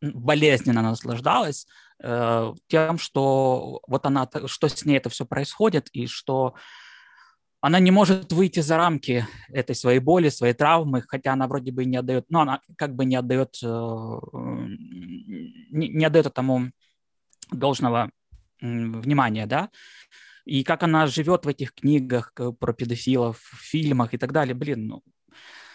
болезненно 0.00 0.82
наслаждалась 0.82 1.66
э, 2.02 2.52
тем, 2.68 2.98
что 2.98 3.80
вот 3.86 4.06
она, 4.06 4.28
что 4.46 4.68
с 4.68 4.84
ней 4.84 4.96
это 4.96 5.10
все 5.10 5.26
происходит, 5.26 5.88
и 5.92 6.06
что 6.06 6.54
она 7.60 7.78
не 7.78 7.90
может 7.90 8.32
выйти 8.32 8.60
за 8.60 8.76
рамки 8.76 9.26
этой 9.48 9.74
своей 9.74 9.98
боли, 9.98 10.30
своей 10.30 10.54
травмы, 10.54 11.02
хотя 11.06 11.34
она 11.34 11.46
вроде 11.46 11.72
бы 11.72 11.84
не 11.84 11.98
отдает, 11.98 12.26
ну, 12.30 12.40
она 12.40 12.60
как 12.76 12.94
бы 12.94 13.04
не 13.04 13.16
отдает, 13.16 13.58
э, 13.62 13.66
не, 15.70 15.88
не 15.88 16.04
отдает 16.04 16.26
этому 16.26 16.70
должного 17.52 18.10
внимания, 18.60 19.46
да, 19.46 19.70
и 20.44 20.64
как 20.64 20.82
она 20.82 21.06
живет 21.06 21.44
в 21.44 21.48
этих 21.48 21.74
книгах 21.74 22.32
про 22.58 22.72
педофилов, 22.72 23.38
в 23.38 23.62
фильмах 23.62 24.14
и 24.14 24.18
так 24.18 24.32
далее, 24.32 24.54
блин, 24.54 24.86
ну, 24.86 25.02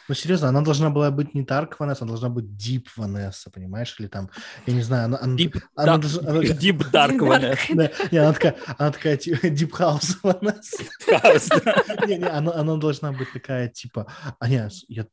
ну, 0.08 0.16
серьезно, 0.16 0.50
она 0.50 0.62
должна 0.62 0.90
была 0.90 1.12
быть 1.12 1.34
не 1.34 1.42
Dark 1.42 1.74
Vanessa, 1.80 2.02
она 2.02 2.10
должна 2.10 2.30
быть 2.30 2.46
Deep 2.46 2.86
Vanessa, 2.98 3.50
понимаешь? 3.52 3.96
Или 4.00 4.08
там, 4.08 4.30
я 4.66 4.74
не 4.74 4.82
знаю, 4.82 5.06
она... 5.06 5.20
она 5.20 5.36
Deep, 5.36 5.62
она, 5.76 5.98
да, 5.98 5.98
должна, 5.98 6.30
она, 6.30 6.40
deep 6.42 6.92
Dark 6.92 7.18
Vanessa. 7.20 7.56
Да, 7.76 7.92
не, 8.12 8.18
она 8.18 8.34
такая, 8.34 8.56
она 8.78 8.92
такая, 8.92 9.18
типа, 9.18 9.46
Deep 9.48 9.72
House 9.72 10.18
Vanessa. 10.24 10.84
House, 11.10 12.06
Не, 12.08 12.18
не, 12.18 12.26
она, 12.26 12.54
она 12.54 12.78
должна 12.78 13.12
быть 13.12 13.32
такая, 13.34 13.68
типа, 13.70 14.08
а 14.40 14.50
не, 14.50 14.70
я, 14.88 15.06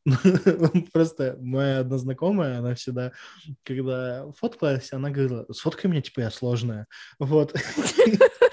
просто 0.93 1.37
моя 1.41 1.81
одна 1.81 1.99
знакомая, 1.99 2.59
она 2.59 2.75
всегда, 2.75 3.13
когда 3.65 4.27
фоткалась, 4.39 4.93
она 4.93 5.11
говорила, 5.11 5.47
сфоткай 5.53 5.91
меня, 5.91 6.03
типа, 6.03 6.21
я 6.21 6.31
сложная. 6.31 6.87
Вот. 7.19 7.55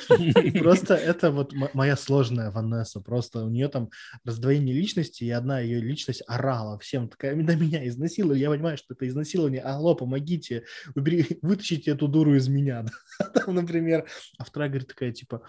Просто 0.59 0.95
это 0.95 1.31
вот 1.31 1.53
моя 1.73 1.95
сложная 1.95 2.51
Ванесса. 2.51 2.99
Просто 3.01 3.43
у 3.43 3.49
нее 3.49 3.67
там 3.67 3.89
раздвоение 4.23 4.75
личности, 4.75 5.23
и 5.23 5.29
одна 5.29 5.59
ее 5.59 5.79
личность 5.79 6.23
орала 6.27 6.77
всем, 6.79 7.09
такая, 7.09 7.35
на 7.35 7.55
меня 7.55 7.87
изнасиловали, 7.87 8.39
я 8.39 8.49
понимаю, 8.49 8.77
что 8.77 8.93
это 8.93 9.07
изнасилование, 9.07 9.61
алло, 9.61 9.95
помогите, 9.95 10.65
убери, 10.95 11.25
вытащите 11.41 11.91
эту 11.91 12.07
дуру 12.07 12.35
из 12.35 12.47
меня, 12.47 12.85
там, 13.33 13.55
например, 13.55 14.07
а 14.37 14.43
вторая 14.43 14.69
говорит 14.69 14.87
такая, 14.87 15.11
типа, 15.11 15.41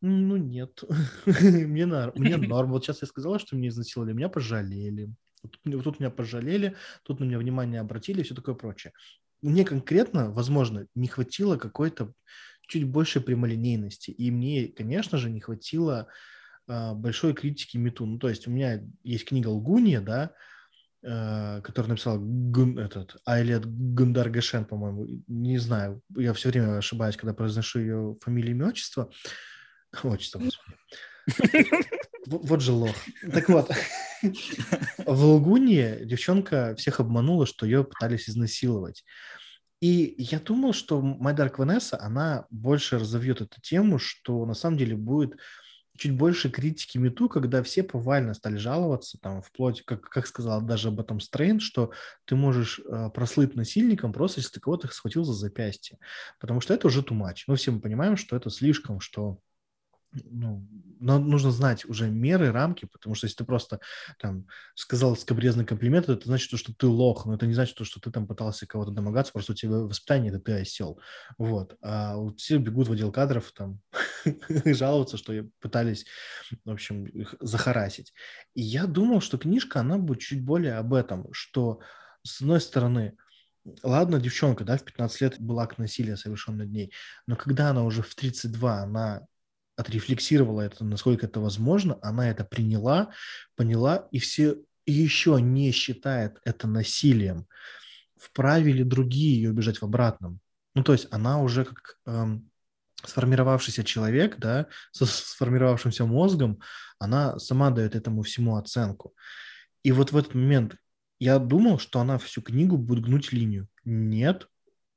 ну 0.00 0.36
нет, 0.36 0.82
мне, 1.26 1.86
нар, 1.86 2.12
мне 2.14 2.36
норм, 2.36 2.70
вот 2.72 2.84
сейчас 2.84 3.02
я 3.02 3.08
сказала, 3.08 3.38
что 3.38 3.56
меня 3.56 3.68
изнасиловали, 3.68 4.12
меня 4.12 4.28
пожалели, 4.28 5.10
вот, 5.42 5.58
вот 5.64 5.84
тут 5.84 6.00
меня 6.00 6.10
пожалели, 6.10 6.76
тут 7.02 7.20
на 7.20 7.24
меня 7.24 7.38
внимание 7.38 7.80
обратили 7.80 8.20
и 8.20 8.24
все 8.24 8.34
такое 8.34 8.54
прочее. 8.54 8.92
Мне 9.42 9.64
конкретно, 9.64 10.30
возможно, 10.30 10.86
не 10.94 11.06
хватило 11.06 11.58
какой-то 11.58 12.14
чуть 12.66 12.84
больше 12.84 13.20
прямолинейности, 13.20 14.10
и 14.10 14.30
мне, 14.30 14.68
конечно 14.68 15.18
же, 15.18 15.30
не 15.30 15.40
хватило 15.40 16.08
а, 16.66 16.94
большой 16.94 17.34
критики 17.34 17.76
Мету. 17.76 18.06
Ну, 18.06 18.18
то 18.18 18.28
есть 18.28 18.46
у 18.46 18.50
меня 18.50 18.82
есть 19.02 19.26
книга 19.26 19.48
«Лгунья», 19.48 20.00
да, 20.00 20.32
э, 21.02 21.60
который 21.62 21.88
написал 21.88 22.18
Гун, 22.18 22.78
этот, 22.78 23.16
Айлет 23.26 23.66
Гундаргашен, 23.66 24.64
по-моему, 24.64 25.06
не 25.26 25.58
знаю, 25.58 26.00
я 26.16 26.32
все 26.32 26.50
время 26.50 26.78
ошибаюсь, 26.78 27.16
когда 27.16 27.34
произношу 27.34 27.80
ее 27.80 28.16
фамилию, 28.22 28.52
имя, 28.52 28.68
отчество, 28.68 29.10
отчество, 30.02 30.38
господи. 30.38 30.76
Вот 32.26 32.62
же 32.62 32.72
лох. 32.72 32.96
Так 33.32 33.48
вот, 33.50 33.70
в 35.06 35.24
Лгуне 35.24 36.04
девчонка 36.04 36.74
всех 36.76 37.00
обманула, 37.00 37.44
что 37.46 37.66
ее 37.66 37.84
пытались 37.84 38.30
изнасиловать. 38.30 39.04
И 39.80 40.14
я 40.18 40.40
думал, 40.40 40.72
что 40.72 41.00
My 41.00 41.36
Dark 41.36 41.56
Vanessa, 41.56 41.96
она 41.98 42.46
больше 42.50 42.98
разовьет 42.98 43.40
эту 43.40 43.60
тему, 43.60 43.98
что 43.98 44.46
на 44.46 44.54
самом 44.54 44.78
деле 44.78 44.96
будет 44.96 45.36
чуть 45.96 46.12
больше 46.12 46.50
критики 46.50 46.98
мету, 46.98 47.28
когда 47.28 47.62
все 47.62 47.82
повально 47.82 48.34
стали 48.34 48.56
жаловаться, 48.56 49.18
там, 49.20 49.42
вплоть, 49.42 49.82
как, 49.82 50.02
как 50.02 50.26
сказал 50.26 50.60
даже 50.60 50.88
об 50.88 51.00
этом 51.00 51.20
Стрейн, 51.20 51.60
что 51.60 51.92
ты 52.24 52.34
можешь 52.34 52.80
э, 52.80 53.10
прослыть 53.10 53.54
насильником 53.54 54.12
просто, 54.12 54.40
если 54.40 54.54
ты 54.54 54.60
кого-то 54.60 54.88
схватил 54.88 55.24
за 55.24 55.34
запястье. 55.34 55.98
Потому 56.40 56.60
что 56.60 56.74
это 56.74 56.88
уже 56.88 57.00
much. 57.02 57.44
Мы 57.46 57.56
все 57.56 57.70
мы 57.70 57.80
понимаем, 57.80 58.16
что 58.16 58.36
это 58.36 58.50
слишком, 58.50 59.00
что 59.00 59.38
ну, 60.24 60.66
но 61.00 61.18
нужно 61.18 61.50
знать 61.50 61.84
уже 61.84 62.08
меры, 62.08 62.52
рамки, 62.52 62.86
потому 62.86 63.14
что 63.14 63.26
если 63.26 63.38
ты 63.38 63.44
просто 63.44 63.80
там 64.18 64.46
сказал 64.74 65.16
скобрезный 65.16 65.64
комплимент, 65.64 66.08
это 66.08 66.26
значит, 66.26 66.58
что 66.58 66.72
ты 66.74 66.86
лох, 66.86 67.26
но 67.26 67.34
это 67.34 67.46
не 67.46 67.54
значит, 67.54 67.76
что 67.86 68.00
ты 68.00 68.10
там 68.10 68.26
пытался 68.26 68.66
кого-то 68.66 68.90
домогаться, 68.90 69.32
просто 69.32 69.52
у 69.52 69.54
тебя 69.54 69.72
воспитание, 69.72 70.30
это 70.30 70.40
ты 70.40 70.52
осел. 70.52 71.00
Вот. 71.38 71.76
А 71.82 72.16
вот 72.16 72.40
все 72.40 72.58
бегут 72.58 72.88
в 72.88 72.92
отдел 72.92 73.12
кадров 73.12 73.52
там 73.52 73.80
жаловаться, 74.64 75.16
что 75.16 75.32
пытались, 75.60 76.06
в 76.64 76.70
общем, 76.70 77.06
их 77.06 77.34
захарасить. 77.40 78.12
И 78.54 78.62
я 78.62 78.86
думал, 78.86 79.20
что 79.20 79.38
книжка, 79.38 79.80
она 79.80 79.98
будет 79.98 80.20
чуть 80.20 80.44
более 80.44 80.74
об 80.74 80.94
этом, 80.94 81.32
что 81.32 81.80
с 82.22 82.40
одной 82.40 82.60
стороны, 82.60 83.16
Ладно, 83.82 84.20
девчонка, 84.20 84.62
да, 84.62 84.76
в 84.76 84.84
15 84.84 85.20
лет 85.22 85.40
была 85.40 85.66
к 85.66 85.78
насилию 85.78 86.18
совершенно 86.18 86.58
над 86.58 86.70
ней, 86.70 86.92
но 87.26 87.34
когда 87.34 87.70
она 87.70 87.82
уже 87.84 88.02
в 88.02 88.14
32, 88.14 88.82
она 88.82 89.26
отрефлексировала 89.76 90.62
это, 90.62 90.84
насколько 90.84 91.26
это 91.26 91.40
возможно, 91.40 91.98
она 92.02 92.30
это 92.30 92.44
приняла, 92.44 93.12
поняла, 93.56 94.08
и 94.10 94.18
все 94.18 94.56
еще 94.86 95.38
не 95.40 95.72
считает 95.72 96.40
это 96.44 96.66
насилием. 96.68 97.46
Вправе 98.16 98.72
ли 98.72 98.84
другие 98.84 99.36
ее 99.36 99.50
убежать 99.50 99.80
в 99.80 99.84
обратном? 99.84 100.40
Ну, 100.74 100.82
то 100.82 100.92
есть 100.92 101.08
она 101.10 101.40
уже 101.40 101.64
как 101.64 101.98
эм, 102.06 102.50
сформировавшийся 103.04 103.84
человек, 103.84 104.38
да, 104.38 104.66
со 104.92 105.06
сформировавшимся 105.06 106.04
мозгом, 106.04 106.60
она 106.98 107.38
сама 107.38 107.70
дает 107.70 107.94
этому 107.94 108.22
всему 108.22 108.56
оценку. 108.56 109.14
И 109.82 109.92
вот 109.92 110.12
в 110.12 110.16
этот 110.16 110.34
момент 110.34 110.76
я 111.18 111.38
думал, 111.38 111.78
что 111.78 112.00
она 112.00 112.18
всю 112.18 112.42
книгу 112.42 112.76
будет 112.76 113.04
гнуть 113.04 113.32
линию. 113.32 113.68
Нет, 113.84 114.48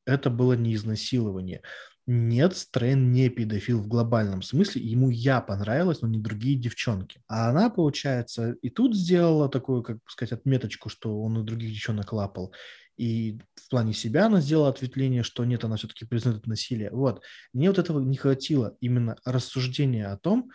это 0.06 0.30
было 0.30 0.54
не 0.54 0.74
изнасилование. 0.74 1.62
Нет, 2.10 2.56
Стрэн 2.56 3.12
не 3.12 3.28
педофил 3.28 3.82
в 3.82 3.88
глобальном 3.90 4.42
смысле, 4.42 4.82
ему 4.82 5.10
я 5.10 5.42
понравилась, 5.42 6.02
но 6.02 6.08
не 6.08 6.20
другие 6.20 6.58
девчонки. 6.58 7.22
А 7.28 7.50
она, 7.50 7.70
получается, 7.70 8.54
и 8.62 8.70
тут 8.70 8.96
сделала 8.96 9.50
такую, 9.50 9.84
как 9.84 9.98
сказать, 10.08 10.32
отметочку, 10.32 10.88
что 10.88 11.22
он 11.22 11.42
и 11.42 11.44
других 11.44 11.74
девчонок 11.74 12.14
лапал. 12.14 12.54
И 12.96 13.40
в 13.56 13.70
плане 13.70 13.92
себя 13.92 14.28
она 14.28 14.40
сделала 14.40 14.70
ответвление, 14.70 15.24
что 15.24 15.44
нет, 15.44 15.66
она 15.66 15.76
все-таки 15.76 16.06
признает 16.06 16.48
насилие. 16.48 16.92
Вот. 16.92 17.24
Мне 17.52 17.68
вот 17.68 17.78
этого 17.78 18.00
не 18.00 18.16
хватило, 18.16 18.78
именно 18.80 19.18
рассуждения 19.26 20.08
о 20.08 20.18
том, 20.18 20.50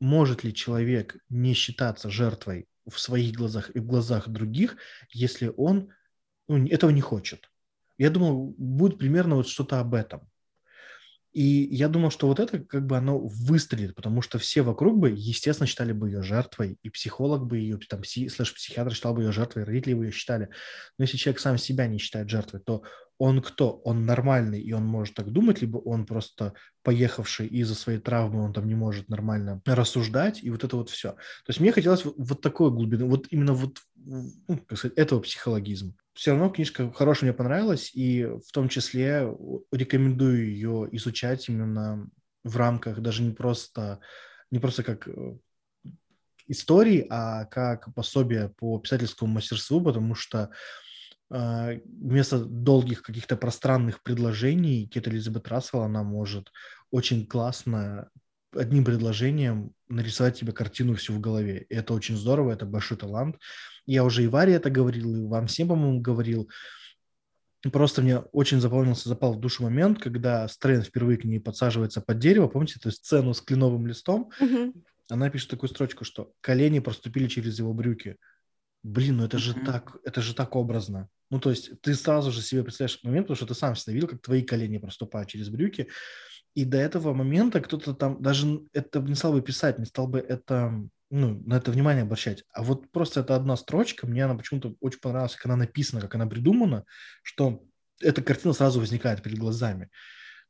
может 0.00 0.42
ли 0.42 0.54
человек 0.54 1.18
не 1.28 1.52
считаться 1.52 2.08
жертвой 2.08 2.66
в 2.88 2.98
своих 2.98 3.36
глазах 3.36 3.70
и 3.74 3.78
в 3.78 3.86
глазах 3.86 4.26
других, 4.28 4.78
если 5.12 5.52
он 5.54 5.90
ну, 6.48 6.66
этого 6.66 6.88
не 6.90 7.02
хочет. 7.02 7.50
Я 7.98 8.08
думал, 8.08 8.54
будет 8.56 8.98
примерно 8.98 9.36
вот 9.36 9.48
что-то 9.48 9.80
об 9.80 9.92
этом. 9.92 10.30
И 11.38 11.68
я 11.70 11.86
думал, 11.86 12.10
что 12.10 12.26
вот 12.26 12.40
это 12.40 12.58
как 12.58 12.84
бы 12.84 12.96
оно 12.96 13.16
выстрелит, 13.16 13.94
потому 13.94 14.22
что 14.22 14.40
все 14.40 14.62
вокруг 14.62 14.98
бы, 14.98 15.10
естественно, 15.10 15.68
считали 15.68 15.92
бы 15.92 16.08
ее 16.08 16.20
жертвой, 16.20 16.80
и 16.82 16.90
психолог 16.90 17.46
бы 17.46 17.58
ее, 17.58 17.78
там, 17.88 18.02
пси, 18.02 18.28
слэш-психиатр 18.28 18.92
считал 18.92 19.14
бы 19.14 19.22
ее 19.22 19.30
жертвой, 19.30 19.62
родители 19.62 19.94
бы 19.94 20.06
ее 20.06 20.10
считали. 20.10 20.48
Но 20.98 21.04
если 21.04 21.16
человек 21.16 21.38
сам 21.38 21.56
себя 21.56 21.86
не 21.86 21.98
считает 21.98 22.28
жертвой, 22.28 22.58
то 22.58 22.82
он 23.18 23.40
кто? 23.40 23.80
Он 23.84 24.04
нормальный, 24.04 24.60
и 24.60 24.72
он 24.72 24.84
может 24.84 25.14
так 25.14 25.30
думать, 25.30 25.60
либо 25.60 25.78
он 25.78 26.06
просто 26.06 26.54
поехавший 26.82 27.46
из-за 27.46 27.76
своей 27.76 28.00
травмы, 28.00 28.42
он 28.42 28.52
там 28.52 28.66
не 28.66 28.74
может 28.74 29.08
нормально 29.08 29.62
рассуждать, 29.64 30.42
и 30.42 30.50
вот 30.50 30.64
это 30.64 30.76
вот 30.76 30.90
все. 30.90 31.10
То 31.12 31.50
есть 31.50 31.60
мне 31.60 31.70
хотелось 31.70 32.04
вот, 32.04 32.14
вот 32.16 32.40
такой 32.40 32.72
глубины, 32.72 33.04
вот 33.04 33.28
именно 33.30 33.52
вот, 33.52 33.78
как 34.66 34.78
сказать, 34.78 34.96
этого 34.96 35.20
психологизма 35.20 35.94
все 36.18 36.32
равно 36.32 36.50
книжка 36.50 36.90
хорошая 36.92 37.30
мне 37.30 37.36
понравилась, 37.36 37.92
и 37.94 38.24
в 38.24 38.50
том 38.52 38.68
числе 38.68 39.32
рекомендую 39.70 40.48
ее 40.48 40.88
изучать 40.90 41.48
именно 41.48 42.10
в 42.42 42.56
рамках 42.56 42.98
даже 42.98 43.22
не 43.22 43.30
просто, 43.30 44.00
не 44.50 44.58
просто 44.58 44.82
как 44.82 45.06
э, 45.06 45.36
истории, 46.48 47.06
а 47.08 47.44
как 47.44 47.94
пособие 47.94 48.48
по 48.48 48.80
писательскому 48.80 49.32
мастерству, 49.32 49.80
потому 49.80 50.16
что 50.16 50.50
э, 51.30 51.80
вместо 51.84 52.44
долгих 52.44 53.02
каких-то 53.02 53.36
пространных 53.36 54.02
предложений 54.02 54.88
Кет 54.88 55.06
Элизабет 55.06 55.46
Рассел, 55.46 55.82
она 55.82 56.02
может 56.02 56.50
очень 56.90 57.28
классно 57.28 58.10
одним 58.56 58.84
предложением 58.84 59.72
нарисовать 59.88 60.36
тебе 60.36 60.50
картину 60.50 60.96
всю 60.96 61.12
в 61.12 61.20
голове. 61.20 61.66
И 61.68 61.74
это 61.76 61.94
очень 61.94 62.16
здорово, 62.16 62.50
это 62.50 62.66
большой 62.66 62.96
талант. 62.96 63.36
Я 63.88 64.04
уже 64.04 64.22
и 64.22 64.26
Варе 64.26 64.52
это 64.52 64.68
говорил, 64.68 65.16
и 65.16 65.26
вам 65.26 65.46
всем, 65.46 65.68
по-моему, 65.68 66.02
говорил. 66.02 66.50
Просто 67.72 68.02
мне 68.02 68.18
очень 68.18 68.60
запомнился, 68.60 69.08
запал 69.08 69.32
в 69.32 69.40
душу 69.40 69.62
момент, 69.62 69.98
когда 69.98 70.46
Стрэн 70.46 70.82
впервые 70.82 71.16
к 71.16 71.24
ней 71.24 71.40
подсаживается 71.40 72.02
под 72.02 72.18
дерево. 72.18 72.48
Помните 72.48 72.74
эту 72.78 72.90
сцену 72.90 73.32
с 73.32 73.40
кленовым 73.40 73.86
листом? 73.86 74.30
Mm-hmm. 74.40 74.82
Она 75.08 75.30
пишет 75.30 75.48
такую 75.48 75.70
строчку, 75.70 76.04
что 76.04 76.32
колени 76.42 76.80
проступили 76.80 77.28
через 77.28 77.58
его 77.58 77.72
брюки. 77.72 78.16
Блин, 78.82 79.16
ну 79.16 79.24
это 79.24 79.38
же 79.38 79.54
так, 79.54 79.96
это 80.04 80.20
же 80.20 80.34
так 80.34 80.54
образно. 80.54 81.08
Ну, 81.30 81.40
то 81.40 81.48
есть 81.48 81.80
ты 81.80 81.94
сразу 81.94 82.30
же 82.30 82.42
себе 82.42 82.62
представляешь 82.62 82.96
этот 82.96 83.04
момент, 83.04 83.26
потому 83.26 83.36
что 83.36 83.46
ты 83.46 83.54
сам 83.54 83.74
всегда 83.74 83.92
видел, 83.92 84.08
как 84.08 84.20
твои 84.20 84.42
колени 84.42 84.76
проступают 84.76 85.30
через 85.30 85.48
брюки. 85.48 85.88
И 86.54 86.66
до 86.66 86.76
этого 86.76 87.14
момента 87.14 87.62
кто-то 87.62 87.94
там 87.94 88.20
даже 88.22 88.60
это 88.74 89.00
не 89.00 89.14
стал 89.14 89.32
бы 89.32 89.40
писать, 89.40 89.78
не 89.78 89.86
стал 89.86 90.08
бы 90.08 90.18
это, 90.18 90.74
ну, 91.10 91.40
на 91.46 91.54
это 91.56 91.70
внимание 91.70 92.02
обращать. 92.02 92.44
А 92.52 92.62
вот 92.62 92.90
просто 92.90 93.20
это 93.20 93.34
одна 93.34 93.56
строчка, 93.56 94.06
мне 94.06 94.24
она 94.24 94.34
почему-то 94.34 94.74
очень 94.80 95.00
понравилась, 95.00 95.34
как 95.34 95.46
она 95.46 95.56
написана, 95.56 96.00
как 96.00 96.14
она 96.14 96.26
придумана, 96.26 96.84
что 97.22 97.64
эта 98.00 98.22
картина 98.22 98.52
сразу 98.52 98.80
возникает 98.80 99.22
перед 99.22 99.38
глазами. 99.38 99.90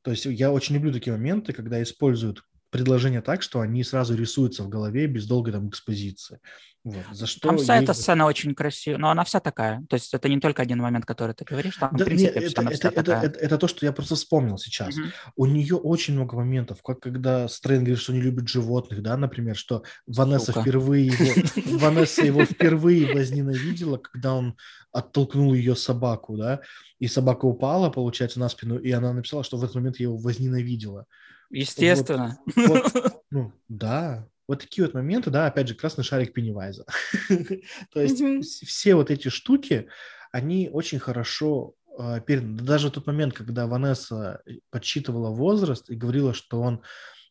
То 0.03 0.11
есть 0.11 0.27
я 0.27 0.53
очень 0.53 0.75
люблю 0.75 0.93
такие 0.93 1.13
моменты, 1.13 1.53
когда 1.53 1.83
используют 1.83 2.43
предложения 2.71 3.23
так, 3.23 3.43
что 3.43 3.61
они 3.61 3.85
сразу 3.85 4.14
рисуются 4.14 4.62
в 4.62 4.69
голове 4.69 5.07
без 5.07 5.27
долгой 5.27 5.53
там 5.53 5.69
экспозиции. 5.69 6.41
Вот. 6.85 7.05
За 7.12 7.27
что 7.27 7.49
там 7.49 7.59
вся 7.59 7.77
ей... 7.77 7.83
эта 7.83 7.93
сцена 7.93 8.25
очень 8.25 8.55
красивая, 8.55 8.99
но 8.99 9.11
она 9.11 9.25
вся 9.25 9.41
такая. 9.41 9.85
То 9.89 9.95
есть 9.95 10.14
это 10.14 10.29
не 10.29 10.41
только 10.41 10.62
один 10.62 10.79
момент, 10.79 11.05
который 11.05 11.35
ты 11.35 11.45
говоришь, 11.45 11.77
там, 11.77 11.91
да, 11.95 12.05
в 12.05 12.07
принципе, 12.07 12.41
нет, 12.41 12.53
это, 12.53 12.61
она 12.61 12.71
это, 12.71 12.89
это, 12.89 13.12
это, 13.12 13.39
это 13.39 13.59
то, 13.59 13.69
что 13.69 13.85
я 13.85 13.93
просто 13.93 14.14
вспомнил 14.14 14.59
сейчас. 14.59 14.97
Угу. 14.97 15.07
У 15.37 15.47
нее 15.47 15.77
очень 15.77 16.14
много 16.14 16.37
моментов, 16.37 16.83
как 16.83 17.01
когда 17.01 17.49
Стрэн 17.49 17.81
говорит, 17.81 17.99
что 17.99 18.12
не 18.12 18.21
любит 18.21 18.49
животных, 18.49 19.03
да, 19.03 19.16
например, 19.16 19.57
что 19.57 19.83
Ванесса 20.07 20.47
Сука. 20.47 20.62
впервые 20.62 21.07
его, 21.09 21.79
Ванесса 21.79 22.25
его 22.25 22.45
впервые 22.45 23.12
возненавидела, 23.12 23.99
когда 23.99 24.35
он 24.35 24.57
оттолкнул 24.93 25.53
ее 25.55 25.77
собаку, 25.77 26.37
да, 26.37 26.61
и 26.99 27.09
собака 27.09 27.45
упала, 27.45 27.91
получается, 27.91 28.41
на 28.41 28.49
спину, 28.49 28.79
и 28.79 28.91
она 28.93 29.12
написала, 29.12 29.45
что 29.45 29.59
в 29.59 29.64
этот 29.64 29.75
момент 29.75 29.99
я 29.99 30.05
его 30.05 30.16
возненавидела. 30.16 31.07
Естественно. 31.51 32.38
Вот, 32.57 32.92
вот, 32.92 33.22
ну, 33.30 33.53
да, 33.68 34.28
вот 34.46 34.61
такие 34.61 34.86
вот 34.86 34.94
моменты, 34.94 35.30
да, 35.30 35.46
опять 35.46 35.68
же, 35.68 35.74
красный 35.74 36.05
шарик 36.05 36.32
Пеннивайза. 36.32 36.84
То 37.92 38.01
есть 38.01 38.66
все 38.66 38.94
вот 38.94 39.11
эти 39.11 39.28
штуки, 39.28 39.88
они 40.32 40.70
очень 40.72 40.99
хорошо 40.99 41.74
э, 41.99 42.20
переданы. 42.26 42.62
Даже 42.62 42.90
тот 42.90 43.07
момент, 43.07 43.34
когда 43.34 43.66
Ванесса 43.66 44.42
подсчитывала 44.70 45.30
возраст 45.30 45.88
и 45.90 45.96
говорила, 45.96 46.34
что 46.34 46.61
он 46.61 46.82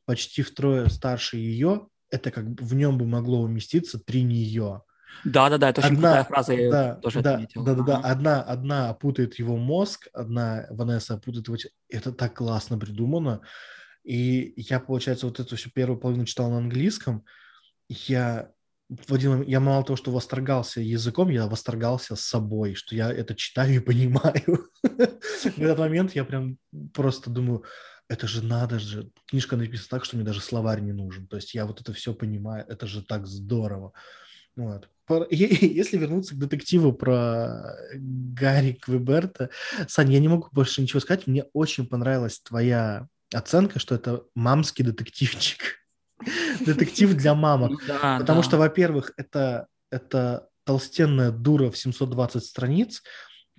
почти 0.05 0.41
втрое 0.41 0.87
старше 0.89 1.37
ее, 1.37 1.87
это 2.09 2.31
как 2.31 2.49
бы 2.49 2.63
в 2.63 2.73
нем 2.73 2.97
бы 2.97 3.05
могло 3.05 3.41
уместиться 3.41 3.99
три 3.99 4.23
нее. 4.23 4.83
Да, 5.23 5.49
да, 5.49 5.57
да, 5.57 5.69
это 5.69 5.81
очень 5.81 5.95
одна, 5.95 6.09
крутая 6.09 6.23
фраза, 6.25 6.53
я 6.53 6.71
да, 6.71 6.95
тоже 6.95 7.21
да, 7.21 7.33
отметил. 7.33 7.63
Да, 7.63 7.73
да, 7.73 7.83
да, 7.83 7.97
одна, 7.97 8.41
одна 8.43 8.89
опутает 8.89 9.39
его 9.39 9.57
мозг, 9.57 10.07
одна 10.13 10.67
Ванесса 10.69 11.15
опутает 11.15 11.47
его... 11.47 11.57
Это 11.89 12.11
так 12.11 12.35
классно 12.35 12.77
придумано. 12.77 13.41
И 14.07 14.53
я, 14.55 14.79
получается, 14.79 15.25
вот 15.25 15.41
эту 15.41 15.57
всю 15.57 15.69
первую 15.69 15.99
половину 15.99 16.25
читал 16.25 16.49
на 16.49 16.59
английском. 16.59 17.25
Я 17.89 18.51
в 18.89 19.13
один 19.13 19.41
я 19.41 19.59
мало 19.59 19.83
того, 19.83 19.97
что 19.97 20.11
восторгался 20.11 20.79
языком, 20.79 21.27
я 21.27 21.47
восторгался 21.47 22.15
собой, 22.15 22.75
что 22.75 22.95
я 22.95 23.11
это 23.11 23.35
читаю 23.35 23.75
и 23.75 23.79
понимаю. 23.79 24.69
В 24.81 25.59
этот 25.61 25.77
момент 25.77 26.15
я 26.15 26.23
прям 26.23 26.57
просто 26.93 27.29
думаю, 27.29 27.65
это 28.07 28.27
же 28.27 28.41
надо 28.41 28.79
же, 28.79 29.11
книжка 29.25 29.57
написана 29.57 29.89
так, 29.89 30.05
что 30.05 30.15
мне 30.15 30.25
даже 30.25 30.39
словарь 30.39 30.79
не 30.79 30.93
нужен. 30.93 31.27
То 31.27 31.35
есть 31.35 31.53
я 31.53 31.65
вот 31.65 31.81
это 31.81 31.91
все 31.91 32.13
понимаю, 32.13 32.65
это 32.69 32.87
же 32.87 33.03
так 33.03 33.27
здорово. 33.27 33.91
Вот. 34.55 34.89
Если 35.29 35.97
вернуться 35.97 36.33
к 36.33 36.39
детективу 36.39 36.93
про 36.93 37.75
Гарри 37.93 38.71
Квеберта, 38.71 39.49
Сань, 39.89 40.13
я 40.13 40.19
не 40.19 40.29
могу 40.29 40.47
больше 40.53 40.81
ничего 40.81 41.01
сказать. 41.01 41.27
Мне 41.27 41.43
очень 41.51 41.85
понравилась 41.85 42.39
твоя 42.39 43.09
оценка, 43.33 43.79
что 43.79 43.95
это 43.95 44.23
мамский 44.35 44.83
детективчик. 44.83 45.77
детектив 46.65 47.13
для 47.15 47.35
мамок. 47.35 47.71
Ну 47.87 48.19
Потому 48.19 48.43
что, 48.43 48.57
во-первых, 48.57 49.11
это, 49.17 49.67
это 49.91 50.47
толстенная 50.63 51.31
дура 51.31 51.69
в 51.71 51.77
720 51.77 52.43
страниц, 52.43 53.03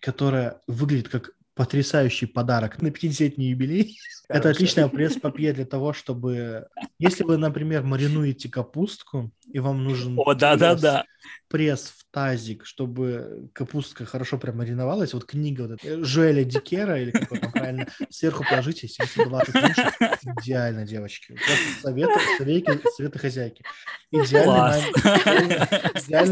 которая 0.00 0.60
выглядит 0.66 1.08
как 1.08 1.30
потрясающий 1.58 2.26
подарок 2.26 2.80
на 2.80 2.86
50-летний 2.86 3.50
юбилей. 3.50 3.98
Это 4.28 4.50
отличная 4.50 4.86
пресс-папье 4.86 5.52
для 5.52 5.64
того, 5.64 5.92
чтобы... 5.92 6.68
Если 7.00 7.24
вы, 7.24 7.36
например, 7.36 7.82
маринуете 7.82 8.48
капустку, 8.48 9.32
и 9.52 9.58
вам 9.58 9.82
нужен... 9.82 10.16
О, 10.18 10.34
да-да-да. 10.34 11.04
Пресс 11.48 11.94
в 11.96 12.04
тазик, 12.12 12.64
чтобы 12.64 13.50
капустка 13.54 14.04
хорошо 14.04 14.38
прям 14.38 14.58
мариновалась. 14.58 15.14
Вот 15.14 15.24
книга 15.24 15.62
вот 15.62 15.82
эта, 15.82 16.04
Жуэля 16.04 16.44
Дикера, 16.44 17.00
или 17.00 17.10
как 17.10 17.40
там 17.40 17.50
правильно, 17.50 17.88
сверху 18.10 18.44
положите 18.48 18.86
720 18.86 19.54
меньше. 19.54 19.92
Идеально, 20.40 20.86
девочки. 20.86 21.32
Просто 21.32 21.82
советы, 21.82 22.20
советы, 22.36 22.80
советы 22.96 23.18
хозяйки. 23.18 23.64
Идеальный 24.12 24.82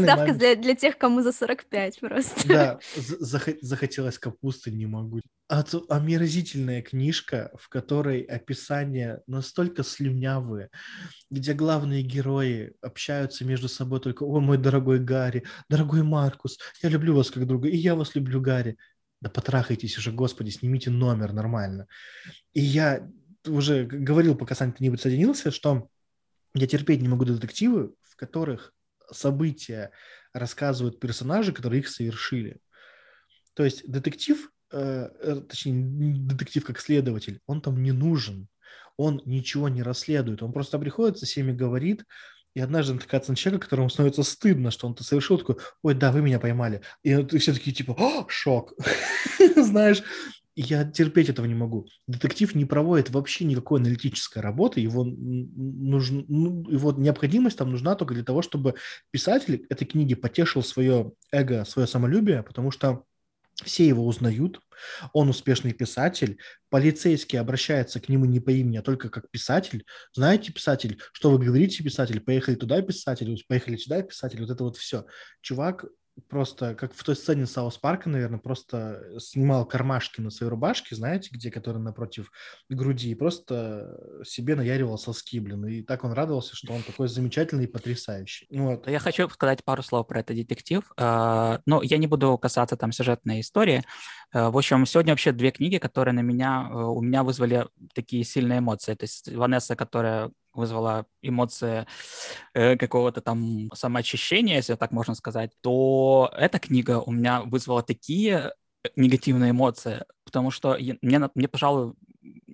Ставка 0.03 0.33
для, 0.33 0.55
для 0.55 0.75
тех, 0.75 0.97
кому 0.97 1.21
за 1.21 1.31
45 1.31 1.99
просто. 1.99 2.47
Да, 2.47 2.79
захотелось 2.95 4.19
капусты, 4.19 4.71
не 4.71 4.85
могу. 4.85 5.16
А 5.49 5.63
омерзительная 5.87 6.81
книжка, 6.81 7.51
в 7.57 7.69
которой 7.69 8.21
описания 8.21 9.21
настолько 9.27 9.83
слюнявые, 9.83 10.69
где 11.31 11.53
главные 11.53 12.01
герои 12.03 12.73
общаются 12.81 13.45
между 13.45 13.69
собой 13.69 14.01
только 14.01 14.23
«О, 14.23 14.41
мой 14.41 14.57
дорогой 14.57 14.99
Гарри, 14.99 15.45
дорогой 15.69 16.03
Маркус, 16.03 16.57
я 16.83 16.89
люблю 16.89 17.15
вас 17.15 17.31
как 17.31 17.47
друга, 17.47 17.69
и 17.69 17.77
я 17.77 17.95
вас 17.95 18.13
люблю, 18.13 18.41
Гарри». 18.41 18.77
Да 19.21 19.29
потрахайтесь 19.29 19.97
уже, 19.97 20.11
господи, 20.11 20.49
снимите 20.49 20.89
номер 20.89 21.31
нормально. 21.31 21.87
И 22.53 22.59
я 22.59 23.09
уже 23.47 23.85
говорил, 23.85 24.35
пока 24.35 24.53
Саня 24.53 24.75
не 24.79 24.89
присоединился, 24.89 25.51
что 25.51 25.89
я 26.53 26.67
терпеть 26.67 27.01
не 27.01 27.07
могу 27.07 27.23
детективы, 27.23 27.93
в 28.01 28.15
которых 28.17 28.73
события 29.11 29.91
рассказывают 30.33 30.99
персонажи, 30.99 31.53
которые 31.53 31.79
их 31.79 31.87
совершили. 31.87 32.59
То 33.53 33.63
есть 33.63 33.89
детектив, 33.89 34.51
э, 34.71 35.09
э 35.21 35.41
точнее, 35.41 36.17
детектив 36.19 36.65
как 36.65 36.79
следователь, 36.79 37.39
он 37.45 37.61
там 37.61 37.81
не 37.81 37.91
нужен 37.91 38.47
он 38.97 39.21
ничего 39.25 39.69
не 39.69 39.83
расследует, 39.83 40.43
он 40.43 40.51
просто 40.51 40.79
приходит, 40.79 41.19
со 41.19 41.25
всеми 41.25 41.51
говорит, 41.51 42.03
и 42.55 42.59
однажды 42.59 42.95
натыкается 42.95 43.31
на 43.31 43.35
человека, 43.35 43.65
которому 43.65 43.89
становится 43.89 44.23
стыдно, 44.23 44.71
что 44.71 44.87
он 44.87 44.95
то 44.95 45.03
совершил, 45.03 45.37
такой, 45.37 45.57
ой, 45.83 45.93
да, 45.93 46.11
вы 46.11 46.23
меня 46.23 46.39
поймали. 46.39 46.81
И 47.03 47.13
все 47.37 47.53
такие, 47.53 47.75
типа, 47.75 47.95
О, 47.97 48.25
шок, 48.27 48.73
знаешь. 49.55 50.01
Я 50.59 50.83
терпеть 50.85 51.29
этого 51.29 51.45
не 51.45 51.53
могу. 51.53 51.85
Детектив 52.07 52.55
не 52.55 52.65
проводит 52.65 53.11
вообще 53.11 53.45
никакой 53.45 53.79
аналитической 53.79 54.39
работы, 54.39 54.79
его, 54.79 55.03
нужно, 55.05 56.25
ну, 56.27 56.67
его 56.67 56.91
необходимость 56.93 57.59
там 57.59 57.69
нужна 57.69 57.93
только 57.93 58.15
для 58.15 58.23
того, 58.23 58.41
чтобы 58.41 58.73
писатель 59.11 59.67
этой 59.69 59.85
книги 59.85 60.15
потешил 60.15 60.63
свое 60.63 61.11
эго, 61.31 61.63
свое 61.63 61.87
самолюбие, 61.87 62.41
потому 62.41 62.71
что 62.71 63.03
все 63.63 63.87
его 63.87 64.05
узнают, 64.05 64.59
он 65.13 65.29
успешный 65.29 65.73
писатель, 65.73 66.39
полицейский 66.69 67.39
обращается 67.39 67.99
к 67.99 68.09
нему 68.09 68.25
не 68.25 68.39
по 68.39 68.51
имени, 68.51 68.77
а 68.77 68.83
только 68.83 69.09
как 69.09 69.29
писатель. 69.31 69.85
Знаете, 70.13 70.51
писатель, 70.51 70.99
что 71.11 71.31
вы 71.31 71.43
говорите, 71.43 71.83
писатель, 71.83 72.19
поехали 72.19 72.55
туда, 72.55 72.81
писатель, 72.81 73.43
поехали 73.47 73.77
сюда, 73.77 74.03
писатель, 74.03 74.41
вот 74.41 74.49
это 74.51 74.63
вот 74.63 74.77
все. 74.77 75.05
Чувак 75.41 75.85
просто, 76.29 76.75
как 76.75 76.93
в 76.93 77.03
той 77.03 77.15
сцене 77.15 77.45
Саус 77.45 77.77
Парка, 77.77 78.09
наверное, 78.09 78.39
просто 78.39 79.03
снимал 79.19 79.65
кармашки 79.65 80.21
на 80.21 80.29
своей 80.29 80.49
рубашке, 80.49 80.95
знаете, 80.95 81.29
где, 81.31 81.51
которые 81.51 81.81
напротив 81.81 82.31
груди, 82.69 83.11
и 83.11 83.15
просто 83.15 84.21
себе 84.25 84.55
наяривал 84.55 84.97
соски, 84.97 85.39
блин. 85.39 85.65
И 85.65 85.81
так 85.81 86.03
он 86.03 86.13
радовался, 86.13 86.55
что 86.55 86.73
он 86.73 86.83
такой 86.83 87.07
замечательный 87.07 87.65
и 87.65 87.67
потрясающий. 87.67 88.47
Вот. 88.51 88.87
Я 88.87 88.99
хочу 88.99 89.29
сказать 89.29 89.63
пару 89.63 89.83
слов 89.83 90.07
про 90.07 90.19
этот 90.19 90.35
детектив. 90.35 90.83
А, 90.97 91.61
но 91.65 91.81
я 91.83 91.97
не 91.97 92.07
буду 92.07 92.37
касаться 92.37 92.77
там 92.77 92.91
сюжетной 92.91 93.41
истории. 93.41 93.83
А, 94.31 94.51
в 94.51 94.57
общем, 94.57 94.85
сегодня 94.85 95.13
вообще 95.13 95.31
две 95.31 95.51
книги, 95.51 95.77
которые 95.77 96.13
на 96.13 96.21
меня, 96.21 96.67
э, 96.69 96.75
у 96.75 97.01
меня 97.01 97.23
вызвали 97.23 97.67
такие 97.93 98.23
сильные 98.23 98.59
эмоции. 98.59 98.93
То 98.93 99.03
есть 99.03 99.31
Ванесса, 99.33 99.75
которая 99.75 100.31
вызвала 100.57 101.05
эмоции 101.21 101.85
э, 102.53 102.75
какого-то 102.75 103.21
там 103.21 103.69
самоочищения, 103.73 104.55
если 104.55 104.75
так 104.75 104.91
можно 104.91 105.15
сказать, 105.15 105.51
то 105.61 106.31
эта 106.35 106.59
книга 106.59 106.99
у 106.99 107.11
меня 107.11 107.41
вызвала 107.41 107.83
такие 107.83 108.53
э, 108.83 108.89
негативные 108.95 109.51
эмоции, 109.51 110.05
потому 110.25 110.51
что 110.51 110.75
я, 110.75 110.95
мне, 111.01 111.29
мне, 111.35 111.47
пожалуй, 111.47 111.93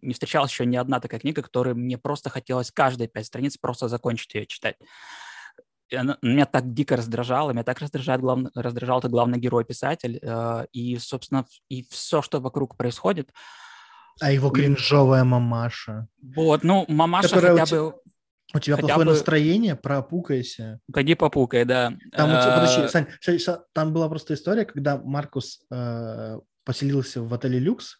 не 0.02 0.14
встречалась 0.14 0.52
еще 0.52 0.66
ни 0.66 0.76
одна 0.76 1.00
такая 1.00 1.20
книга, 1.20 1.42
которой 1.42 1.74
мне 1.74 1.98
просто 1.98 2.30
хотелось 2.30 2.72
каждые 2.72 3.08
пять 3.08 3.26
страниц 3.26 3.58
просто 3.58 3.88
закончить 3.88 4.34
ее 4.36 4.46
читать. 4.46 4.76
Она 5.92 6.18
меня 6.22 6.46
так 6.46 6.74
дико 6.74 6.96
раздражала, 6.98 7.52
меня 7.52 7.64
так 7.64 7.80
раздражает 7.80 8.22
глав... 8.22 8.40
раздражал 8.56 9.00
этот 9.00 9.12
главный 9.12 9.40
герой-писатель, 9.40 10.20
э, 10.22 10.66
и, 10.72 10.98
собственно, 10.98 11.46
и 11.70 11.86
все, 11.90 12.22
что 12.22 12.40
вокруг 12.40 12.78
происходит, 12.78 13.32
а 14.20 14.32
его 14.32 14.50
кринжовая 14.50 15.24
мамаша. 15.24 16.08
Вот, 16.22 16.64
ну, 16.64 16.86
мамаша 16.88 17.30
Которая 17.30 17.58
хотя 17.58 17.76
бы... 17.76 17.96
У 18.56 18.60
тебя 18.60 18.76
Хотя 18.76 18.88
плохое 18.88 19.08
бы... 19.08 19.12
настроение, 19.14 19.76
пропукайся. 19.76 20.80
Пойди 20.92 21.16
попукай, 21.16 21.66
да. 21.66 21.94
Там, 22.12 22.30
а... 22.32 22.60
подожди, 22.60 22.88
Сань, 22.88 23.08
там 23.74 23.94
была 23.94 24.08
просто 24.10 24.36
история, 24.36 24.66
когда 24.66 24.98
Маркус 24.98 25.62
э, 25.72 26.40
поселился 26.64 27.24
в 27.24 27.34
отеле 27.34 27.58
«Люкс», 27.58 27.98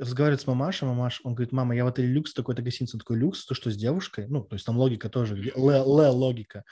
разговаривает 0.00 0.40
с 0.40 0.46
мамашей, 0.46 0.88
мамаш, 0.88 1.20
он 1.22 1.34
говорит, 1.34 1.52
мама, 1.52 1.76
я 1.76 1.84
в 1.84 1.88
отеле 1.88 2.08
«Люкс», 2.08 2.34
такой-то 2.34 2.62
гостиница, 2.62 2.98
такой 2.98 3.18
«Люкс», 3.18 3.46
то 3.46 3.54
что 3.54 3.70
с 3.70 3.76
девушкой? 3.76 4.26
Ну, 4.28 4.42
то 4.42 4.56
есть 4.56 4.66
там 4.66 4.76
логика 4.76 5.08
тоже, 5.08 5.36
л-логика. 5.54 6.64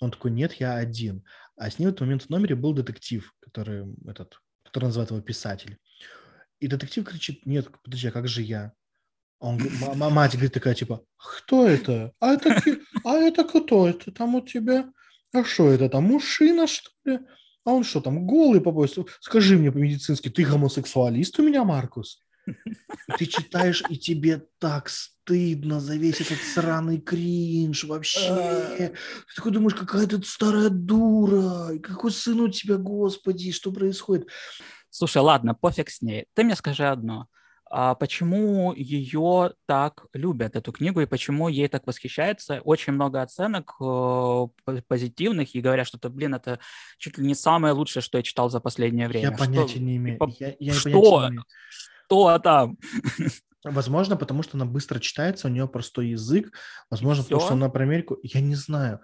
Он 0.00 0.10
такой, 0.10 0.32
нет, 0.32 0.54
я 0.54 0.74
один. 0.74 1.24
А 1.56 1.70
с 1.70 1.78
ним 1.78 1.90
в 1.90 1.92
этот 1.92 2.00
момент 2.00 2.22
в 2.22 2.30
номере 2.30 2.56
был 2.56 2.72
детектив, 2.72 3.32
который, 3.40 3.86
этот, 4.08 4.40
который 4.64 4.86
называет 4.86 5.10
его 5.10 5.20
писатель. 5.20 5.78
И 6.62 6.68
детектив 6.68 7.04
кричит, 7.04 7.44
нет, 7.44 7.66
подожди, 7.82 8.06
а 8.06 8.12
как 8.12 8.28
же 8.28 8.40
я? 8.40 8.72
Он, 9.40 9.60
мать 9.96 10.34
говорит 10.34 10.52
такая, 10.52 10.76
типа, 10.76 11.04
кто 11.16 11.66
это? 11.66 12.12
А 12.20 12.34
это, 12.34 12.62
а 13.04 13.14
это 13.14 13.42
кто? 13.42 13.88
Это 13.88 14.12
там 14.12 14.36
у 14.36 14.40
тебя? 14.40 14.88
А 15.34 15.42
что 15.42 15.70
это 15.70 15.88
там, 15.88 16.04
мужчина, 16.04 16.68
что 16.68 16.90
ли? 17.04 17.18
А 17.64 17.72
он 17.72 17.82
что 17.82 18.00
там, 18.00 18.28
голый 18.28 18.60
по 18.60 18.70
поясу? 18.70 19.08
Скажи 19.18 19.58
мне 19.58 19.72
по-медицински, 19.72 20.28
ты 20.28 20.44
гомосексуалист 20.44 21.40
у 21.40 21.42
меня, 21.42 21.64
Маркус? 21.64 22.22
Ты 23.18 23.26
читаешь, 23.26 23.82
и 23.88 23.98
тебе 23.98 24.46
так 24.60 24.88
стыдно 24.88 25.80
за 25.80 25.96
весь 25.96 26.20
этот 26.20 26.38
сраный 26.38 27.00
кринж 27.00 27.82
вообще. 27.84 28.28
А. 28.30 28.76
Ты 28.76 29.34
такой 29.34 29.50
думаешь, 29.50 29.74
какая 29.74 30.06
ты 30.06 30.22
старая 30.22 30.68
дура, 30.68 31.76
какой 31.80 32.12
сын 32.12 32.38
у 32.38 32.48
тебя, 32.48 32.76
господи, 32.76 33.50
что 33.50 33.72
происходит? 33.72 34.28
Слушай, 34.92 35.22
ладно, 35.22 35.54
пофиг 35.54 35.88
с 35.88 36.02
ней. 36.02 36.26
Ты 36.34 36.44
мне 36.44 36.54
скажи 36.54 36.86
одно. 36.86 37.26
А 37.70 37.94
почему 37.94 38.74
ее 38.74 39.54
так 39.64 40.04
любят, 40.12 40.54
эту 40.54 40.70
книгу, 40.70 41.00
и 41.00 41.06
почему 41.06 41.48
ей 41.48 41.66
так 41.68 41.86
восхищается? 41.86 42.60
Очень 42.60 42.92
много 42.92 43.22
оценок 43.22 43.74
э, 43.80 44.46
позитивных, 44.86 45.54
и 45.54 45.62
говорят, 45.62 45.86
что, 45.86 45.96
это, 45.96 46.10
блин, 46.10 46.34
это 46.34 46.58
чуть 46.98 47.16
ли 47.16 47.26
не 47.26 47.34
самое 47.34 47.72
лучшее, 47.72 48.02
что 48.02 48.18
я 48.18 48.22
читал 48.22 48.50
за 48.50 48.60
последнее 48.60 49.08
время. 49.08 49.30
Я 49.30 49.36
понятия 49.36 49.80
не 49.80 49.96
имею. 49.96 50.18
Я, 50.38 50.54
я 50.60 50.74
что? 50.74 50.90
Не 50.90 51.28
имею. 51.28 51.44
Что 51.70 52.38
там? 52.38 52.76
Возможно, 53.64 54.16
потому 54.16 54.42
что 54.42 54.58
она 54.58 54.66
быстро 54.66 54.98
читается, 54.98 55.46
у 55.48 55.50
нее 55.50 55.66
простой 55.66 56.08
язык. 56.08 56.52
Возможно, 56.90 57.22
потому 57.22 57.40
что 57.40 57.54
она 57.54 57.70
про 57.70 57.84
Америку. 57.84 58.18
Я 58.22 58.42
не 58.42 58.56
знаю 58.56 59.00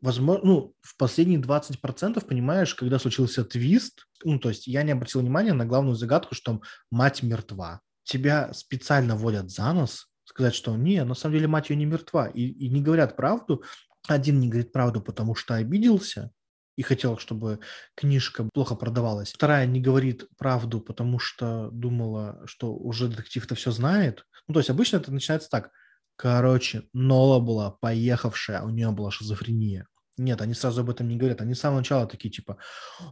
возможно, 0.00 0.44
ну, 0.44 0.74
в 0.80 0.96
последние 0.96 1.40
20%, 1.40 2.24
понимаешь, 2.24 2.74
когда 2.74 2.98
случился 2.98 3.44
твист, 3.44 4.06
ну, 4.24 4.38
то 4.38 4.48
есть 4.48 4.66
я 4.66 4.82
не 4.82 4.92
обратил 4.92 5.20
внимания 5.20 5.52
на 5.52 5.66
главную 5.66 5.94
загадку, 5.94 6.34
что 6.34 6.60
мать 6.90 7.22
мертва. 7.22 7.80
Тебя 8.04 8.52
специально 8.54 9.16
водят 9.16 9.50
за 9.50 9.72
нос, 9.72 10.08
сказать, 10.24 10.54
что 10.54 10.76
не, 10.76 11.04
на 11.04 11.14
самом 11.14 11.34
деле 11.34 11.48
мать 11.48 11.70
ее 11.70 11.76
не 11.76 11.86
мертва, 11.86 12.28
и, 12.28 12.42
и 12.42 12.68
не 12.68 12.82
говорят 12.82 13.16
правду. 13.16 13.62
Один 14.06 14.40
не 14.40 14.48
говорит 14.48 14.72
правду, 14.72 15.00
потому 15.00 15.34
что 15.34 15.54
обиделся, 15.54 16.32
и 16.78 16.82
хотел, 16.82 17.18
чтобы 17.18 17.58
книжка 17.96 18.48
плохо 18.54 18.76
продавалась. 18.76 19.32
Вторая 19.32 19.66
не 19.66 19.80
говорит 19.80 20.28
правду, 20.38 20.80
потому 20.80 21.18
что 21.18 21.70
думала, 21.72 22.40
что 22.46 22.72
уже 22.72 23.08
детектив-то 23.08 23.56
все 23.56 23.72
знает. 23.72 24.24
Ну, 24.46 24.54
то 24.54 24.60
есть 24.60 24.70
обычно 24.70 24.98
это 24.98 25.12
начинается 25.12 25.48
так. 25.50 25.72
Короче, 26.18 26.82
Нола 26.92 27.38
была 27.38 27.70
поехавшая, 27.70 28.62
у 28.62 28.70
нее 28.70 28.90
была 28.90 29.12
шизофрения. 29.12 29.86
Нет, 30.16 30.40
они 30.40 30.52
сразу 30.52 30.80
об 30.80 30.90
этом 30.90 31.06
не 31.06 31.16
говорят. 31.16 31.40
Они 31.40 31.54
с 31.54 31.60
самого 31.60 31.78
начала 31.78 32.08
такие, 32.08 32.28
типа, 32.28 32.58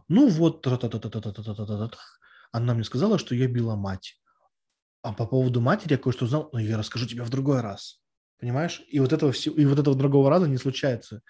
ну 0.09 0.27
вот, 0.27 0.67
она 2.51 2.73
мне 2.73 2.83
сказала, 2.83 3.17
что 3.17 3.33
я 3.33 3.47
била 3.47 3.77
мать. 3.77 4.19
А 5.03 5.13
по 5.13 5.25
поводу 5.25 5.61
матери 5.61 5.93
я 5.93 5.97
кое-что 5.97 6.27
знал, 6.27 6.49
но 6.51 6.59
я 6.59 6.77
расскажу 6.77 7.07
тебе 7.07 7.23
в 7.23 7.29
другой 7.29 7.61
раз. 7.61 8.01
Понимаешь? 8.41 8.81
И 8.89 8.99
вот 8.99 9.13
этого 9.13 9.31
все, 9.31 9.51
и 9.51 9.63
вот 9.63 9.79
этого 9.79 9.95
другого 9.95 10.29
раза 10.29 10.49
не 10.49 10.57
случается. 10.57 11.21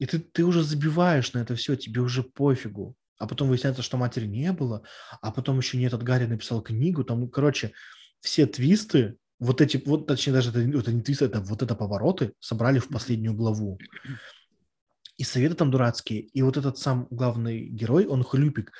И 0.00 0.06
ты, 0.06 0.18
ты 0.18 0.44
уже 0.44 0.64
забиваешь 0.64 1.32
на 1.34 1.38
это 1.38 1.54
все, 1.54 1.76
тебе 1.76 2.00
уже 2.00 2.24
пофигу. 2.24 2.96
А 3.16 3.28
потом 3.28 3.46
выясняется, 3.46 3.82
что 3.82 3.96
матери 3.96 4.26
не 4.26 4.50
было, 4.50 4.82
а 5.22 5.30
потом 5.30 5.58
еще 5.58 5.78
не 5.78 5.84
этот 5.84 6.02
Гарри 6.02 6.26
написал 6.26 6.62
книгу. 6.62 7.04
Там, 7.04 7.30
короче, 7.30 7.74
все 8.18 8.46
твисты 8.46 9.18
Вот 9.38 9.60
эти, 9.60 9.82
вот, 9.84 10.06
точнее, 10.06 10.32
даже 10.32 10.50
это, 10.50 10.60
это 10.60 10.92
не 10.92 11.02
твисты, 11.02 11.26
это 11.26 11.40
вот 11.40 11.62
это 11.62 11.74
повороты 11.74 12.32
собрали 12.40 12.78
в 12.78 12.88
последнюю 12.88 13.34
главу. 13.34 13.78
И 15.18 15.24
советы 15.24 15.54
там 15.54 15.70
дурацкие. 15.70 16.20
И 16.20 16.42
вот 16.42 16.56
этот 16.56 16.78
сам 16.78 17.06
главный 17.10 17.66
герой, 17.68 18.06
он 18.06 18.22
хлюпик. 18.22 18.72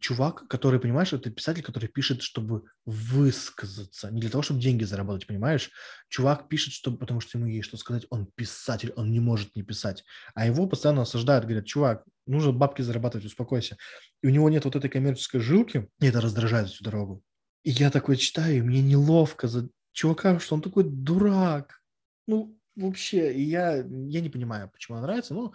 Чувак, 0.00 0.48
который, 0.48 0.80
понимаешь, 0.80 1.12
это 1.12 1.30
писатель, 1.30 1.62
который 1.62 1.88
пишет, 1.88 2.20
чтобы 2.20 2.64
высказаться. 2.84 4.10
Не 4.10 4.20
для 4.20 4.28
того, 4.28 4.42
чтобы 4.42 4.60
деньги 4.60 4.84
заработать, 4.84 5.26
понимаешь? 5.26 5.70
Чувак 6.08 6.48
пишет, 6.48 6.74
чтобы, 6.74 6.98
потому 6.98 7.20
что 7.20 7.38
ему 7.38 7.48
есть 7.48 7.68
что 7.68 7.76
сказать. 7.76 8.06
Он 8.10 8.26
писатель, 8.34 8.92
он 8.96 9.12
не 9.12 9.20
может 9.20 9.54
не 9.56 9.62
писать. 9.62 10.04
А 10.34 10.46
его 10.46 10.66
постоянно 10.66 11.02
осаждают, 11.02 11.44
говорят, 11.44 11.64
чувак, 11.64 12.04
нужно 12.26 12.52
бабки 12.52 12.82
зарабатывать, 12.82 13.26
успокойся. 13.26 13.76
И 14.22 14.26
у 14.26 14.30
него 14.30 14.50
нет 14.50 14.64
вот 14.64 14.76
этой 14.76 14.90
коммерческой 14.90 15.40
жилки, 15.40 15.88
и 16.00 16.06
это 16.06 16.20
раздражает 16.20 16.68
всю 16.68 16.84
дорогу. 16.84 17.22
И 17.62 17.70
я 17.70 17.90
такой 17.90 18.16
читаю, 18.16 18.58
и 18.58 18.62
мне 18.62 18.82
неловко 18.82 19.48
за 19.48 19.70
чувака, 19.94 20.38
что 20.38 20.56
он 20.56 20.60
такой 20.60 20.84
дурак. 20.84 21.80
Ну, 22.26 22.58
вообще, 22.76 23.40
я, 23.40 23.76
я 23.76 24.20
не 24.20 24.28
понимаю, 24.28 24.68
почему 24.70 24.98
он 24.98 25.04
нравится. 25.04 25.32
Ну, 25.32 25.54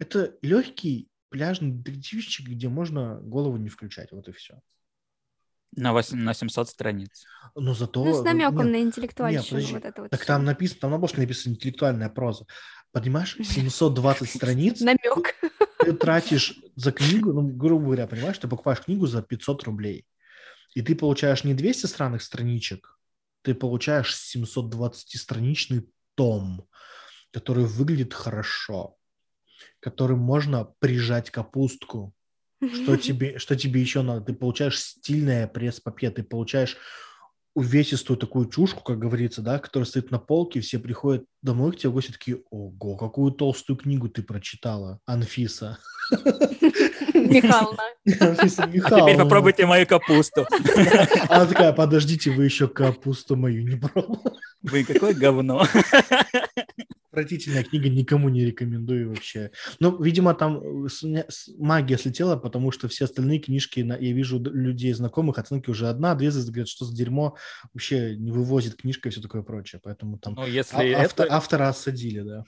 это 0.00 0.36
легкий 0.42 1.08
пляжный 1.28 1.70
детективчик, 1.70 2.48
где 2.48 2.68
можно 2.68 3.20
голову 3.20 3.56
не 3.56 3.68
включать, 3.68 4.10
вот 4.10 4.28
и 4.28 4.32
все. 4.32 4.60
На, 5.76 5.92
8, 5.92 6.16
на 6.16 6.34
700 6.34 6.68
страниц. 6.68 7.24
Но 7.56 7.74
зато... 7.74 8.04
Ну, 8.04 8.14
с 8.14 8.22
намеком 8.22 8.66
нет, 8.66 8.72
на 8.72 8.80
интеллектуальщину. 8.82 9.60
Нет, 9.60 9.70
вот 9.72 9.84
это 9.84 10.02
вот 10.02 10.10
так 10.10 10.20
все. 10.20 10.26
там 10.28 10.44
написано, 10.44 10.80
там 10.80 10.90
на 10.90 10.96
обложке 10.96 11.20
написано 11.20 11.52
интеллектуальная 11.52 12.08
проза. 12.08 12.46
Понимаешь, 12.92 13.36
720 13.40 14.30
страниц. 14.36 14.80
Намек. 14.80 15.34
Ты 15.80 15.92
тратишь 15.94 16.60
за 16.76 16.92
книгу, 16.92 17.32
ну, 17.32 17.48
грубо 17.48 17.86
говоря, 17.86 18.06
понимаешь, 18.06 18.38
ты 18.38 18.46
покупаешь 18.46 18.80
книгу 18.80 19.06
за 19.06 19.20
500 19.20 19.64
рублей. 19.64 20.06
И 20.74 20.82
ты 20.82 20.94
получаешь 20.94 21.42
не 21.42 21.54
200 21.54 21.86
странных 21.86 22.22
страничек, 22.22 22.93
ты 23.44 23.54
получаешь 23.54 24.14
720-страничный 24.34 25.86
том, 26.14 26.66
который 27.30 27.64
выглядит 27.64 28.14
хорошо, 28.14 28.96
которым 29.80 30.18
можно 30.20 30.72
прижать 30.78 31.30
капустку. 31.30 32.14
Что 32.60 32.96
тебе, 32.96 33.38
что 33.38 33.56
тебе 33.56 33.82
еще 33.82 34.00
надо? 34.00 34.24
Ты 34.24 34.32
получаешь 34.32 34.80
стильное 34.80 35.46
пресс-папье, 35.46 36.10
ты 36.10 36.22
получаешь 36.22 36.78
увесистую 37.54 38.16
такую 38.16 38.48
чушку, 38.48 38.82
как 38.82 38.98
говорится, 38.98 39.42
да, 39.42 39.58
которая 39.58 39.86
стоит 39.86 40.10
на 40.10 40.18
полке, 40.18 40.60
все 40.60 40.78
приходят 40.78 41.24
домой 41.42 41.72
к 41.72 41.76
тебе 41.76 41.90
в 41.90 41.92
гости 41.92 42.12
такие, 42.12 42.42
ого, 42.50 42.96
какую 42.96 43.32
толстую 43.32 43.76
книгу 43.76 44.08
ты 44.08 44.22
прочитала, 44.22 45.00
Анфиса. 45.04 45.78
Михайловна. 47.28 47.82
Анфиса 48.20 48.66
Михайловна. 48.66 49.12
Теперь 49.12 49.22
попробуйте 49.22 49.66
мою 49.66 49.86
капусту. 49.86 50.46
Она 51.28 51.46
такая, 51.46 51.72
подождите, 51.72 52.30
вы 52.30 52.44
еще 52.44 52.68
капусту 52.68 53.36
мою 53.36 53.64
не 53.64 53.76
пробовали. 53.76 54.38
Вы 54.62 54.84
какое 54.84 55.14
говно. 55.14 55.66
Отвратительная 57.10 57.62
книга, 57.62 57.88
никому 57.88 58.28
не 58.28 58.44
рекомендую 58.44 59.10
вообще. 59.10 59.52
Ну, 59.78 60.02
видимо, 60.02 60.34
там 60.34 60.86
э, 60.86 61.24
магия 61.58 61.96
слетела, 61.96 62.36
потому 62.36 62.72
что 62.72 62.88
все 62.88 63.04
остальные 63.04 63.38
книжки, 63.38 63.80
я 63.80 64.12
вижу 64.12 64.40
людей 64.40 64.92
знакомых, 64.94 65.38
оценки 65.38 65.70
уже 65.70 65.86
одна, 65.88 66.16
две 66.16 66.32
звезды, 66.32 66.50
говорят, 66.50 66.68
что 66.68 66.86
за 66.86 66.96
дерьмо, 66.96 67.36
вообще 67.72 68.16
не 68.16 68.32
вывозит 68.32 68.74
книжка 68.74 69.08
и 69.08 69.12
все 69.12 69.20
такое 69.20 69.42
прочее. 69.42 69.80
Поэтому 69.84 70.18
там 70.18 70.34
ну, 70.34 70.44
если 70.44 70.76
а- 70.76 71.04
автор, 71.04 71.26
это... 71.26 71.36
автора 71.36 71.68
осадили, 71.68 72.20
да. 72.22 72.44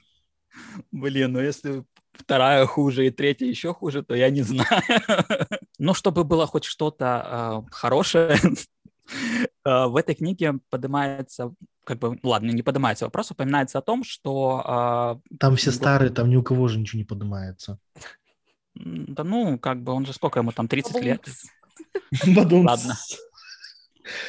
Блин, 0.91 1.33
ну 1.33 1.39
если 1.39 1.85
вторая 2.17 2.65
хуже 2.65 3.07
и 3.07 3.11
третья 3.11 3.45
еще 3.45 3.73
хуже, 3.73 4.03
то 4.03 4.15
я 4.15 4.29
не 4.29 4.41
знаю. 4.41 4.67
Ну, 5.79 5.93
чтобы 5.93 6.23
было 6.23 6.47
хоть 6.47 6.63
что-то 6.63 7.63
э, 7.67 7.69
хорошее, 7.71 8.35
э, 9.63 9.85
в 9.87 9.95
этой 9.95 10.15
книге 10.15 10.55
поднимается 10.71 11.53
как 11.87 11.99
бы, 11.99 12.19
ладно, 12.21 12.51
не 12.51 12.63
поднимается 12.63 13.05
вопрос, 13.05 13.31
упоминается 13.31 13.77
о 13.77 13.81
том, 13.81 14.03
что... 14.03 15.21
Э, 15.31 15.35
там 15.37 15.55
все 15.55 15.71
старые, 15.71 16.09
там 16.09 16.29
ни 16.29 16.35
у 16.35 16.43
кого 16.43 16.67
же 16.67 16.79
ничего 16.79 16.97
не 16.97 17.05
поднимается. 17.05 17.79
Да 18.75 19.23
ну, 19.23 19.57
как 19.57 19.81
бы, 19.81 19.93
он 19.93 20.05
же 20.05 20.13
сколько 20.13 20.39
ему 20.39 20.51
там, 20.51 20.67
30 20.67 21.01
лет? 21.01 21.25
Ладно. 22.25 22.95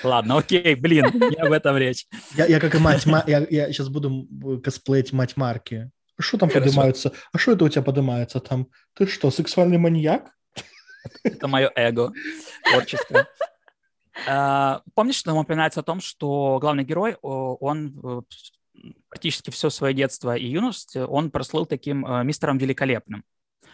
Ладно, 0.02 0.38
окей, 0.38 0.74
блин, 0.74 1.06
не 1.12 1.36
об 1.36 1.52
этом 1.52 1.76
речь. 1.76 2.06
Я, 2.34 2.46
я 2.46 2.60
как 2.60 2.74
и 2.74 2.78
мать, 2.78 3.04
я, 3.26 3.46
я 3.48 3.72
сейчас 3.72 3.88
буду 3.88 4.28
косплеить 4.62 5.12
мать 5.12 5.36
Марки. 5.36 5.90
Что 6.18 6.38
там 6.38 6.50
поднимаются? 6.50 7.12
А 7.32 7.38
что 7.38 7.52
это 7.52 7.64
у 7.64 7.68
тебя 7.68 7.82
поднимается 7.82 8.40
там? 8.40 8.68
Ты 8.94 9.06
что, 9.06 9.30
сексуальный 9.30 9.78
маньяк? 9.78 10.32
Это 11.22 11.46
мое 11.48 11.70
эго 11.76 12.12
творческое. 12.64 13.26
А, 14.26 14.82
помнишь, 14.94 15.22
там 15.22 15.36
упоминается 15.36 15.80
о 15.80 15.84
том, 15.84 16.00
что 16.00 16.58
главный 16.60 16.82
герой, 16.82 17.16
он 17.22 18.00
э, 18.02 18.22
практически 19.08 19.50
все 19.50 19.70
свое 19.70 19.94
детство 19.94 20.34
и 20.34 20.46
юность, 20.46 20.96
он 20.96 21.30
прослыл 21.30 21.66
таким 21.66 22.04
э, 22.04 22.24
мистером 22.24 22.58
великолепным. 22.58 23.24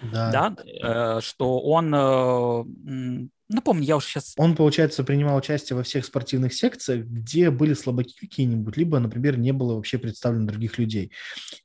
Да. 0.02 0.30
да, 0.30 0.56
э, 0.66 1.20
что 1.22 1.60
он 1.60 3.30
Напомню, 3.50 3.84
я 3.84 3.96
уже 3.96 4.06
сейчас... 4.06 4.32
Он, 4.38 4.56
получается, 4.56 5.04
принимал 5.04 5.36
участие 5.36 5.76
во 5.76 5.82
всех 5.82 6.06
спортивных 6.06 6.54
секциях, 6.54 7.04
где 7.04 7.50
были 7.50 7.74
слабаки 7.74 8.14
какие-нибудь, 8.18 8.78
либо, 8.78 8.98
например, 8.98 9.38
не 9.38 9.52
было 9.52 9.74
вообще 9.74 9.98
представлено 9.98 10.46
других 10.46 10.78
людей. 10.78 11.12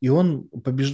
И 0.01 0.09
он 0.09 0.49
побеж... 0.49 0.93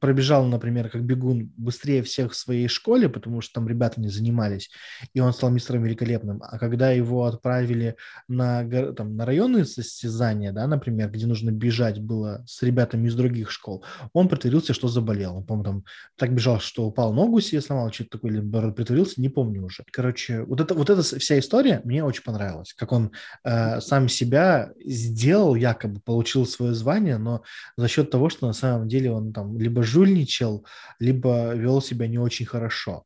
пробежал, 0.00 0.44
например, 0.46 0.90
как 0.90 1.04
бегун 1.04 1.52
быстрее 1.56 2.02
всех 2.02 2.32
в 2.32 2.36
своей 2.36 2.66
школе, 2.66 3.08
потому 3.08 3.40
что 3.40 3.54
там 3.54 3.68
ребята 3.68 4.00
не 4.00 4.08
занимались, 4.08 4.70
и 5.14 5.20
он 5.20 5.32
стал 5.32 5.50
мистером 5.50 5.84
великолепным. 5.84 6.42
А 6.42 6.58
когда 6.58 6.90
его 6.90 7.24
отправили 7.24 7.94
на, 8.26 8.68
там, 8.94 9.16
на 9.16 9.24
районные 9.24 9.64
состязания, 9.64 10.52
да, 10.52 10.66
например, 10.66 11.10
где 11.10 11.26
нужно 11.26 11.52
бежать 11.52 12.00
было 12.00 12.42
с 12.44 12.60
ребятами 12.64 13.06
из 13.06 13.14
других 13.14 13.52
школ, 13.52 13.84
он 14.12 14.28
притворился, 14.28 14.74
что 14.74 14.88
заболел. 14.88 15.36
Он, 15.36 15.44
по-моему, 15.44 15.64
там 15.64 15.84
так 16.16 16.34
бежал, 16.34 16.58
что 16.58 16.86
упал 16.86 17.12
ногу 17.12 17.40
себе 17.40 17.60
сломал, 17.60 17.92
что-то 17.92 18.18
такое, 18.18 18.32
или 18.32 18.72
притворился, 18.72 19.20
не 19.20 19.28
помню 19.28 19.64
уже. 19.64 19.84
Короче, 19.92 20.07
короче, 20.08 20.42
вот, 20.44 20.60
это, 20.60 20.74
вот 20.74 20.88
эта 20.88 21.02
вся 21.02 21.38
история 21.38 21.82
мне 21.84 22.02
очень 22.02 22.22
понравилась, 22.22 22.72
как 22.72 22.92
он 22.92 23.12
э, 23.44 23.80
сам 23.80 24.08
себя 24.08 24.72
сделал, 24.82 25.54
якобы 25.54 26.00
получил 26.00 26.46
свое 26.46 26.72
звание, 26.72 27.18
но 27.18 27.42
за 27.76 27.88
счет 27.88 28.10
того, 28.10 28.30
что 28.30 28.46
на 28.46 28.54
самом 28.54 28.88
деле 28.88 29.10
он 29.10 29.34
там 29.34 29.58
либо 29.58 29.82
жульничал, 29.82 30.64
либо 30.98 31.52
вел 31.54 31.82
себя 31.82 32.06
не 32.06 32.18
очень 32.18 32.46
хорошо. 32.46 33.04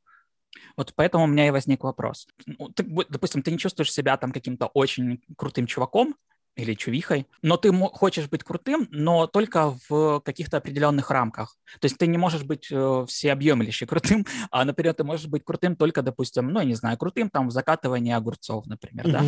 Вот 0.77 0.93
поэтому 0.95 1.25
у 1.25 1.27
меня 1.27 1.49
и 1.49 1.51
возник 1.51 1.83
вопрос. 1.83 2.29
Ну, 2.47 2.69
ты, 2.69 2.85
допустим, 3.09 3.43
ты 3.43 3.51
не 3.51 3.59
чувствуешь 3.59 3.93
себя 3.93 4.17
там 4.17 4.31
каким-то 4.31 4.67
очень 4.67 5.21
крутым 5.37 5.67
чуваком, 5.67 6.15
или 6.55 6.75
чувихой, 6.75 7.27
но 7.41 7.57
ты 7.57 7.73
хочешь 7.73 8.29
быть 8.29 8.45
крутым, 8.45 8.87
но 8.91 9.27
только 9.27 9.77
в 9.89 10.21
каких-то 10.21 10.59
определенных 10.59 11.11
рамках. 11.11 11.57
То 11.81 11.87
есть 11.87 11.97
ты 11.97 12.07
не 12.07 12.19
можешь 12.19 12.43
быть 12.43 12.69
э, 12.71 13.05
всеобъемлюще 13.09 13.87
крутым, 13.87 14.27
а, 14.51 14.65
например, 14.65 14.95
ты 14.95 15.05
можешь 15.05 15.27
быть 15.27 15.45
крутым 15.45 15.77
только, 15.77 16.03
допустим, 16.03 16.49
ну, 16.49 16.61
я 16.61 16.67
не 16.67 16.75
знаю, 16.75 16.99
крутым 16.99 17.31
там 17.31 17.49
в 17.49 17.53
закатывании 17.53 18.13
огурцов, 18.13 18.67
например, 18.67 19.11
да? 19.11 19.23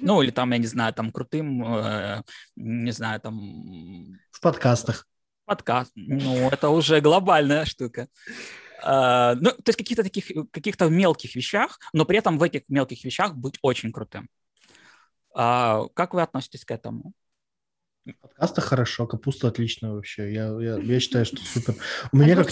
Ну, 0.00 0.22
или 0.22 0.30
там, 0.30 0.52
я 0.52 0.58
не 0.58 0.66
знаю, 0.66 0.94
там 0.94 1.12
крутым, 1.12 1.64
э, 1.64 2.22
не 2.56 2.92
знаю, 2.92 3.20
там... 3.20 4.18
В 4.30 4.40
подкастах. 4.40 5.06
Подкаст. 5.44 5.92
Ну, 5.94 6.48
это 6.48 6.70
уже 6.70 7.00
глобальная 7.00 7.66
штука. 7.66 8.08
Uh, 8.82 9.34
ну, 9.40 9.50
то 9.50 9.68
есть 9.68 9.78
каких-то 9.78 10.02
таких, 10.02 10.26
каких-то 10.50 10.90
мелких 10.90 11.34
вещах, 11.34 11.78
но 11.94 12.04
при 12.04 12.18
этом 12.18 12.36
в 12.36 12.42
этих 12.42 12.62
мелких 12.68 13.02
вещах 13.02 13.34
быть 13.34 13.58
очень 13.62 13.92
крутым. 13.92 14.28
А 15.34 15.88
как 15.94 16.14
вы 16.14 16.22
относитесь 16.22 16.64
к 16.64 16.70
этому? 16.70 17.12
Подкаста 18.20 18.60
хорошо, 18.60 19.06
капуста 19.06 19.48
отлично 19.48 19.94
вообще. 19.94 20.32
Я, 20.32 20.48
я, 20.60 20.76
я 20.76 21.00
считаю, 21.00 21.24
что 21.24 21.38
супер. 21.38 21.74
Мне 22.12 22.36
как, 22.36 22.48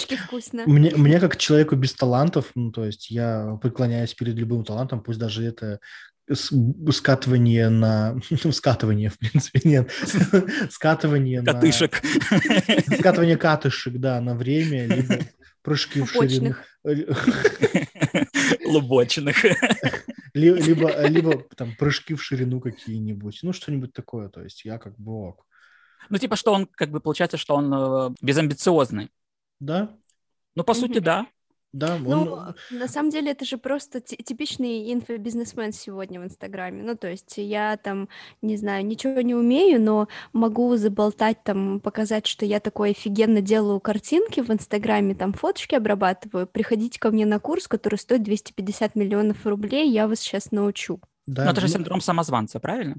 мне, 0.67 0.93
мне 0.97 1.21
как 1.21 1.37
человеку 1.37 1.77
без 1.77 1.93
талантов, 1.93 2.53
ну, 2.55 2.73
то 2.73 2.87
есть 2.87 3.11
я 3.11 3.59
преклоняюсь 3.61 4.15
перед 4.15 4.35
любым 4.35 4.65
талантом, 4.65 5.03
пусть 5.03 5.19
даже 5.19 5.45
это 5.45 5.79
скатывание 6.91 7.69
на... 7.69 8.19
Скатывание, 8.53 9.11
в 9.11 9.19
принципе, 9.19 9.61
нет. 9.65 9.91
Скатывание 10.71 11.43
Катышек. 11.43 12.01
на... 12.31 12.97
Скатывание 12.97 13.37
катышек, 13.37 13.99
да, 13.99 14.21
на 14.23 14.35
время, 14.35 14.87
либо 14.87 15.19
прыжки 15.63 16.01
в 16.01 16.11
ширину. 16.11 16.55
Лубочных. 18.65 19.45
Либо, 20.35 20.91
либо 21.09 21.43
там 21.57 21.75
прыжки 21.77 22.15
в 22.15 22.23
ширину 22.23 22.61
какие-нибудь, 22.61 23.41
ну 23.43 23.53
что-нибудь 23.53 23.93
такое, 23.93 24.29
то 24.29 24.43
есть 24.43 24.65
я 24.65 24.79
как 24.79 24.99
бы 24.99 25.29
ок. 25.29 25.47
Ну 26.09 26.19
типа 26.19 26.37
что 26.37 26.53
он, 26.53 26.67
как 26.67 26.91
бы 26.91 27.01
получается, 27.01 27.37
что 27.37 27.55
он 27.55 27.73
э, 27.73 28.15
безамбициозный. 28.23 29.11
Да. 29.61 29.97
Ну 30.55 30.65
по 30.65 30.75
сути 30.75 30.99
да. 30.99 31.27
Да, 31.73 31.95
он... 31.95 32.05
Ну, 32.05 32.39
на 32.71 32.87
самом 32.87 33.11
деле 33.11 33.31
это 33.31 33.47
же 33.47 33.57
просто 33.57 34.01
типичный 34.01 34.93
инфобизнесмен 34.93 35.73
сегодня 35.73 36.21
в 36.21 36.25
Инстаграме. 36.25 36.83
Ну, 36.83 36.97
то 36.97 37.09
есть 37.09 37.39
я 37.39 37.79
там, 37.79 38.09
не 38.43 38.57
знаю, 38.57 38.85
ничего 38.85 39.23
не 39.23 39.35
умею, 39.35 39.81
но 39.81 40.09
могу 40.35 40.77
заболтать 40.77 41.43
там, 41.43 41.81
показать, 41.81 42.27
что 42.27 42.45
я 42.45 42.61
такой 42.61 42.91
офигенно 42.91 43.41
делаю 43.41 43.81
картинки 43.81 44.41
в 44.41 44.51
Инстаграме, 44.51 45.15
там 45.15 45.33
фоточки 45.33 45.75
обрабатываю. 45.75 46.47
Приходите 46.47 47.01
ко 47.01 47.11
мне 47.11 47.25
на 47.25 47.41
курс, 47.41 47.69
который 47.69 47.97
стоит 47.97 48.23
250 48.23 48.95
миллионов 48.95 49.47
рублей, 49.47 49.91
я 49.91 50.09
вас 50.09 50.21
сейчас 50.21 50.53
научу. 50.53 51.01
Да, 51.27 51.45
но 51.45 51.53
это 51.53 51.61
же 51.61 51.69
синдром 51.69 52.01
самозванца, 52.01 52.61
правильно? 52.61 52.97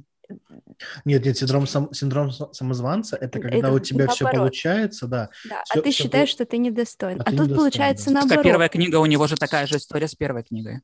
Нет, 1.05 1.25
нет, 1.25 1.37
синдром, 1.37 1.67
сам, 1.67 1.93
синдром 1.93 2.31
самозванца– 2.31 3.15
это 3.21 3.39
когда 3.39 3.57
это 3.57 3.71
у 3.71 3.79
тебя 3.79 4.05
наоборот. 4.05 4.15
все 4.15 4.31
получается, 4.31 5.07
да. 5.07 5.29
Да, 5.49 5.61
все, 5.65 5.79
а 5.79 5.81
ты 5.81 5.91
все 5.91 6.03
считаешь, 6.03 6.29
по... 6.29 6.33
что 6.33 6.45
ты 6.45 6.57
недостоин. 6.57 7.21
А, 7.21 7.23
а 7.23 7.25
тут 7.25 7.33
недостоин, 7.33 7.57
получается 7.57 8.05
да. 8.07 8.19
наоборот. 8.19 8.43
Первая 8.43 8.69
книга, 8.69 8.97
у 8.97 9.05
него 9.05 9.27
же 9.27 9.35
такая 9.35 9.67
же 9.67 9.77
история 9.77 10.07
с 10.07 10.15
первой 10.15 10.43
книгой. 10.43 10.81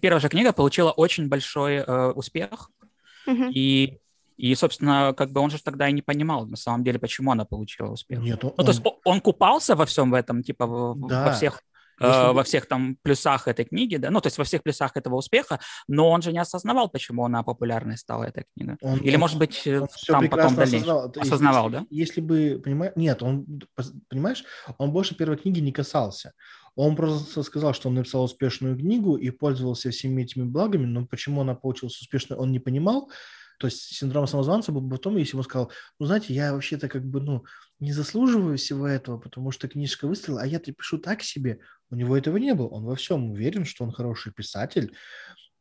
Первая 0.00 0.20
же 0.20 0.28
книга 0.28 0.52
получила 0.52 0.90
очень 0.90 1.28
большой 1.28 1.76
э, 1.76 2.10
успех, 2.12 2.70
угу. 3.26 3.44
и 3.50 3.98
и, 4.38 4.54
собственно, 4.54 5.14
как 5.16 5.32
бы 5.32 5.40
он 5.40 5.50
же 5.50 5.60
тогда 5.60 5.88
и 5.88 5.92
не 5.92 6.00
понимал, 6.00 6.46
на 6.46 6.56
самом 6.56 6.84
деле, 6.84 7.00
почему 7.00 7.32
она 7.32 7.44
получила 7.44 7.88
успех. 7.88 8.20
Нет, 8.20 8.44
он... 8.44 8.54
Ну, 8.56 8.64
то 8.64 8.70
есть 8.70 8.82
он 9.04 9.20
купался 9.20 9.74
во 9.74 9.84
всем 9.84 10.12
в 10.12 10.14
этом, 10.14 10.44
типа, 10.44 10.94
да. 11.08 11.26
во 11.26 11.32
всех 11.32 11.60
Если... 12.00 12.34
во 12.34 12.42
всех 12.42 12.66
там 12.66 12.96
плюсах 13.02 13.48
этой 13.48 13.64
книги, 13.64 13.96
да, 13.96 14.10
ну, 14.10 14.20
то 14.20 14.28
есть 14.28 14.38
во 14.38 14.44
всех 14.44 14.62
плюсах 14.62 14.96
этого 14.96 15.16
успеха, 15.16 15.60
но 15.88 16.10
он 16.10 16.22
же 16.22 16.32
не 16.32 16.38
осознавал, 16.38 16.88
почему 16.88 17.24
она 17.24 17.42
популярной 17.42 17.96
стала, 17.96 18.24
эта 18.24 18.44
книга. 18.54 18.76
Он, 18.80 18.98
Или, 18.98 19.14
он, 19.14 19.20
может 19.20 19.38
быть, 19.38 19.66
он 19.66 19.88
там 20.06 20.28
потом 20.28 20.54
дальше 20.54 20.76
осознавал, 20.76 21.12
осознавал 21.16 21.64
если, 21.66 21.78
да? 21.78 21.86
Если 21.90 22.20
бы, 22.20 22.60
понимаешь, 22.62 22.92
нет, 22.96 23.22
он, 23.22 23.46
понимаешь, 24.08 24.44
он 24.78 24.92
больше 24.92 25.14
первой 25.14 25.36
книги 25.36 25.60
не 25.60 25.72
касался. 25.72 26.32
Он 26.76 26.94
просто 26.94 27.42
сказал, 27.42 27.74
что 27.74 27.88
он 27.88 27.96
написал 27.96 28.22
успешную 28.22 28.76
книгу 28.76 29.16
и 29.16 29.30
пользовался 29.30 29.90
всеми 29.90 30.22
этими 30.22 30.44
благами, 30.44 30.84
но 30.84 31.06
почему 31.06 31.40
она 31.40 31.56
получилась 31.56 32.00
успешной, 32.00 32.38
он 32.38 32.52
не 32.52 32.60
понимал, 32.60 33.10
то 33.58 33.66
есть 33.66 33.94
синдром 33.94 34.26
самозванца 34.26 34.72
был 34.72 34.80
бы 34.80 34.96
в 34.96 35.00
том, 35.00 35.16
если 35.16 35.32
бы 35.32 35.38
он 35.38 35.44
сказал, 35.44 35.72
ну, 35.98 36.06
знаете, 36.06 36.32
я 36.32 36.52
вообще-то 36.52 36.88
как 36.88 37.04
бы, 37.04 37.20
ну, 37.20 37.44
не 37.80 37.92
заслуживаю 37.92 38.56
всего 38.56 38.86
этого, 38.86 39.18
потому 39.18 39.50
что 39.50 39.68
книжка 39.68 40.06
выстрелила, 40.06 40.42
а 40.42 40.46
я-то 40.46 40.72
пишу 40.72 40.98
так 40.98 41.22
себе. 41.22 41.60
У 41.90 41.96
него 41.96 42.16
этого 42.16 42.36
не 42.36 42.54
было. 42.54 42.68
Он 42.68 42.84
во 42.84 42.94
всем 42.94 43.30
уверен, 43.30 43.64
что 43.64 43.84
он 43.84 43.92
хороший 43.92 44.32
писатель, 44.32 44.94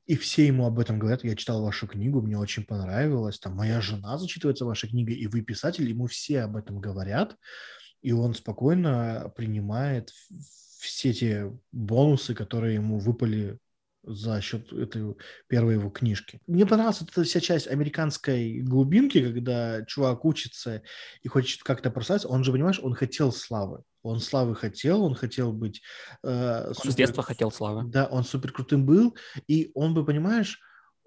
и 0.05 0.15
все 0.15 0.45
ему 0.47 0.65
об 0.65 0.79
этом 0.79 0.99
говорят. 0.99 1.23
Я 1.23 1.35
читал 1.35 1.61
вашу 1.63 1.87
книгу, 1.87 2.21
мне 2.21 2.37
очень 2.37 2.63
понравилось. 2.63 3.39
Там 3.39 3.55
моя 3.55 3.81
жена 3.81 4.17
зачитывается 4.17 4.65
вашей 4.65 4.89
книгой, 4.89 5.15
и 5.15 5.27
вы 5.27 5.41
писатель, 5.41 5.89
ему 5.89 6.07
все 6.07 6.41
об 6.41 6.55
этом 6.55 6.79
говорят. 6.79 7.35
И 8.01 8.11
он 8.13 8.35
спокойно 8.35 9.33
принимает 9.35 10.11
все 10.79 11.13
те 11.13 11.51
бонусы, 11.71 12.35
которые 12.35 12.75
ему 12.75 12.99
выпали 12.99 13.57
за 14.07 14.41
счет 14.41 14.71
этой 14.73 15.15
первой 15.47 15.75
его 15.75 15.89
книжки. 15.89 16.41
Мне 16.47 16.65
понравилась 16.65 17.01
эта 17.01 17.23
вся 17.23 17.39
часть 17.39 17.67
американской 17.67 18.61
глубинки, 18.61 19.21
когда 19.21 19.85
чувак 19.85 20.25
учится 20.25 20.81
и 21.21 21.27
хочет 21.27 21.63
как-то 21.63 21.91
прославиться. 21.91 22.29
Он 22.29 22.43
же, 22.43 22.51
понимаешь, 22.51 22.79
он 22.81 22.93
хотел 22.93 23.31
славы. 23.31 23.83
Он 24.01 24.19
славы 24.19 24.55
хотел, 24.55 25.03
он 25.03 25.15
хотел 25.15 25.51
быть... 25.51 25.81
Э, 26.23 26.71
супер... 26.73 26.87
Он 26.87 26.91
с 26.91 26.95
детства 26.95 27.23
хотел 27.23 27.51
славы. 27.51 27.83
Да, 27.85 28.05
он 28.05 28.23
супер 28.23 28.53
крутым 28.53 28.85
был, 28.85 29.15
и 29.47 29.71
он 29.73 29.93
бы, 29.93 30.05
понимаешь, 30.05 30.59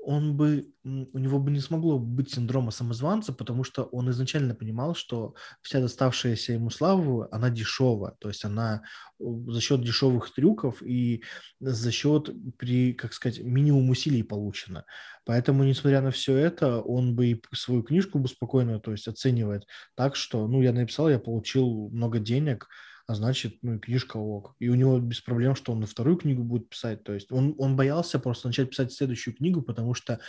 он 0.02 0.36
бы, 0.36 0.72
у 0.84 1.18
него 1.18 1.38
бы 1.38 1.50
не 1.50 1.60
смогло 1.60 1.98
быть 1.98 2.32
синдрома 2.32 2.70
самозванца, 2.70 3.32
потому 3.32 3.64
что 3.64 3.84
он 3.84 4.10
изначально 4.10 4.54
понимал, 4.54 4.94
что 4.94 5.34
вся 5.62 5.80
доставшаяся 5.80 6.54
ему 6.54 6.70
слава, 6.70 7.28
она 7.30 7.50
дешевая, 7.50 8.14
то 8.18 8.28
есть 8.28 8.44
она 8.44 8.82
за 9.18 9.60
счет 9.60 9.82
дешевых 9.82 10.32
трюков 10.32 10.82
и 10.82 11.22
за 11.60 11.92
счет, 11.92 12.30
при, 12.56 12.94
как 12.94 13.12
сказать, 13.12 13.40
минимум 13.40 13.90
усилий 13.90 14.22
получена. 14.22 14.84
Поэтому, 15.24 15.64
несмотря 15.64 16.00
на 16.00 16.10
все 16.10 16.36
это, 16.36 16.80
он 16.80 17.14
бы 17.14 17.26
и 17.26 17.42
свою 17.52 17.82
книжку 17.82 18.18
бы 18.18 18.28
спокойно, 18.28 18.80
то 18.80 18.92
есть 18.92 19.06
оценивает 19.06 19.66
так, 19.94 20.16
что, 20.16 20.48
ну, 20.48 20.62
я 20.62 20.72
написал, 20.72 21.10
я 21.10 21.18
получил 21.18 21.90
много 21.90 22.18
денег, 22.18 22.68
а 23.10 23.14
значит, 23.14 23.58
ну, 23.62 23.74
и 23.74 23.78
книжка 23.80 24.18
ок. 24.18 24.54
И 24.60 24.68
у 24.68 24.76
него 24.76 25.00
без 25.00 25.20
проблем, 25.20 25.56
что 25.56 25.72
он 25.72 25.80
на 25.80 25.86
вторую 25.88 26.16
книгу 26.16 26.44
будет 26.44 26.68
писать. 26.68 27.02
То 27.02 27.12
есть 27.12 27.32
он, 27.32 27.56
он 27.58 27.74
боялся 27.74 28.20
просто 28.20 28.46
начать 28.46 28.70
писать 28.70 28.92
следующую 28.92 29.34
книгу, 29.34 29.62
потому 29.62 29.94
что 29.94 30.20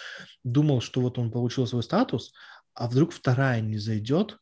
думал, 0.43 0.81
что 0.81 0.99
вот 0.99 1.19
он 1.19 1.31
получил 1.31 1.67
свой 1.67 1.83
статус, 1.83 2.33
а 2.73 2.87
вдруг 2.87 3.11
вторая 3.11 3.61
не 3.61 3.77
зайдет, 3.77 4.39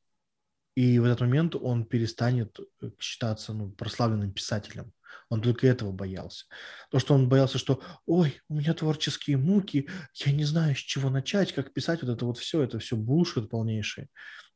и 0.73 0.99
в 0.99 1.03
этот 1.03 1.19
момент 1.19 1.53
он 1.53 1.83
перестанет 1.83 2.57
э, 2.81 2.91
считаться 2.97 3.51
ну, 3.51 3.71
прославленным 3.71 4.31
писателем. 4.31 4.93
Он 5.27 5.41
только 5.41 5.67
этого 5.67 5.91
боялся. 5.91 6.45
То, 6.91 6.99
что 6.99 7.15
он 7.15 7.27
боялся, 7.27 7.57
что 7.57 7.81
«Ой, 8.05 8.39
у 8.47 8.53
меня 8.53 8.73
творческие 8.73 9.35
муки, 9.35 9.89
я 10.13 10.31
не 10.31 10.45
знаю, 10.45 10.77
с 10.77 10.79
чего 10.79 11.09
начать, 11.09 11.51
как 11.51 11.73
писать 11.73 12.03
вот 12.03 12.11
это 12.11 12.25
вот 12.25 12.37
все, 12.37 12.61
это 12.61 12.79
все 12.79 12.95
булшит 12.95 13.49
полнейший». 13.49 14.07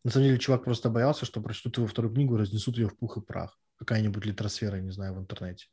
На 0.06 0.12
самом 0.12 0.28
деле 0.28 0.40
чувак 0.40 0.64
просто 0.64 0.90
боялся, 0.90 1.26
что 1.26 1.42
прочтут 1.42 1.76
его 1.76 1.88
вторую 1.88 2.14
книгу, 2.14 2.38
разнесут 2.38 2.78
ее 2.78 2.88
в 2.88 2.98
пух 2.98 3.18
и 3.18 3.22
прах 3.22 3.58
какая-нибудь 3.84 4.26
литросфера, 4.26 4.78
не 4.78 4.92
знаю, 4.92 5.14
в 5.14 5.20
интернете. 5.20 5.68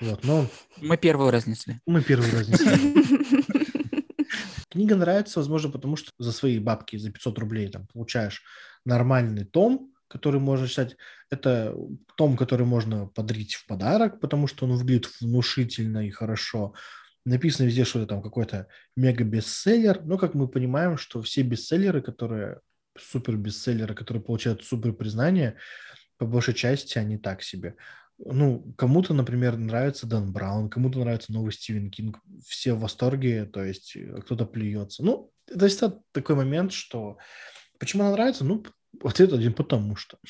Вот, 0.00 0.24
но... 0.24 0.46
Мы 0.76 0.96
первую 0.96 1.30
разнесли. 1.30 1.78
Мы 1.86 2.02
первую 2.02 2.32
разнесли. 2.32 3.46
Книга 4.70 4.96
нравится, 4.96 5.38
возможно, 5.38 5.70
потому 5.70 5.96
что 5.96 6.10
за 6.18 6.32
свои 6.32 6.58
бабки, 6.58 6.96
за 6.96 7.10
500 7.10 7.38
рублей 7.38 7.68
там 7.68 7.86
получаешь 7.86 8.42
нормальный 8.84 9.44
том, 9.44 9.92
который 10.08 10.40
можно 10.40 10.66
читать. 10.66 10.96
Это 11.30 11.74
том, 12.16 12.36
который 12.36 12.66
можно 12.66 13.06
подарить 13.06 13.54
в 13.54 13.66
подарок, 13.66 14.20
потому 14.20 14.46
что 14.46 14.66
он 14.66 14.76
выглядит 14.76 15.10
внушительно 15.20 16.06
и 16.06 16.10
хорошо. 16.10 16.74
Написано 17.24 17.66
везде, 17.66 17.84
что 17.84 17.98
это 17.98 18.08
там 18.08 18.22
какой-то 18.22 18.68
мега-бестселлер. 18.96 20.02
Но, 20.04 20.16
как 20.16 20.34
мы 20.34 20.48
понимаем, 20.48 20.96
что 20.96 21.20
все 21.22 21.42
бестселлеры, 21.42 22.00
которые 22.00 22.60
супер-бестселлеры, 22.98 23.94
которые 23.94 24.22
получают 24.22 24.64
супер 24.64 24.92
признание, 24.92 25.56
по 26.18 26.26
большей 26.26 26.54
части 26.54 26.98
они 26.98 27.16
так 27.18 27.42
себе. 27.42 27.76
Ну, 28.18 28.74
кому-то, 28.76 29.14
например, 29.14 29.56
нравится 29.56 30.06
Дэн 30.06 30.32
Браун, 30.32 30.68
кому-то 30.68 30.98
нравится 30.98 31.32
новый 31.32 31.52
Стивен 31.52 31.90
Кинг, 31.90 32.18
все 32.44 32.74
в 32.74 32.80
восторге, 32.80 33.44
то 33.44 33.62
есть 33.62 33.94
э, 33.94 34.20
кто-то 34.22 34.44
плюется. 34.44 35.04
Ну, 35.04 35.30
это 35.46 35.68
всегда 35.68 35.96
такой 36.12 36.34
момент, 36.34 36.72
что 36.72 37.18
почему 37.78 38.02
она 38.02 38.12
нравится? 38.12 38.44
Ну, 38.44 38.64
ответ 39.04 39.32
один, 39.32 39.54
потому 39.54 39.94
что. 39.94 40.18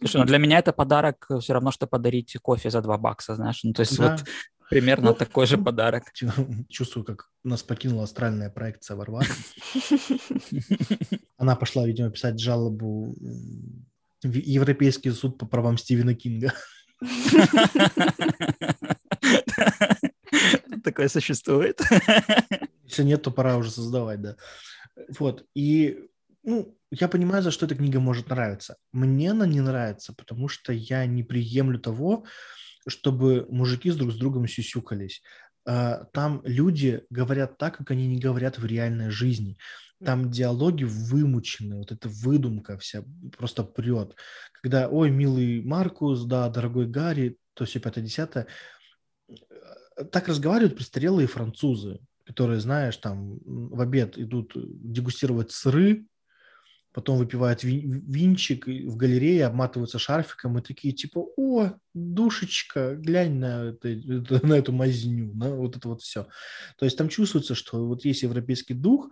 Слушай, 0.00 0.16
ну 0.16 0.24
для 0.24 0.38
меня 0.38 0.58
это 0.58 0.72
подарок 0.72 1.26
э, 1.30 1.38
все 1.38 1.54
равно, 1.54 1.70
что 1.70 1.86
подарить 1.86 2.36
кофе 2.42 2.70
за 2.70 2.82
2 2.82 2.98
бакса, 2.98 3.34
знаешь. 3.34 3.60
Ну, 3.62 3.72
то 3.72 3.80
есть 3.80 3.96
да. 3.96 4.12
вот 4.12 4.24
примерно 4.68 5.10
ну, 5.10 5.14
такой 5.14 5.46
же 5.46 5.56
подарок. 5.64 6.04
Чувствую, 6.68 7.04
как 7.04 7.30
нас 7.44 7.62
покинула 7.62 8.04
астральная 8.04 8.50
проекция 8.50 8.96
Варвары. 8.96 9.26
Она 11.38 11.56
пошла, 11.56 11.86
видимо, 11.86 12.10
писать 12.10 12.38
жалобу 12.38 13.14
Европейский 14.22 15.10
суд 15.10 15.38
по 15.38 15.46
правам 15.46 15.78
Стивена 15.78 16.14
Кинга. 16.14 16.52
Такое 20.84 21.08
существует. 21.08 21.80
Если 22.84 23.02
нет, 23.02 23.22
то 23.22 23.30
пора 23.30 23.56
уже 23.56 23.70
создавать, 23.70 24.20
да. 24.20 24.36
Вот. 25.18 25.44
И 25.54 26.08
ну, 26.42 26.76
я 26.90 27.08
понимаю, 27.08 27.42
за 27.42 27.50
что 27.50 27.66
эта 27.66 27.74
книга 27.74 28.00
может 28.00 28.30
нравиться. 28.30 28.76
Мне 28.92 29.32
она 29.32 29.46
не 29.46 29.60
нравится, 29.60 30.14
потому 30.14 30.48
что 30.48 30.72
я 30.72 31.04
не 31.06 31.22
приемлю 31.22 31.78
того, 31.78 32.24
чтобы 32.86 33.46
мужики 33.50 33.90
с 33.90 33.96
друг 33.96 34.12
с 34.12 34.16
другом 34.16 34.48
сюсюкались. 34.48 35.22
А, 35.66 36.04
там 36.12 36.40
люди 36.44 37.04
говорят 37.10 37.58
так, 37.58 37.76
как 37.76 37.90
они 37.90 38.06
не 38.06 38.18
говорят 38.18 38.58
в 38.58 38.64
реальной 38.64 39.10
жизни. 39.10 39.58
Там 40.04 40.30
диалоги 40.30 40.84
вымучены, 40.84 41.76
вот 41.76 41.90
эта 41.90 42.08
выдумка 42.08 42.78
вся 42.78 43.04
просто 43.36 43.64
прет. 43.64 44.14
Когда, 44.52 44.88
ой, 44.88 45.10
милый 45.10 45.62
Маркус, 45.62 46.24
да, 46.24 46.48
дорогой 46.48 46.86
Гарри, 46.86 47.36
то 47.54 47.64
все 47.64 47.80
пятое, 47.80 48.04
десятое. 48.04 48.46
Так 50.12 50.28
разговаривают 50.28 50.76
престарелые 50.76 51.26
французы, 51.26 51.98
которые, 52.24 52.60
знаешь, 52.60 52.96
там 52.98 53.38
в 53.44 53.80
обед 53.80 54.16
идут 54.18 54.52
дегустировать 54.54 55.50
сыры, 55.50 56.06
потом 56.92 57.18
выпивают 57.18 57.62
винчик 57.62 58.66
в 58.66 58.96
галерее, 58.96 59.46
обматываются 59.46 59.98
шарфиком 59.98 60.58
и 60.58 60.62
такие 60.62 60.92
типа, 60.92 61.26
о, 61.36 61.72
душечка, 61.94 62.96
глянь 62.96 63.38
на, 63.38 63.70
это, 63.70 63.88
на 64.46 64.54
эту 64.54 64.72
мазню, 64.72 65.32
на 65.34 65.54
вот 65.54 65.76
это 65.76 65.88
вот 65.88 66.02
все. 66.02 66.26
То 66.76 66.84
есть 66.84 66.98
там 66.98 67.08
чувствуется, 67.08 67.54
что 67.54 67.86
вот 67.86 68.04
есть 68.04 68.22
европейский 68.22 68.74
дух, 68.74 69.10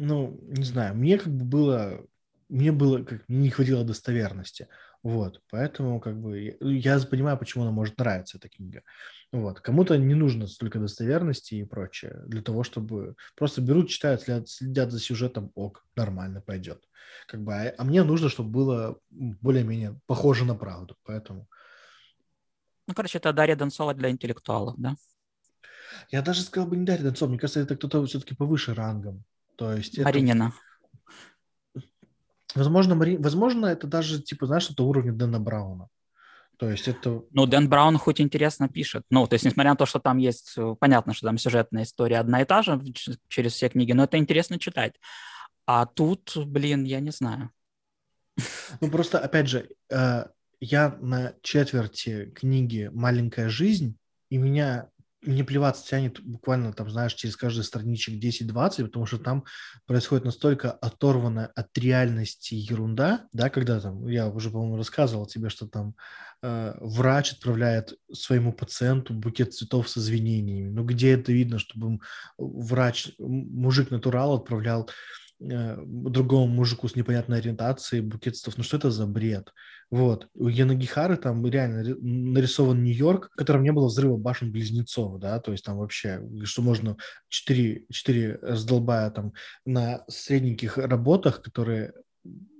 ну, 0.00 0.38
не 0.42 0.64
знаю, 0.64 0.94
мне 0.94 1.18
как 1.18 1.32
бы 1.32 1.44
было, 1.44 2.06
мне 2.48 2.72
было, 2.72 3.04
как, 3.04 3.28
мне 3.28 3.38
не 3.38 3.50
хватило 3.50 3.84
достоверности, 3.84 4.66
вот, 5.02 5.42
поэтому 5.50 6.00
как 6.00 6.18
бы 6.18 6.56
я, 6.60 6.96
я 6.96 7.00
понимаю, 7.00 7.36
почему 7.36 7.64
она 7.64 7.72
может 7.72 7.98
нравиться, 7.98 8.38
эта 8.38 8.48
книга, 8.48 8.82
вот, 9.30 9.60
кому-то 9.60 9.98
не 9.98 10.14
нужно 10.14 10.46
столько 10.46 10.78
достоверности 10.78 11.56
и 11.56 11.64
прочее, 11.64 12.22
для 12.26 12.40
того, 12.40 12.64
чтобы 12.64 13.14
просто 13.36 13.60
берут, 13.60 13.90
читают, 13.90 14.22
следят, 14.22 14.48
следят 14.48 14.90
за 14.90 15.00
сюжетом, 15.00 15.52
ок, 15.54 15.84
нормально 15.96 16.40
пойдет, 16.40 16.82
как 17.26 17.42
бы, 17.42 17.52
а, 17.52 17.74
а 17.76 17.84
мне 17.84 18.02
нужно, 18.02 18.30
чтобы 18.30 18.48
было 18.50 18.98
более-менее 19.10 20.00
похоже 20.06 20.46
на 20.46 20.54
правду, 20.54 20.96
поэтому... 21.04 21.46
Ну, 22.86 22.94
короче, 22.94 23.18
это 23.18 23.34
Дарья 23.34 23.54
Донцова 23.54 23.92
для 23.92 24.08
интеллектуалов, 24.08 24.76
да? 24.78 24.96
Я 26.10 26.22
даже 26.22 26.40
сказал 26.40 26.70
бы 26.70 26.78
не 26.78 26.86
Дарья 26.86 27.04
Донцова, 27.04 27.28
мне 27.28 27.38
кажется, 27.38 27.60
это 27.60 27.76
кто-то 27.76 28.04
все-таки 28.06 28.34
повыше 28.34 28.72
рангом. 28.72 29.24
То 29.60 29.74
есть 29.74 29.98
Маринина. 29.98 30.54
Это... 31.74 31.84
Возможно, 32.54 32.94
Мари... 32.94 33.18
Возможно, 33.18 33.66
это 33.66 33.86
даже, 33.86 34.22
типа, 34.22 34.46
знаешь, 34.46 34.70
это 34.70 34.82
уровень 34.84 35.18
Дэна 35.18 35.38
Брауна. 35.38 35.88
То 36.56 36.70
есть 36.70 36.88
это... 36.88 37.24
Ну, 37.30 37.44
Дэн 37.44 37.68
Браун 37.68 37.98
хоть 37.98 38.22
интересно 38.22 38.70
пишет. 38.70 39.04
Ну, 39.10 39.26
то 39.26 39.34
есть, 39.34 39.44
несмотря 39.44 39.72
на 39.72 39.76
то, 39.76 39.84
что 39.84 39.98
там 39.98 40.16
есть... 40.16 40.54
Э, 40.56 40.74
понятно, 40.80 41.12
что 41.12 41.26
там 41.26 41.36
сюжетная 41.36 41.82
история 41.82 42.20
одна 42.20 42.40
и 42.40 42.46
та 42.46 42.62
же 42.62 42.82
через 43.28 43.52
все 43.52 43.68
книги, 43.68 43.92
но 43.92 44.04
это 44.04 44.16
интересно 44.16 44.58
читать. 44.58 44.94
А 45.66 45.84
тут, 45.84 46.32
блин, 46.46 46.84
я 46.84 47.00
не 47.00 47.10
знаю. 47.10 47.50
Ну, 48.80 48.90
просто, 48.90 49.18
опять 49.18 49.46
же, 49.46 49.68
э, 49.92 50.24
я 50.60 50.96
на 51.02 51.34
четверти 51.42 52.30
книги 52.34 52.88
«Маленькая 52.94 53.50
жизнь», 53.50 53.98
и 54.30 54.38
меня 54.38 54.88
мне 55.22 55.44
плеваться 55.44 55.86
тянет 55.86 56.20
буквально, 56.20 56.72
там, 56.72 56.90
знаешь, 56.90 57.14
через 57.14 57.36
каждый 57.36 57.64
страничек 57.64 58.22
10-20, 58.22 58.84
потому 58.86 59.06
что 59.06 59.18
там 59.18 59.44
происходит 59.86 60.24
настолько 60.24 60.70
оторванная 60.70 61.46
от 61.54 61.76
реальности 61.76 62.54
ерунда, 62.54 63.28
да, 63.32 63.50
когда 63.50 63.80
там, 63.80 64.06
я 64.08 64.28
уже, 64.28 64.50
по-моему, 64.50 64.76
рассказывал 64.76 65.26
тебе, 65.26 65.50
что 65.50 65.66
там 65.66 65.94
э, 66.42 66.74
врач 66.80 67.32
отправляет 67.32 67.94
своему 68.12 68.52
пациенту 68.52 69.12
букет 69.12 69.54
цветов 69.54 69.88
с 69.90 69.98
извинениями. 69.98 70.70
Ну, 70.70 70.84
где 70.84 71.12
это 71.12 71.32
видно, 71.32 71.58
чтобы 71.58 71.98
врач, 72.38 73.12
мужик-натурал 73.18 74.34
отправлял 74.34 74.88
другому 75.40 76.46
мужику 76.46 76.86
с 76.88 76.94
непонятной 76.94 77.38
ориентацией, 77.38 78.02
букет. 78.02 78.34
Ну 78.56 78.62
что 78.62 78.76
это 78.76 78.90
за 78.90 79.06
бред? 79.06 79.52
Вот. 79.90 80.28
У 80.34 80.48
Янагихары 80.48 81.16
там 81.16 81.44
реально 81.46 81.96
нарисован 82.00 82.84
Нью-Йорк, 82.84 83.30
в 83.32 83.36
котором 83.36 83.62
не 83.62 83.72
было 83.72 83.86
взрыва 83.86 84.16
башен-близнецов, 84.16 85.18
да, 85.18 85.40
то 85.40 85.52
есть 85.52 85.64
там 85.64 85.78
вообще, 85.78 86.22
что 86.44 86.62
можно 86.62 86.96
4, 87.28 87.86
4 87.90 88.38
раздолбая 88.42 89.10
там 89.10 89.32
на 89.64 90.04
средненьких 90.08 90.76
работах, 90.76 91.42
которые 91.42 91.94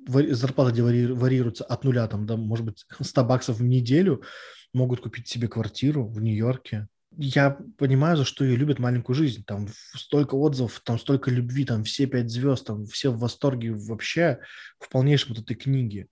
зарплата 0.07 0.73
где 0.73 0.83
варьируется 0.83 1.65
от 1.65 1.85
нуля, 1.85 2.09
там, 2.09 2.27
да, 2.27 2.37
может 2.37 2.65
быть, 2.65 2.87
100 3.01 3.25
баксов 3.25 3.59
в 3.59 3.63
неделю, 3.63 4.23
могут 4.73 5.01
купить 5.01 5.29
себе 5.29 5.49
квартиру 5.49 6.07
в 6.07 6.21
Нью-Йорке, 6.21 6.89
я 7.17 7.59
понимаю, 7.79 8.17
за 8.17 8.25
что 8.25 8.45
ее 8.45 8.57
любят 8.57 8.79
маленькую 8.79 9.17
жизнь. 9.17 9.45
Там 9.45 9.69
столько 9.95 10.35
отзывов, 10.35 10.81
там 10.85 10.99
столько 10.99 11.31
любви, 11.31 11.65
там 11.65 11.85
все 11.85 12.07
пять 12.07 12.31
звезд, 12.31 12.67
там 12.67 12.87
все 12.87 13.11
в 13.11 13.19
восторге 13.19 13.73
вообще 13.73 14.41
в 14.79 14.89
полнейшем 14.89 15.35
вот 15.35 15.43
этой 15.43 15.55
книге. 15.55 16.09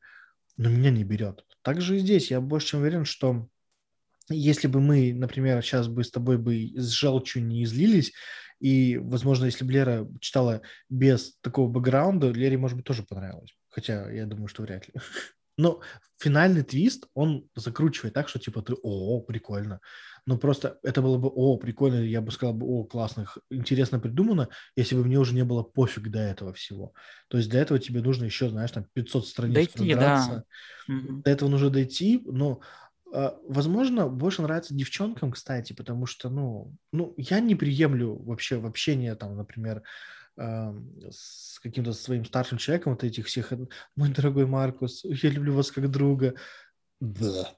Но 0.56 0.68
меня 0.68 0.90
не 0.90 1.04
берет. 1.04 1.44
Также 1.62 1.96
и 1.96 2.00
здесь 2.00 2.30
я 2.30 2.40
больше 2.40 2.68
чем 2.68 2.80
уверен, 2.80 3.04
что 3.04 3.48
если 4.28 4.68
бы 4.68 4.80
мы, 4.80 5.12
например, 5.14 5.62
сейчас 5.62 5.88
бы 5.88 6.04
с 6.04 6.10
тобой 6.10 6.38
бы 6.38 6.72
с 6.74 6.88
желчью 6.88 7.44
не 7.44 7.64
излились, 7.64 8.12
и, 8.60 8.98
возможно, 8.98 9.44
если 9.44 9.64
бы 9.64 9.72
Лера 9.72 10.08
читала 10.20 10.62
без 10.88 11.36
такого 11.40 11.68
бэкграунда, 11.68 12.30
Лере, 12.30 12.58
может 12.58 12.76
быть, 12.76 12.86
тоже 12.86 13.04
понравилось. 13.04 13.56
Хотя 13.68 14.10
я 14.10 14.26
думаю, 14.26 14.48
что 14.48 14.62
вряд 14.62 14.88
ли. 14.88 14.94
Но 15.56 15.80
финальный 16.18 16.62
твист, 16.62 17.06
он 17.14 17.48
закручивает 17.54 18.14
так, 18.14 18.28
что 18.28 18.38
типа 18.38 18.62
ты, 18.62 18.74
о, 18.82 19.20
прикольно. 19.20 19.80
Но 20.28 20.36
просто 20.36 20.78
это 20.82 21.00
было 21.00 21.16
бы, 21.16 21.30
о, 21.34 21.56
прикольно, 21.56 22.02
я 22.02 22.20
бы 22.20 22.30
сказал, 22.30 22.54
о, 22.60 22.84
классно, 22.84 23.24
интересно 23.48 23.98
придумано, 23.98 24.50
если 24.76 24.94
бы 24.94 25.02
мне 25.02 25.18
уже 25.18 25.34
не 25.34 25.42
было 25.42 25.62
пофиг 25.62 26.10
до 26.10 26.18
этого 26.18 26.52
всего. 26.52 26.92
То 27.28 27.38
есть 27.38 27.48
для 27.48 27.62
этого 27.62 27.80
тебе 27.80 28.02
нужно 28.02 28.26
еще, 28.26 28.50
знаешь, 28.50 28.70
там 28.70 28.84
500 28.92 29.26
страниц 29.26 29.54
дойти, 29.54 29.94
да. 29.94 30.44
До 30.86 31.30
этого 31.30 31.48
нужно 31.48 31.70
дойти, 31.70 32.22
но 32.26 32.60
а, 33.10 33.38
Возможно, 33.48 34.06
больше 34.06 34.42
нравится 34.42 34.74
девчонкам, 34.74 35.32
кстати, 35.32 35.72
потому 35.72 36.04
что, 36.04 36.28
ну, 36.28 36.76
ну, 36.92 37.14
я 37.16 37.40
не 37.40 37.54
приемлю 37.54 38.14
вообще 38.22 38.58
в 38.58 38.66
общении, 38.66 39.10
там, 39.14 39.34
например, 39.34 39.82
с 40.36 41.58
каким-то 41.62 41.94
своим 41.94 42.26
старшим 42.26 42.58
человеком, 42.58 42.92
вот 42.92 43.02
этих 43.02 43.26
всех, 43.26 43.50
мой 43.96 44.10
дорогой 44.10 44.44
Маркус, 44.44 45.04
я 45.04 45.30
люблю 45.30 45.54
вас 45.54 45.72
как 45.72 45.90
друга. 45.90 46.34
Да. 47.00 47.54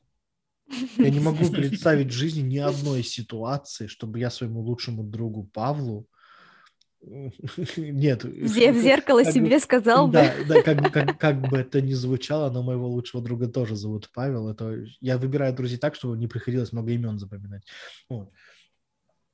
Я 0.97 1.11
не 1.11 1.21
могу 1.21 1.49
представить 1.51 2.09
в 2.09 2.16
жизни 2.16 2.41
ни 2.43 2.59
одной 2.59 3.03
ситуации, 3.03 3.87
чтобы 3.87 4.18
я 4.18 4.31
своему 4.31 4.61
лучшему 4.61 5.03
другу 5.03 5.45
Павлу 5.45 6.07
нет. 7.77 8.25
В 8.25 8.47
зеркало 8.47 9.23
как 9.23 9.33
себе 9.33 9.57
бы, 9.57 9.61
сказал 9.61 10.07
бы. 10.07 10.12
Да, 10.12 10.35
да 10.47 10.62
как, 10.62 10.93
как, 10.93 11.18
как 11.18 11.41
бы 11.49 11.59
это 11.59 11.81
ни 11.81 11.95
звучало, 11.95 12.51
но 12.51 12.62
моего 12.62 12.89
лучшего 12.89 13.23
друга 13.23 13.49
тоже 13.49 13.75
зовут 13.75 14.11
Павел. 14.12 14.49
Это, 14.49 14.85
я 15.01 15.16
выбираю 15.16 15.55
друзей 15.55 15.79
так, 15.79 15.95
чтобы 15.95 16.18
не 16.18 16.27
приходилось 16.27 16.73
много 16.73 16.93
имен 16.93 17.18
запоминать. 17.18 17.62
Вот. 18.09 18.31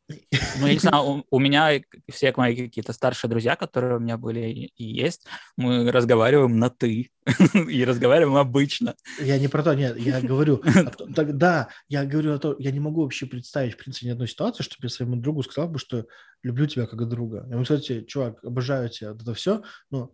Ну, 0.09 0.66
я 0.66 0.72
не 0.72 0.78
знаю, 0.78 1.02
у, 1.04 1.26
у 1.30 1.38
меня 1.40 1.80
все 2.09 2.32
мои 2.36 2.54
какие-то 2.57 2.92
старшие 2.92 3.28
друзья, 3.28 3.57
которые 3.57 3.96
у 3.96 4.00
меня 4.00 4.16
были 4.16 4.70
и 4.76 4.84
есть, 4.84 5.26
мы 5.57 5.90
разговариваем 5.90 6.59
на 6.59 6.70
«ты» 6.70 7.11
и 7.54 7.84
разговариваем 7.84 8.36
обычно. 8.36 8.94
Я 9.20 9.38
не 9.38 9.48
про 9.48 9.62
то, 9.62 9.74
нет, 9.74 9.96
я 9.98 10.20
говорю, 10.20 10.62
да, 11.09 11.68
я 11.88 12.04
говорю 12.04 12.34
о 12.34 12.38
том, 12.38 12.54
я 12.59 12.70
не 12.70 12.80
могу 12.80 13.02
вообще 13.02 13.26
представить, 13.26 13.74
в 13.74 13.78
принципе, 13.78 14.07
ни 14.07 14.12
одной 14.12 14.28
ситуации, 14.28 14.62
чтобы 14.62 14.86
я 14.86 14.90
своему 14.90 15.16
другу 15.16 15.42
сказал 15.42 15.68
бы, 15.68 15.78
что 15.78 16.07
люблю 16.42 16.66
тебя 16.66 16.86
как 16.86 17.09
друга. 17.09 17.44
Я 17.48 17.54
ему, 17.54 17.64
кстати, 17.64 18.04
чувак, 18.04 18.44
обожаю 18.44 18.88
тебя, 18.88 19.11
это 19.11 19.34
все, 19.34 19.62
но 19.90 20.12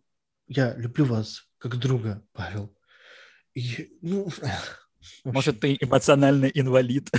я 0.48 0.74
люблю 0.74 1.04
вас 1.04 1.44
как 1.58 1.76
друга, 1.76 2.22
Павел. 2.32 2.74
И, 3.54 3.92
ну, 4.00 4.28
Может, 5.24 5.60
ты 5.60 5.76
эмоциональный 5.80 6.50
инвалид. 6.54 7.10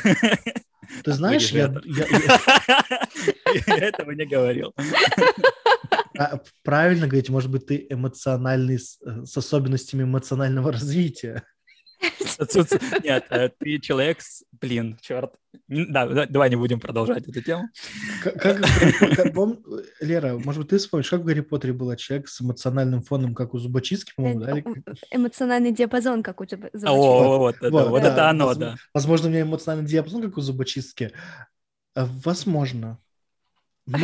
Ты 1.04 1.14
знаешь, 1.14 1.52
я, 1.52 1.74
я, 1.86 2.06
я 3.68 3.78
этого 3.78 4.12
не 4.12 4.26
говорил. 4.26 4.74
А, 6.16 6.40
правильно 6.62 7.08
говорить, 7.08 7.30
может 7.30 7.50
быть, 7.50 7.66
ты 7.66 7.88
эмоциональный 7.90 8.78
с, 8.78 9.00
э, 9.02 9.26
с 9.26 9.36
особенностями 9.36 10.04
эмоционального 10.04 10.72
развития. 10.72 11.44
Нет, 13.04 13.26
э, 13.30 13.50
ты 13.58 13.80
человек 13.80 14.22
с... 14.22 14.44
Блин, 14.60 14.98
черт. 15.02 15.36
Да, 15.68 16.26
давай 16.26 16.50
не 16.50 16.56
будем 16.56 16.80
продолжать 16.80 17.28
эту 17.28 17.42
тему. 17.42 17.70
Как, 18.24 18.36
как, 18.36 18.58
Лера, 20.00 20.38
может 20.38 20.62
быть, 20.62 20.70
ты 20.70 20.78
вспомнишь, 20.78 21.10
как 21.10 21.22
в 21.22 21.26
Гарри 21.26 21.42
Поттере 21.42 21.74
был 21.74 21.96
человек 21.96 22.28
с 22.28 22.42
эмоциональным 22.42 23.02
фоном, 23.02 23.36
как 23.36 23.54
у 23.54 23.60
Зубочистки, 23.60 24.14
по-моему, 24.16 24.40
да? 24.40 24.60
Эмоциональный 25.12 25.72
диапазон, 25.72 26.24
как 26.24 26.42
у 26.42 26.46
тебя 26.46 26.70
О, 26.86 27.38
вот, 27.38 27.58
это, 27.58 27.70
вот, 27.70 27.90
вот 27.90 28.04
это 28.04 28.30
оно, 28.30 28.54
да. 28.56 28.76
Возможно, 28.94 29.28
у 29.28 29.32
меня 29.32 29.42
эмоциональный 29.42 29.90
диапазон, 29.90 30.22
как 30.24 30.38
у 30.38 30.42
Зубочистки. 30.42 31.12
Возможно. 31.96 33.00
Но 33.86 33.98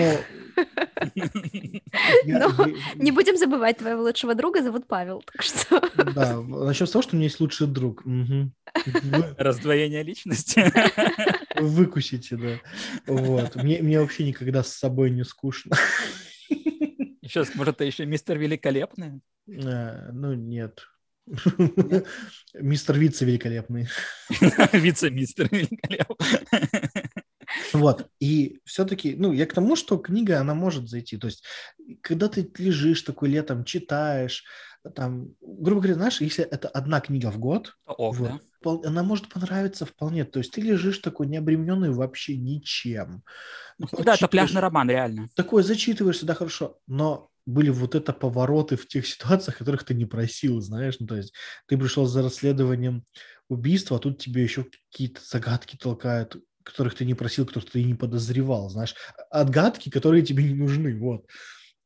но 2.26 2.68
не 2.96 3.12
будем 3.12 3.38
забывать, 3.38 3.78
твоего 3.78 4.04
лучшего 4.04 4.36
друга 4.36 4.62
зовут 4.62 4.88
Павел, 4.88 5.24
так 5.32 5.42
что... 5.42 5.82
Да, 6.14 6.42
с 6.74 6.92
того, 6.92 7.02
что 7.02 7.16
у 7.16 7.16
меня 7.16 7.26
есть 7.26 7.40
лучший 7.40 7.68
друг. 7.68 8.04
Раздвоение 9.38 10.04
личности. 10.04 10.72
Выкусите, 11.60 12.36
да. 12.36 12.60
Вот. 13.08 13.56
Мне, 13.56 13.82
мне 13.82 14.00
вообще 14.00 14.26
никогда 14.26 14.64
с 14.64 14.74
собой 14.74 15.10
не 15.12 15.24
скучно. 15.24 15.76
Сейчас, 17.22 17.54
может, 17.56 17.78
ты 17.78 17.86
еще 17.86 18.06
мистер 18.06 18.38
Великолепный? 18.38 19.22
А, 19.64 20.10
ну, 20.12 20.34
нет. 20.34 20.86
Мистер 22.56 22.98
Вице 22.98 23.24
великолепный. 23.24 23.88
Вице-мистер 24.74 25.48
великолепный. 25.52 27.09
Вот. 27.74 28.08
И 28.20 28.60
все-таки, 28.66 29.16
ну, 29.16 29.32
я 29.32 29.46
к 29.46 29.54
тому, 29.54 29.76
что 29.76 29.98
книга, 29.98 30.40
она 30.40 30.54
может 30.54 30.90
зайти. 30.90 31.18
То 31.18 31.28
есть, 31.28 31.44
когда 32.02 32.28
ты 32.28 32.50
лежишь 32.58 33.02
такой 33.02 33.30
летом, 33.30 33.64
читаешь, 33.64 34.44
там, 34.96 35.34
грубо 35.42 35.82
говоря, 35.82 35.96
знаешь, 35.96 36.22
если 36.22 36.44
это 36.46 36.70
одна 36.70 37.02
книга 37.02 37.32
в 37.32 37.38
год, 37.38 37.76
Ок, 37.86 38.16
вот, 38.16 38.32
да. 38.64 38.90
она 38.90 39.04
может 39.04 39.30
понравиться 39.30 39.86
вполне. 39.86 40.24
То 40.24 40.40
есть 40.40 40.54
ты 40.54 40.62
лежишь 40.62 41.00
такой 41.00 41.28
необремененный 41.28 41.92
вообще 41.92 42.38
ничем. 42.38 43.24
Ну, 43.78 43.88
да, 44.04 44.16
это 44.16 44.28
пляжный 44.28 44.62
роман, 44.62 44.90
реально. 44.90 45.28
Такой 45.36 45.64
зачитываешься, 45.64 46.26
да, 46.26 46.34
хорошо. 46.34 46.78
Но 46.88 47.30
были 47.46 47.70
вот 47.70 47.96
это 47.96 48.14
повороты 48.14 48.78
в 48.78 48.88
тех 48.88 49.06
ситуациях, 49.08 49.58
которых 49.58 49.84
ты 49.84 49.94
не 49.94 50.06
просил, 50.06 50.62
знаешь. 50.62 50.96
Ну, 51.00 51.08
то 51.08 51.18
есть 51.18 51.34
ты 51.68 51.78
пришел 51.78 52.06
за 52.06 52.22
расследованием 52.22 53.04
убийства, 53.50 53.98
а 53.98 54.00
тут 54.00 54.20
тебе 54.20 54.44
еще 54.44 54.66
какие-то 54.92 55.22
загадки 55.24 55.76
толкают, 55.76 56.38
которых 56.64 56.96
ты 56.96 57.06
не 57.06 57.14
просил, 57.14 57.46
которых 57.46 57.70
ты 57.70 57.84
не 57.84 57.96
подозревал, 57.96 58.70
знаешь, 58.70 58.96
отгадки, 59.30 59.90
которые 59.90 60.24
тебе 60.24 60.44
не 60.44 60.56
нужны, 60.56 60.98
вот. 60.98 61.26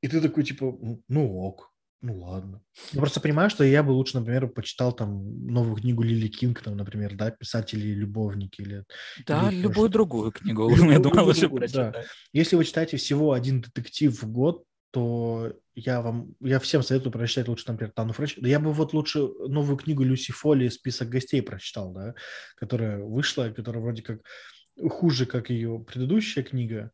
И 0.02 0.08
ты 0.08 0.20
такой, 0.20 0.44
типа, 0.44 0.78
ну 1.08 1.38
ок, 1.38 1.74
ну 2.02 2.20
ладно. 2.20 2.62
Я 2.92 3.00
просто 3.00 3.22
понимаю, 3.22 3.50
что 3.50 3.64
я 3.64 3.82
бы 3.82 3.92
лучше, 3.92 4.20
например, 4.20 4.50
почитал 4.50 4.92
там 4.92 5.48
новую 5.48 5.78
книгу 5.78 6.04
Лили 6.04 6.28
Кинг, 6.28 6.62
там, 6.62 6.76
например, 6.76 7.16
да, 7.16 7.32
писатели-любовники 7.32 8.62
или... 8.62 8.84
Да, 9.26 9.50
или 9.50 9.62
любую 9.62 9.90
другую 9.90 10.32
книгу, 10.34 10.70
я 10.92 11.00
думаю, 11.00 11.26
лучше 11.26 11.48
прочитать. 11.48 11.94
Да. 11.94 12.04
Если 12.34 12.58
вы 12.58 12.66
читаете 12.66 12.98
всего 12.98 13.32
один 13.32 13.62
детектив 13.62 14.22
в 14.22 14.30
год, 14.30 14.66
то 14.92 15.54
я 15.76 16.02
вам, 16.02 16.36
я 16.42 16.60
всем 16.60 16.84
советую 16.84 17.14
прочитать 17.14 17.48
лучше, 17.48 17.66
например, 17.68 17.94
Тану 17.96 18.14
Фрещ. 18.14 18.36
Да 18.38 18.48
я 18.50 18.60
бы 18.60 18.74
вот 18.74 18.94
лучше 18.94 19.20
новую 19.48 19.78
книгу 19.78 20.04
Люси 20.04 20.32
Фоли 20.34 20.68
«Список 20.68 21.10
гостей» 21.10 21.42
прочитал, 21.42 21.94
да, 21.94 22.14
которая 22.58 23.00
вышла, 23.00 23.50
которая 23.50 23.82
вроде 23.82 24.04
как 24.04 24.20
хуже, 24.90 25.26
как 25.26 25.50
ее 25.50 25.80
предыдущая 25.80 26.44
книга. 26.44 26.92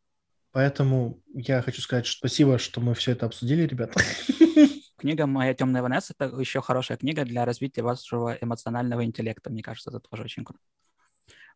Поэтому 0.52 1.22
я 1.34 1.62
хочу 1.62 1.82
сказать 1.82 2.06
что 2.06 2.18
спасибо, 2.18 2.58
что 2.58 2.82
мы 2.82 2.94
все 2.94 3.12
это 3.12 3.26
обсудили, 3.26 3.64
ребята. 3.64 4.00
Книга 4.98 5.28
«Моя 5.28 5.54
темная 5.54 5.82
Ванесса»— 5.82 6.14
это 6.20 6.36
еще 6.38 6.62
хорошая 6.62 6.98
книга 6.98 7.24
для 7.24 7.46
развития 7.46 7.84
вашего 7.84 8.38
эмоционального 8.42 9.06
интеллекта. 9.06 9.50
Мне 9.50 9.64
кажется, 9.64 9.92
это 9.92 10.00
тоже 10.02 10.24
очень 10.24 10.44
круто. 10.44 10.60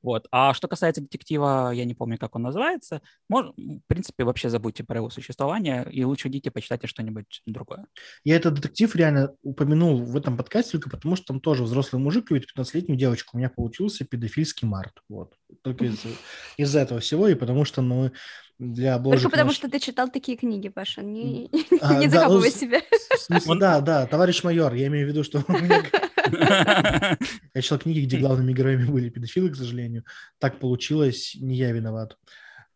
Вот. 0.04 0.28
А 0.32 0.54
что 0.54 0.68
касается 0.68 1.02
детектива, 1.02 1.72
я 1.74 1.86
не 1.86 1.96
помню, 1.96 2.18
как 2.18 2.36
он 2.36 2.44
называется. 2.44 3.02
Может, 3.30 3.54
в 3.58 3.80
принципе, 3.88 4.26
вообще 4.26 4.50
забудьте 4.50 4.84
про 4.84 4.98
его 4.98 5.10
существование 5.10 5.88
и 5.90 6.04
лучше 6.04 6.28
идите 6.28 6.52
почитайте 6.52 6.88
что-нибудь 6.88 7.42
другое. 7.46 7.88
Я 8.26 8.36
этот 8.36 8.56
детектив 8.56 8.94
реально 8.96 9.34
упомянул 9.42 10.04
в 10.04 10.16
этом 10.18 10.38
подкасте 10.38 10.74
только 10.74 10.90
потому, 10.90 11.16
что 11.16 11.28
там 11.28 11.40
тоже 11.40 11.64
взрослый 11.64 12.02
мужик 12.02 12.30
любит 12.32 12.50
15-летнюю 12.56 13.00
девочку. 13.00 13.38
У 13.38 13.38
меня 13.38 13.50
получился 13.50 14.04
педофильский 14.06 14.68
март. 14.68 15.02
Вот. 15.08 15.36
Только 15.62 15.86
из- 15.86 16.04
из-за 16.58 16.82
этого 16.82 17.00
всего 17.00 17.30
и 17.30 17.36
потому 17.36 17.64
что, 17.64 17.82
ну, 17.82 18.12
для 18.60 18.96
обложек... 18.96 19.24
Только 19.24 19.32
потому, 19.32 19.50
наш- 19.50 19.58
что 19.58 19.70
ты 19.70 19.80
читал 19.80 20.10
такие 20.10 20.38
книги, 20.38 20.70
Паша. 20.70 21.02
Не, 21.02 21.50
А, 21.82 21.96
не 21.96 22.08
да, 22.08 22.20
закапывай 22.20 22.50
ну, 22.50 22.56
себя. 22.56 22.82
Смысле, 23.18 23.60
да, 23.60 23.82
да, 23.82 24.06
товарищ 24.06 24.44
майор, 24.44 24.74
я 24.74 24.88
имею 24.88 25.08
в 25.08 25.10
виду, 25.10 25.24
что 25.24 25.44
у 25.48 25.52
меня 25.54 25.84
Я 26.32 27.62
читал 27.62 27.80
книги, 27.80 28.06
где 28.06 28.18
главными 28.18 28.54
героями 28.54 28.86
были 28.86 29.10
педофилы, 29.10 29.50
к 29.50 29.56
сожалению. 29.56 30.04
Так 30.40 30.60
получилось, 30.60 31.36
не 31.40 31.56
я 31.56 31.72
виноват. 31.72 32.18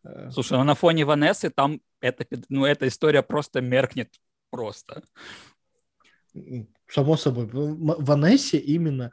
Э, 0.04 0.30
Слушай, 0.32 0.58
ну 0.58 0.64
на 0.64 0.76
фоне 0.76 1.06
Ванессы 1.06 1.50
там 1.50 1.82
эта, 2.02 2.24
пед- 2.26 2.46
ну, 2.50 2.66
эта 2.66 2.88
история 2.88 3.24
просто 3.24 3.62
меркнет 3.62 4.14
просто. 4.52 5.04
Само 6.90 7.18
собой. 7.18 7.50
Ванессе 7.52 8.58
именно... 8.58 9.12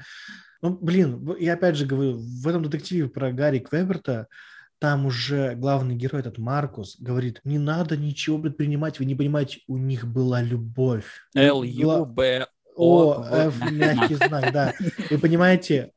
Ну, 0.63 0.71
блин, 0.81 1.37
я 1.39 1.55
опять 1.55 1.77
же 1.77 1.85
говорю, 1.87 2.19
в 2.19 2.49
этом 2.49 2.63
детективе 2.63 3.09
про 3.09 3.33
Гарри 3.33 3.59
Квеберта 3.59 4.29
там 4.79 5.07
уже 5.07 5.55
главный 5.55 5.95
герой, 5.95 6.21
этот 6.21 6.39
Маркус, 6.39 6.97
говорит, 6.99 7.41
не 7.45 7.59
надо 7.59 7.97
ничего 7.97 8.39
предпринимать, 8.39 8.99
вы 8.99 9.05
не 9.07 9.15
понимаете, 9.15 9.61
у 9.67 9.77
них 9.79 10.07
была 10.07 10.43
любовь. 10.43 11.05
Л, 11.35 11.63
Гла- 11.63 11.99
Ю, 11.99 12.07
Б, 12.07 12.47
О, 12.77 13.25
F, 13.31 13.63
на. 13.63 13.71
мягкий 13.71 14.15
знак, 14.15 14.51
да. 14.53 14.75
Вы 15.11 15.19
понимаете, 15.19 15.93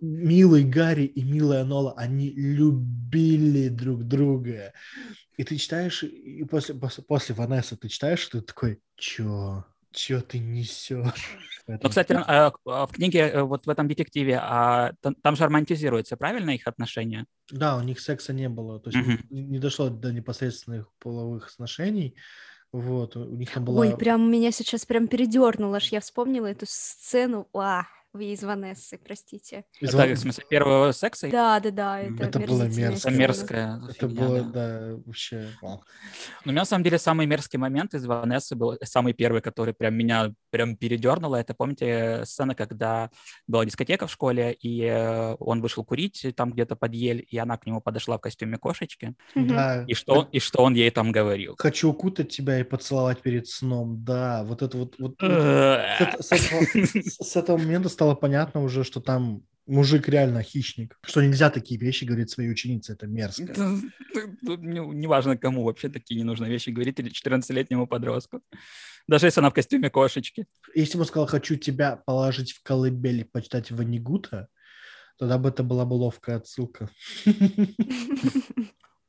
милый 0.00 0.64
Гарри 0.64 1.04
и 1.04 1.22
милая 1.22 1.64
Нола, 1.64 1.94
они 1.96 2.30
любили 2.30 3.68
друг 3.68 4.04
друга. 4.04 4.72
И 5.36 5.44
ты 5.44 5.56
читаешь, 5.56 6.02
и 6.02 6.44
после, 6.44 6.74
после, 6.74 7.04
после 7.04 7.34
Ванессы 7.34 7.76
ты 7.76 7.88
читаешь, 7.88 8.26
ты 8.28 8.40
такой, 8.40 8.80
чё? 8.96 9.64
Чё 9.92 10.20
ты 10.22 10.38
несешь? 10.38 11.38
Ну, 11.68 11.88
кстати, 11.88 12.12
а, 12.14 12.52
а, 12.66 12.86
в 12.86 12.92
книге, 12.92 13.20
э, 13.20 13.42
вот 13.42 13.66
в 13.66 13.70
этом 13.70 13.88
детективе, 13.88 14.38
а, 14.42 14.92
там, 15.22 15.36
же 15.36 15.44
романтизируется, 15.44 16.16
правильно, 16.16 16.50
их 16.50 16.66
отношения? 16.66 17.26
Да, 17.50 17.76
у 17.76 17.82
них 17.82 18.00
секса 18.00 18.32
не 18.32 18.48
было, 18.48 18.80
то 18.80 18.90
есть 18.90 19.00
Мгм. 19.00 19.18
не 19.30 19.42
не 19.42 19.58
дошло 19.58 19.88
до 19.90 20.12
непосредственных 20.12 20.90
половых 20.98 21.50
сношений. 21.50 22.14
Вот, 22.72 23.16
у 23.16 23.24
них 23.26 23.52
там 23.52 23.64
была... 23.64 23.80
Ой, 23.80 23.96
прям 23.96 24.30
меня 24.30 24.50
сейчас 24.50 24.86
прям 24.86 25.06
передернуло, 25.06 25.76
аж 25.76 25.92
я 25.92 26.00
вспомнила 26.00 26.46
эту 26.46 26.64
сцену. 26.66 27.46
А, 27.52 27.84
вы 28.12 28.32
из 28.32 28.42
Ванессы, 28.42 28.98
простите. 28.98 29.64
из 29.80 29.94
Это, 29.94 30.14
в 30.14 30.18
смысле, 30.18 30.44
первого 30.48 30.92
секса? 30.92 31.28
Да, 31.30 31.58
да, 31.60 31.70
да, 31.70 32.00
это, 32.00 32.24
Это 32.24 32.40
было 32.40 32.64
мерзко. 32.64 33.08
Это 33.08 33.18
мерзкая 33.18 33.80
Это 33.88 34.08
фигня, 34.08 34.20
было, 34.26 34.42
да. 34.42 34.50
да, 34.52 34.96
вообще... 35.06 35.48
вау. 35.62 35.82
Но 36.44 36.50
у 36.50 36.52
меня, 36.52 36.62
на 36.62 36.66
самом 36.66 36.84
деле, 36.84 36.98
самый 36.98 37.26
мерзкий 37.26 37.58
момент 37.58 37.94
из 37.94 38.04
Ванессы 38.04 38.54
был 38.54 38.76
самый 38.84 39.12
первый, 39.14 39.40
который 39.40 39.72
прям 39.72 39.94
меня 39.94 40.32
прям 40.50 40.76
передернуло. 40.76 41.36
Это, 41.36 41.54
помните, 41.54 42.22
сцена, 42.26 42.54
когда 42.54 43.10
была 43.46 43.64
дискотека 43.64 44.06
в 44.06 44.12
школе, 44.12 44.52
и 44.52 44.82
э, 44.82 45.34
он 45.38 45.62
вышел 45.62 45.84
курить 45.84 46.26
там 46.36 46.50
где-то 46.52 46.76
под 46.76 46.92
ель, 46.94 47.24
и 47.28 47.38
она 47.38 47.56
к 47.56 47.64
нему 47.66 47.80
подошла 47.80 48.18
в 48.18 48.20
костюме 48.20 48.58
кошечки. 48.58 49.14
Да. 49.34 49.84
И 49.86 49.94
что, 49.94 50.28
и 50.30 50.38
что 50.38 50.62
он 50.62 50.74
ей 50.74 50.90
там 50.90 51.12
говорил? 51.12 51.54
Хочу 51.58 51.90
укутать 51.90 52.28
тебя 52.30 52.58
и 52.60 52.62
поцеловать 52.62 53.22
перед 53.22 53.48
сном. 53.48 54.04
Да, 54.04 54.44
вот 54.44 54.60
это 54.62 54.76
вот... 54.76 54.96
вот, 54.98 55.14
вот 55.20 55.22
Э, 55.22 55.96
с, 55.98 56.00
это- 56.00 56.22
с 56.22 56.32
этого, 56.32 56.86
с- 56.86 57.30
с 57.30 57.36
этого 57.36 57.56
момента 57.56 57.88
стало 58.02 58.16
понятно 58.16 58.64
уже, 58.64 58.82
что 58.82 59.00
там 59.00 59.42
мужик 59.64 60.08
реально 60.08 60.42
хищник. 60.42 60.98
Что 61.04 61.22
нельзя 61.22 61.50
такие 61.50 61.78
вещи 61.78 62.02
говорить 62.04 62.30
своей 62.30 62.50
ученице. 62.50 62.94
Это 62.94 63.06
мерзко. 63.06 63.54
Тут 64.44 64.60
не- 64.60 64.80
Неважно, 64.94 65.36
кому 65.36 65.62
вообще 65.62 65.88
такие 65.88 66.18
ненужные 66.20 66.50
вещи 66.50 66.70
говорить, 66.70 66.98
или 66.98 67.12
14-летнему 67.12 67.86
подростку. 67.86 68.40
Даже 69.06 69.26
если 69.26 69.38
она 69.38 69.50
в 69.50 69.54
костюме 69.54 69.88
кошечки. 69.88 70.46
Если 70.74 70.98
бы 70.98 71.02
он 71.02 71.06
сказал, 71.06 71.28
хочу 71.28 71.54
тебя 71.54 71.94
положить 71.96 72.52
в 72.52 72.62
колыбель 72.64 73.20
и 73.20 73.24
почитать 73.24 73.70
Ванигута, 73.70 74.48
тогда 75.16 75.38
бы 75.38 75.50
это 75.50 75.62
была 75.62 75.84
бы 75.84 75.94
ловкая 75.94 76.38
отсылка. 76.38 76.90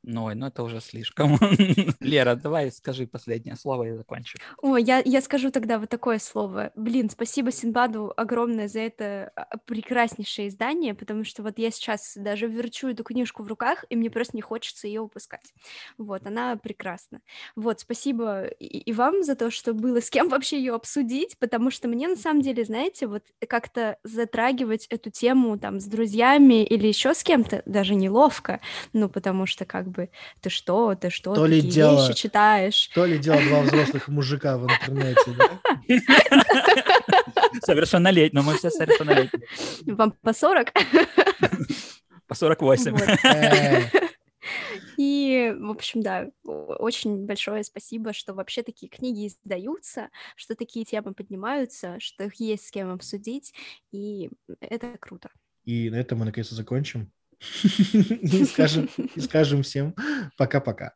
Ой, 0.06 0.34
ну 0.34 0.46
это 0.46 0.62
уже 0.62 0.80
слишком. 0.80 1.38
Лера, 2.00 2.34
давай 2.34 2.70
скажи 2.70 3.06
последнее 3.06 3.56
слово 3.56 3.84
и 3.84 3.92
закончим. 3.92 4.38
Ой, 4.60 4.82
я, 4.82 5.02
я 5.04 5.22
скажу 5.22 5.50
тогда 5.50 5.78
вот 5.78 5.88
такое 5.88 6.18
слово. 6.18 6.72
Блин, 6.74 7.08
спасибо 7.08 7.50
Синбаду 7.50 8.12
огромное 8.14 8.68
за 8.68 8.80
это 8.80 9.32
а, 9.34 9.56
прекраснейшее 9.56 10.48
издание, 10.48 10.94
потому 10.94 11.24
что 11.24 11.42
вот 11.42 11.58
я 11.58 11.70
сейчас 11.70 12.14
даже 12.16 12.48
верчу 12.48 12.88
эту 12.88 13.02
книжку 13.02 13.42
в 13.42 13.46
руках, 13.46 13.84
и 13.88 13.96
мне 13.96 14.10
просто 14.10 14.36
не 14.36 14.42
хочется 14.42 14.86
ее 14.86 15.00
упускать. 15.00 15.54
Вот, 15.96 16.26
она 16.26 16.56
прекрасна. 16.56 17.20
Вот, 17.56 17.80
спасибо 17.80 18.44
и, 18.44 18.66
и 18.66 18.92
вам 18.92 19.22
за 19.22 19.36
то, 19.36 19.50
что 19.50 19.72
было 19.72 20.02
с 20.02 20.10
кем 20.10 20.28
вообще 20.28 20.58
ее 20.58 20.74
обсудить, 20.74 21.38
потому 21.38 21.70
что 21.70 21.88
мне 21.88 22.08
на 22.08 22.16
самом 22.16 22.42
деле, 22.42 22.64
знаете, 22.64 23.06
вот 23.06 23.24
как-то 23.48 23.96
затрагивать 24.04 24.86
эту 24.88 25.10
тему 25.10 25.58
там 25.58 25.80
с 25.80 25.86
друзьями 25.86 26.64
или 26.64 26.88
еще 26.88 27.14
с 27.14 27.22
кем-то 27.22 27.62
даже 27.64 27.94
неловко, 27.94 28.60
ну, 28.92 29.08
потому 29.08 29.46
что 29.46 29.64
как 29.64 29.93
бы 29.94 30.10
ты 30.40 30.50
что, 30.50 30.94
ты 30.94 31.10
что, 31.10 31.34
То 31.34 31.46
ли 31.46 31.60
дело- 31.60 32.06
вещи 32.08 32.14
читаешь. 32.20 32.88
То 32.94 33.06
ли 33.06 33.18
дело 33.18 33.40
два 33.48 33.62
взрослых 33.62 34.08
мужика 34.08 34.58
в 34.58 34.64
интернете. 34.64 35.32
да? 35.38 35.60
Совершеннолетний, 37.64 38.40
но 38.40 38.42
мы 38.46 38.56
все 38.56 38.70
совершеннолетние. 38.70 39.46
Вам 39.86 40.12
по 40.12 40.32
40? 40.32 40.72
По 42.26 42.34
48. 42.34 42.92
Вот. 42.92 43.08
Э, 43.24 43.90
И, 44.96 45.54
в 45.58 45.70
общем, 45.70 46.02
да, 46.02 46.30
очень 46.44 47.26
большое 47.26 47.64
спасибо, 47.64 48.12
что 48.12 48.34
вообще 48.34 48.62
такие 48.62 48.88
книги 48.88 49.26
издаются, 49.26 50.08
что 50.36 50.54
такие 50.54 50.84
темы 50.84 51.14
поднимаются, 51.14 51.96
что 51.98 52.24
их 52.24 52.34
есть 52.36 52.68
с 52.68 52.70
кем 52.70 52.90
обсудить, 52.92 53.52
и 53.92 54.30
это 54.60 54.96
круто. 54.98 55.30
И 55.64 55.90
на 55.90 55.96
этом 55.96 56.18
мы 56.18 56.26
наконец-то 56.26 56.54
закончим. 56.54 57.10
И 57.62 58.44
скажем, 58.44 58.88
и 59.14 59.20
скажем 59.20 59.62
всем 59.62 59.94
пока-пока. 60.36 60.94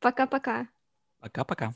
Пока-пока. 0.00 0.68
Пока-пока. 1.20 1.74